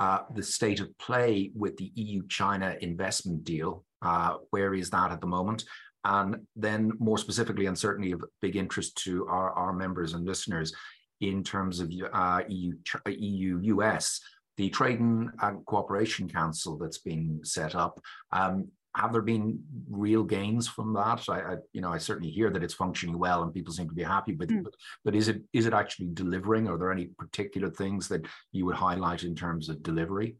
uh, 0.00 0.20
the 0.34 0.42
state 0.42 0.80
of 0.80 0.96
play 0.98 1.52
with 1.54 1.76
the 1.76 1.92
EU 1.94 2.26
China 2.26 2.76
investment 2.80 3.44
deal. 3.44 3.84
Uh, 4.02 4.38
where 4.50 4.74
is 4.74 4.90
that 4.90 5.12
at 5.12 5.20
the 5.20 5.26
moment? 5.28 5.64
And 6.04 6.46
then 6.54 6.92
more 6.98 7.18
specifically, 7.18 7.66
and 7.66 7.78
certainly 7.78 8.12
of 8.12 8.24
big 8.42 8.56
interest 8.56 8.96
to 9.04 9.26
our, 9.26 9.52
our 9.52 9.72
members 9.72 10.12
and 10.12 10.26
listeners 10.26 10.74
in 11.20 11.42
terms 11.42 11.80
of 11.80 11.90
uh, 12.12 12.42
EU, 12.48 12.74
EU 13.06 13.60
US, 13.62 14.20
the 14.56 14.68
Trade 14.70 15.00
and 15.00 15.30
Cooperation 15.66 16.28
Council 16.28 16.76
that's 16.78 16.98
been 16.98 17.40
set 17.42 17.74
up. 17.74 18.00
Um, 18.32 18.68
have 18.96 19.12
there 19.12 19.22
been 19.22 19.60
real 19.90 20.22
gains 20.22 20.68
from 20.68 20.92
that? 20.94 21.28
I, 21.28 21.40
I, 21.40 21.56
you 21.72 21.80
know, 21.80 21.90
I 21.90 21.98
certainly 21.98 22.30
hear 22.30 22.50
that 22.50 22.62
it's 22.62 22.74
functioning 22.74 23.18
well 23.18 23.42
and 23.42 23.52
people 23.52 23.72
seem 23.72 23.88
to 23.88 23.94
be 23.94 24.04
happy 24.04 24.36
with 24.36 24.50
mm. 24.50 24.58
it. 24.58 24.64
But, 24.64 24.74
but 25.04 25.16
is 25.16 25.26
it 25.28 25.42
is 25.52 25.66
it 25.66 25.72
actually 25.72 26.10
delivering? 26.14 26.68
Are 26.68 26.78
there 26.78 26.92
any 26.92 27.06
particular 27.06 27.70
things 27.70 28.06
that 28.08 28.24
you 28.52 28.66
would 28.66 28.76
highlight 28.76 29.24
in 29.24 29.34
terms 29.34 29.68
of 29.68 29.82
delivery? 29.82 30.36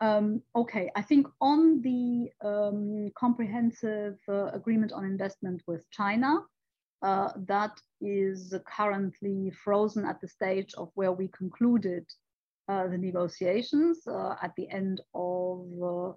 Um, 0.00 0.42
okay, 0.54 0.90
I 0.94 1.02
think 1.02 1.26
on 1.40 1.80
the 1.80 2.30
um, 2.44 3.10
comprehensive 3.16 4.18
uh, 4.28 4.46
agreement 4.52 4.92
on 4.92 5.04
investment 5.04 5.62
with 5.66 5.88
China, 5.90 6.40
uh, 7.02 7.30
that 7.46 7.78
is 8.00 8.54
currently 8.66 9.52
frozen 9.64 10.04
at 10.04 10.20
the 10.20 10.28
stage 10.28 10.74
of 10.76 10.90
where 10.94 11.12
we 11.12 11.28
concluded 11.28 12.06
uh, 12.68 12.88
the 12.88 12.98
negotiations 12.98 14.06
uh, 14.06 14.34
at 14.42 14.52
the 14.56 14.68
end 14.70 15.00
of, 15.14 15.66
uh, 15.82 16.12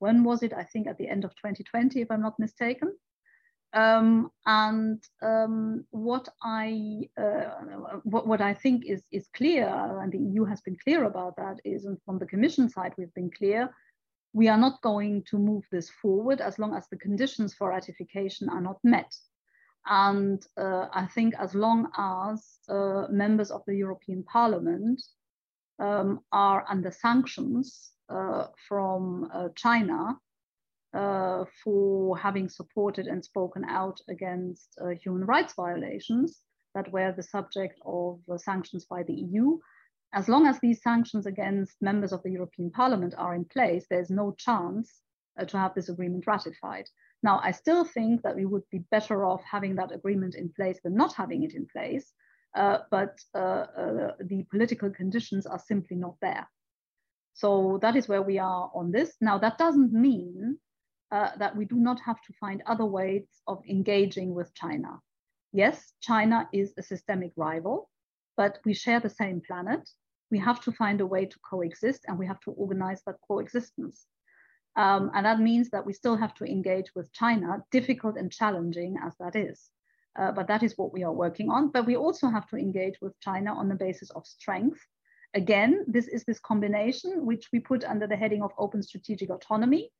when 0.00 0.24
was 0.24 0.42
it? 0.42 0.52
I 0.52 0.64
think 0.64 0.86
at 0.86 0.98
the 0.98 1.08
end 1.08 1.24
of 1.24 1.30
2020, 1.36 2.00
if 2.00 2.10
I'm 2.10 2.22
not 2.22 2.38
mistaken. 2.38 2.94
Um, 3.74 4.30
and 4.46 5.02
um, 5.20 5.84
what 5.90 6.28
I 6.42 7.08
uh, 7.20 7.98
what, 8.04 8.26
what 8.26 8.40
I 8.40 8.54
think 8.54 8.86
is 8.86 9.02
is 9.10 9.28
clear, 9.34 9.66
and 10.00 10.12
the 10.12 10.18
EU 10.18 10.44
has 10.44 10.60
been 10.60 10.76
clear 10.84 11.04
about 11.04 11.36
that, 11.36 11.58
is 11.64 11.84
and 11.84 11.98
from 12.04 12.18
the 12.20 12.26
Commission 12.26 12.68
side 12.68 12.94
we've 12.96 13.14
been 13.14 13.32
clear, 13.32 13.68
we 14.32 14.48
are 14.48 14.56
not 14.58 14.80
going 14.82 15.24
to 15.30 15.38
move 15.38 15.64
this 15.72 15.90
forward 15.90 16.40
as 16.40 16.58
long 16.58 16.74
as 16.74 16.86
the 16.88 16.96
conditions 16.96 17.52
for 17.52 17.70
ratification 17.70 18.48
are 18.48 18.60
not 18.60 18.78
met. 18.84 19.12
And 19.86 20.44
uh, 20.56 20.86
I 20.92 21.06
think 21.06 21.34
as 21.38 21.54
long 21.54 21.88
as 21.98 22.58
uh, 22.68 23.06
members 23.10 23.50
of 23.50 23.62
the 23.66 23.76
European 23.76 24.22
Parliament 24.22 25.02
um, 25.78 26.20
are 26.32 26.64
under 26.68 26.90
sanctions 26.90 27.90
uh, 28.08 28.46
from 28.68 29.28
uh, 29.34 29.48
China, 29.56 30.16
uh, 30.94 31.44
for 31.62 32.16
having 32.16 32.48
supported 32.48 33.06
and 33.06 33.24
spoken 33.24 33.64
out 33.64 34.00
against 34.08 34.78
uh, 34.80 34.90
human 34.90 35.24
rights 35.26 35.54
violations 35.54 36.40
that 36.74 36.90
were 36.92 37.12
the 37.12 37.22
subject 37.22 37.80
of 37.84 38.20
uh, 38.30 38.38
sanctions 38.38 38.84
by 38.84 39.02
the 39.02 39.12
EU. 39.12 39.58
As 40.12 40.28
long 40.28 40.46
as 40.46 40.60
these 40.60 40.82
sanctions 40.82 41.26
against 41.26 41.82
members 41.82 42.12
of 42.12 42.22
the 42.22 42.30
European 42.30 42.70
Parliament 42.70 43.14
are 43.18 43.34
in 43.34 43.44
place, 43.44 43.86
there's 43.90 44.10
no 44.10 44.34
chance 44.38 45.00
uh, 45.38 45.44
to 45.44 45.58
have 45.58 45.74
this 45.74 45.88
agreement 45.88 46.26
ratified. 46.26 46.86
Now, 47.24 47.40
I 47.42 47.50
still 47.50 47.84
think 47.84 48.22
that 48.22 48.36
we 48.36 48.44
would 48.44 48.62
be 48.70 48.84
better 48.90 49.24
off 49.24 49.42
having 49.42 49.74
that 49.76 49.92
agreement 49.92 50.36
in 50.36 50.52
place 50.54 50.78
than 50.84 50.94
not 50.94 51.14
having 51.14 51.42
it 51.42 51.54
in 51.54 51.66
place, 51.66 52.12
uh, 52.54 52.78
but 52.90 53.18
uh, 53.34 53.66
the 54.20 54.44
political 54.50 54.90
conditions 54.90 55.46
are 55.46 55.58
simply 55.58 55.96
not 55.96 56.14
there. 56.22 56.46
So 57.32 57.80
that 57.82 57.96
is 57.96 58.06
where 58.06 58.22
we 58.22 58.38
are 58.38 58.70
on 58.74 58.92
this. 58.92 59.16
Now, 59.20 59.38
that 59.38 59.58
doesn't 59.58 59.92
mean 59.92 60.58
uh, 61.14 61.30
that 61.38 61.56
we 61.56 61.64
do 61.64 61.76
not 61.76 62.00
have 62.00 62.20
to 62.22 62.32
find 62.40 62.60
other 62.66 62.84
ways 62.84 63.28
of 63.46 63.62
engaging 63.68 64.34
with 64.34 64.52
China. 64.54 65.00
Yes, 65.52 65.92
China 66.00 66.48
is 66.52 66.74
a 66.76 66.82
systemic 66.82 67.32
rival, 67.36 67.88
but 68.36 68.58
we 68.64 68.74
share 68.74 68.98
the 68.98 69.16
same 69.22 69.40
planet. 69.40 69.88
We 70.32 70.40
have 70.40 70.60
to 70.64 70.72
find 70.72 71.00
a 71.00 71.06
way 71.06 71.26
to 71.26 71.38
coexist 71.48 72.00
and 72.08 72.18
we 72.18 72.26
have 72.26 72.40
to 72.40 72.50
organize 72.50 73.00
that 73.06 73.20
coexistence. 73.28 74.06
Um, 74.74 75.12
and 75.14 75.24
that 75.24 75.38
means 75.38 75.70
that 75.70 75.86
we 75.86 75.92
still 75.92 76.16
have 76.16 76.34
to 76.34 76.44
engage 76.44 76.90
with 76.96 77.12
China, 77.12 77.62
difficult 77.70 78.16
and 78.16 78.32
challenging 78.32 78.96
as 79.06 79.14
that 79.20 79.36
is. 79.36 79.70
Uh, 80.18 80.32
but 80.32 80.48
that 80.48 80.64
is 80.64 80.76
what 80.76 80.92
we 80.92 81.04
are 81.04 81.12
working 81.12 81.48
on. 81.48 81.70
But 81.70 81.86
we 81.86 81.96
also 81.96 82.28
have 82.28 82.48
to 82.48 82.56
engage 82.56 83.00
with 83.00 83.14
China 83.20 83.54
on 83.54 83.68
the 83.68 83.76
basis 83.76 84.10
of 84.10 84.26
strength. 84.26 84.80
Again, 85.34 85.84
this 85.86 86.08
is 86.08 86.24
this 86.24 86.40
combination 86.40 87.24
which 87.24 87.50
we 87.52 87.60
put 87.60 87.84
under 87.84 88.08
the 88.08 88.16
heading 88.16 88.42
of 88.42 88.50
open 88.58 88.82
strategic 88.82 89.30
autonomy. 89.30 89.92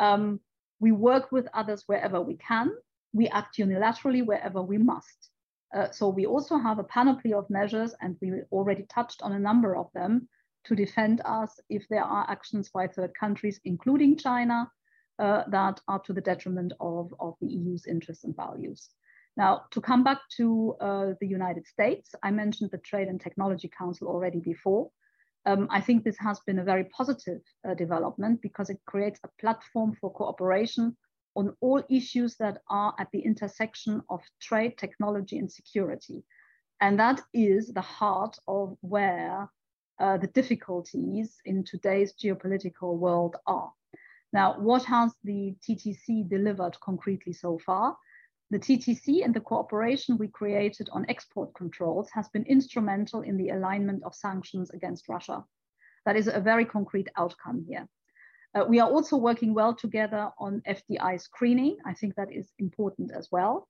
Um, 0.00 0.40
we 0.80 0.92
work 0.92 1.32
with 1.32 1.48
others 1.54 1.84
wherever 1.86 2.20
we 2.20 2.36
can. 2.36 2.72
We 3.12 3.28
act 3.28 3.58
unilaterally 3.58 4.24
wherever 4.24 4.62
we 4.62 4.78
must. 4.78 5.30
Uh, 5.74 5.90
so 5.90 6.08
we 6.08 6.26
also 6.26 6.58
have 6.58 6.78
a 6.78 6.84
panoply 6.84 7.32
of 7.32 7.50
measures, 7.50 7.94
and 8.00 8.16
we 8.20 8.42
already 8.52 8.84
touched 8.84 9.22
on 9.22 9.32
a 9.32 9.38
number 9.38 9.76
of 9.76 9.90
them 9.94 10.28
to 10.64 10.74
defend 10.74 11.20
us 11.24 11.58
if 11.68 11.86
there 11.88 12.04
are 12.04 12.28
actions 12.28 12.68
by 12.68 12.86
third 12.86 13.12
countries, 13.18 13.60
including 13.64 14.16
China, 14.16 14.70
uh, 15.18 15.44
that 15.48 15.80
are 15.88 16.00
to 16.00 16.12
the 16.12 16.20
detriment 16.20 16.72
of, 16.80 17.14
of 17.20 17.34
the 17.40 17.46
EU's 17.46 17.86
interests 17.86 18.24
and 18.24 18.36
values. 18.36 18.90
Now, 19.36 19.64
to 19.70 19.80
come 19.80 20.02
back 20.02 20.20
to 20.38 20.76
uh, 20.80 21.06
the 21.20 21.26
United 21.26 21.66
States, 21.66 22.14
I 22.22 22.30
mentioned 22.30 22.70
the 22.70 22.78
Trade 22.78 23.08
and 23.08 23.20
Technology 23.20 23.70
Council 23.76 24.08
already 24.08 24.40
before. 24.40 24.90
Um, 25.46 25.68
I 25.70 25.80
think 25.80 26.02
this 26.02 26.18
has 26.18 26.40
been 26.40 26.58
a 26.58 26.64
very 26.64 26.84
positive 26.84 27.40
uh, 27.66 27.74
development 27.74 28.42
because 28.42 28.68
it 28.68 28.80
creates 28.84 29.20
a 29.22 29.28
platform 29.40 29.96
for 30.00 30.12
cooperation 30.12 30.96
on 31.36 31.54
all 31.60 31.82
issues 31.88 32.36
that 32.36 32.58
are 32.68 32.94
at 32.98 33.08
the 33.12 33.20
intersection 33.20 34.02
of 34.10 34.20
trade, 34.40 34.76
technology, 34.76 35.38
and 35.38 35.50
security. 35.50 36.24
And 36.80 36.98
that 36.98 37.20
is 37.32 37.68
the 37.68 37.80
heart 37.80 38.36
of 38.48 38.76
where 38.80 39.48
uh, 40.00 40.16
the 40.18 40.26
difficulties 40.26 41.36
in 41.44 41.64
today's 41.64 42.14
geopolitical 42.14 42.98
world 42.98 43.36
are. 43.46 43.72
Now, 44.32 44.58
what 44.58 44.84
has 44.84 45.14
the 45.24 45.54
TTC 45.62 46.28
delivered 46.28 46.78
concretely 46.80 47.32
so 47.32 47.58
far? 47.64 47.96
The 48.50 48.58
TTC 48.58 49.24
and 49.24 49.34
the 49.34 49.40
cooperation 49.40 50.18
we 50.18 50.28
created 50.28 50.88
on 50.92 51.04
export 51.08 51.52
controls 51.54 52.08
has 52.12 52.28
been 52.28 52.44
instrumental 52.44 53.22
in 53.22 53.36
the 53.36 53.48
alignment 53.50 54.04
of 54.04 54.14
sanctions 54.14 54.70
against 54.70 55.08
Russia. 55.08 55.44
That 56.04 56.16
is 56.16 56.28
a 56.28 56.40
very 56.40 56.64
concrete 56.64 57.08
outcome 57.16 57.64
here. 57.68 57.88
Uh, 58.54 58.64
we 58.68 58.78
are 58.78 58.88
also 58.88 59.16
working 59.16 59.52
well 59.52 59.74
together 59.74 60.30
on 60.38 60.62
FDI 60.66 61.20
screening. 61.20 61.76
I 61.84 61.92
think 61.94 62.14
that 62.14 62.32
is 62.32 62.52
important 62.58 63.10
as 63.12 63.28
well. 63.32 63.68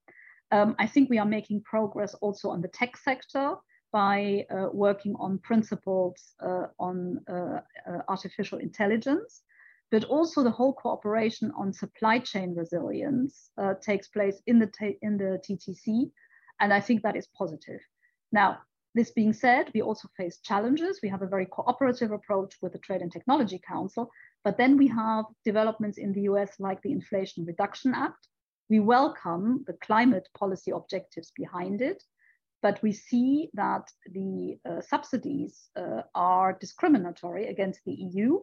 Um, 0.52 0.76
I 0.78 0.86
think 0.86 1.10
we 1.10 1.18
are 1.18 1.26
making 1.26 1.62
progress 1.62 2.14
also 2.14 2.50
on 2.50 2.60
the 2.60 2.68
tech 2.68 2.96
sector 2.96 3.56
by 3.92 4.44
uh, 4.50 4.68
working 4.72 5.14
on 5.18 5.38
principles 5.38 6.34
uh, 6.40 6.66
on 6.78 7.20
uh, 7.28 7.60
uh, 7.88 8.02
artificial 8.08 8.58
intelligence, 8.58 9.42
but 9.90 10.04
also 10.04 10.42
the 10.42 10.50
whole 10.50 10.72
cooperation 10.72 11.52
on 11.56 11.72
supply 11.72 12.18
chain 12.18 12.54
resilience 12.54 13.50
uh, 13.58 13.74
takes 13.80 14.08
place 14.08 14.40
in 14.46 14.58
the, 14.58 14.70
in 15.02 15.16
the 15.16 15.40
TTC. 15.48 16.10
And 16.60 16.72
I 16.72 16.80
think 16.80 17.02
that 17.02 17.16
is 17.16 17.28
positive. 17.38 17.80
Now, 18.32 18.58
this 18.96 19.10
being 19.10 19.34
said, 19.34 19.70
we 19.74 19.82
also 19.82 20.08
face 20.16 20.40
challenges. 20.40 21.00
We 21.02 21.10
have 21.10 21.22
a 21.22 21.26
very 21.26 21.46
cooperative 21.46 22.12
approach 22.12 22.54
with 22.62 22.72
the 22.72 22.78
Trade 22.78 23.02
and 23.02 23.12
Technology 23.12 23.60
Council, 23.66 24.10
but 24.42 24.56
then 24.56 24.78
we 24.78 24.88
have 24.88 25.26
developments 25.44 25.98
in 25.98 26.12
the 26.12 26.22
US 26.22 26.58
like 26.58 26.80
the 26.82 26.92
Inflation 26.92 27.44
Reduction 27.44 27.94
Act. 27.94 28.26
We 28.70 28.80
welcome 28.80 29.64
the 29.66 29.74
climate 29.74 30.26
policy 30.36 30.70
objectives 30.70 31.30
behind 31.36 31.82
it, 31.82 32.02
but 32.62 32.82
we 32.82 32.92
see 32.92 33.50
that 33.52 33.86
the 34.06 34.58
uh, 34.64 34.80
subsidies 34.80 35.68
uh, 35.76 36.02
are 36.14 36.56
discriminatory 36.58 37.48
against 37.48 37.80
the 37.84 37.92
EU, 37.92 38.40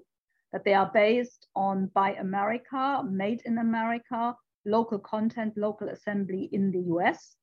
that 0.53 0.63
they 0.63 0.73
are 0.73 0.89
based 0.93 1.47
on 1.55 1.87
Buy 1.93 2.13
America, 2.13 3.03
Made 3.09 3.41
in 3.45 3.57
America, 3.57 4.35
local 4.65 4.99
content, 4.99 5.57
local 5.57 5.89
assembly 5.89 6.47
in 6.53 6.71
the 6.71 6.81
US, 6.93 7.35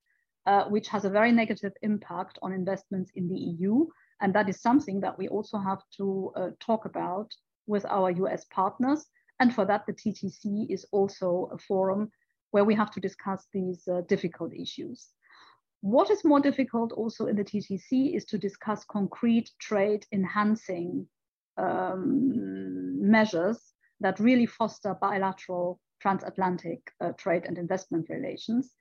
uh, 0.47 0.65
which 0.65 0.89
has 0.89 1.05
a 1.05 1.11
very 1.11 1.33
negative 1.33 1.73
impact 1.83 2.39
on 2.41 2.53
investments 2.53 3.11
in 3.17 3.29
the 3.29 3.37
EU. 3.37 3.87
And 4.23 4.33
that 4.35 4.49
is 4.49 4.63
something 4.63 5.01
that 5.01 5.19
we 5.19 5.29
also 5.29 5.59
have 5.59 5.83
to 5.97 6.33
uh, 6.37 6.49
talk 6.61 6.85
about 6.85 7.29
with 7.67 7.85
our 7.87 8.11
US 8.11 8.47
partners. 8.47 9.07
And 9.41 9.55
for 9.55 9.65
that, 9.67 9.87
the 9.87 9.93
TTC 9.93 10.71
is 10.71 10.87
also 10.93 11.51
a 11.53 11.59
forum 11.59 12.11
where 12.53 12.65
we 12.65 12.75
have 12.75 12.91
to 12.93 13.01
discuss 13.01 13.47
these 13.53 13.87
uh, 13.89 14.03
difficult 14.09 14.53
issues. 14.55 15.09
What 15.83 16.11
is 16.11 16.25
more 16.25 16.41
difficult 16.41 16.93
also 16.93 17.27
in 17.27 17.37
the 17.37 17.45
TTC 17.45 18.15
is 18.15 18.25
to 18.27 18.39
discuss 18.39 18.85
concrete 18.85 19.51
trade 19.59 20.05
enhancing 20.13 21.07
um, 21.57 22.80
measures 23.01 23.59
that 24.01 24.21
really 24.21 24.47
foster 24.47 24.95
bilateral 25.01 25.81
transatlantic 26.01 26.81
uh, 27.01 27.13
trade 27.19 27.45
and 27.47 27.59
investment 27.59 28.09
relations. 28.09 28.75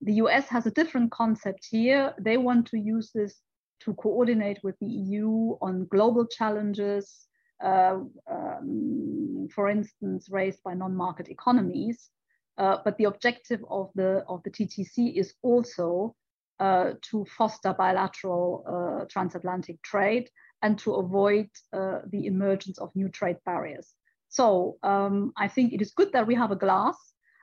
The 0.00 0.14
US 0.14 0.48
has 0.48 0.66
a 0.66 0.70
different 0.70 1.10
concept 1.10 1.66
here. 1.70 2.14
They 2.20 2.36
want 2.36 2.66
to 2.68 2.78
use 2.78 3.10
this 3.14 3.40
to 3.80 3.94
coordinate 3.94 4.58
with 4.62 4.76
the 4.80 4.86
EU 4.86 5.56
on 5.60 5.86
global 5.90 6.26
challenges, 6.26 7.26
uh, 7.62 7.98
um, 8.30 9.48
for 9.54 9.68
instance, 9.68 10.28
raised 10.30 10.62
by 10.62 10.74
non-market 10.74 11.28
economies. 11.28 12.10
Uh, 12.56 12.78
but 12.84 12.96
the 12.98 13.04
objective 13.04 13.64
of 13.70 13.90
the, 13.94 14.24
of 14.28 14.42
the 14.42 14.50
TTC 14.50 15.14
is 15.14 15.34
also 15.42 16.14
uh, 16.58 16.94
to 17.02 17.24
foster 17.36 17.72
bilateral 17.72 18.64
uh, 18.66 19.04
transatlantic 19.08 19.80
trade 19.82 20.28
and 20.62 20.78
to 20.80 20.94
avoid 20.94 21.48
uh, 21.72 22.00
the 22.10 22.26
emergence 22.26 22.78
of 22.78 22.94
new 22.94 23.08
trade 23.08 23.38
barriers. 23.44 23.94
So 24.28 24.76
um, 24.82 25.32
I 25.36 25.48
think 25.48 25.72
it 25.72 25.80
is 25.80 25.92
good 25.92 26.12
that 26.12 26.26
we 26.26 26.34
have 26.34 26.50
a 26.50 26.56
glass. 26.56 26.96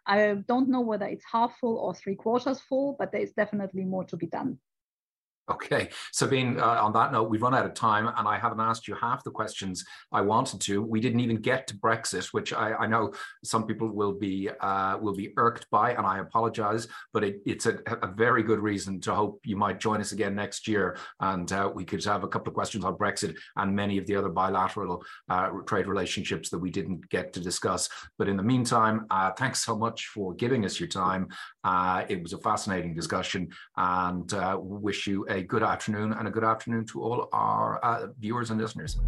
I 0.06 0.36
don't 0.48 0.70
know 0.70 0.82
whether 0.82 1.06
it's 1.06 1.26
half 1.32 1.58
full 1.60 1.78
or 1.78 1.96
three 1.96 2.16
quarters 2.16 2.60
full, 2.62 2.96
but 3.00 3.12
there 3.12 3.22
is 3.22 3.34
definitely 3.34 3.86
more 3.86 4.04
to 4.06 4.18
be 4.18 4.28
done. 4.28 4.60
Okay, 5.50 5.90
Sabine, 6.12 6.60
uh, 6.60 6.82
on 6.82 6.92
that 6.94 7.12
note, 7.12 7.30
we've 7.30 7.42
run 7.42 7.54
out 7.54 7.66
of 7.66 7.76
time 7.76 8.08
and 8.18 8.28
I 8.28 8.38
haven't 8.38 8.60
asked 8.60 8.88
you 8.88 8.96
half 8.96 9.24
the 9.24 9.30
questions 9.30 9.86
I 10.12 10.22
wanted 10.22 10.60
to. 10.62 10.82
We 10.82 11.00
didn't 11.00 11.20
even 11.20 11.38
get 11.38 11.68
to 11.68 11.78
Brexit, 11.78 12.34
which 12.34 12.52
I, 12.52 12.74
I 12.74 12.88
know 12.88 13.14
some 13.44 13.68
people 13.68 13.92
will 13.92 14.14
be 14.14 14.50
uh, 14.60 14.98
will 14.98 15.16
be 15.16 15.34
irked 15.38 15.70
by, 15.70 15.92
and 15.92 16.06
I 16.06 16.20
apologize, 16.20 16.88
but 17.14 17.24
it, 17.24 17.42
it's 17.46 17.68
a, 17.68 17.78
a, 18.02 18.08
very 18.16 18.44
good 18.44 18.60
reason 18.60 19.00
to 19.02 19.14
hope 19.14 19.42
you 19.44 19.56
might 19.56 19.80
join 19.80 20.00
us 20.02 20.14
again 20.14 20.34
next 20.36 20.68
year 20.68 20.98
and 21.20 21.52
uh, 21.52 21.70
we 21.74 21.84
could 21.86 22.04
have 22.06 22.24
a 22.24 22.28
couple 22.28 22.50
of 22.50 22.56
questions 22.56 22.86
on 22.86 22.96
Brexit 22.96 23.36
and 23.58 23.76
many 23.76 23.98
of 23.98 24.06
the 24.08 24.16
other 24.16 24.30
bilateral 24.30 25.04
uh, 25.30 25.50
trade 25.68 25.88
relationships 25.88 26.50
that 26.50 26.60
we 26.60 26.72
didn't 26.72 27.08
get 27.10 27.34
to 27.34 27.40
discuss. 27.40 27.90
But 28.18 28.30
in 28.30 28.38
the 28.38 28.44
meantime, 28.44 29.06
uh, 29.10 29.32
thanks 29.32 29.64
so 29.64 29.76
much 29.76 30.08
for 30.08 30.34
giving 30.34 30.66
us 30.66 30.80
your 30.80 30.90
time. 30.90 31.28
Uh, 31.66 32.06
it 32.08 32.22
was 32.22 32.32
a 32.34 32.38
fascinating 32.38 32.94
discussion 32.94 33.50
and 33.76 34.32
wish 34.60 35.08
you 35.08 35.26
a 35.30 35.42
good 35.42 35.64
afternoon 35.64 36.14
and 36.14 36.28
a 36.28 36.32
good 36.32 36.44
afternoon 36.44 36.86
to 36.86 37.02
all 37.02 37.28
our 37.34 37.84
uh, 37.84 38.08
viewers 38.20 38.52
and 38.52 38.62
listeners. 38.62 39.00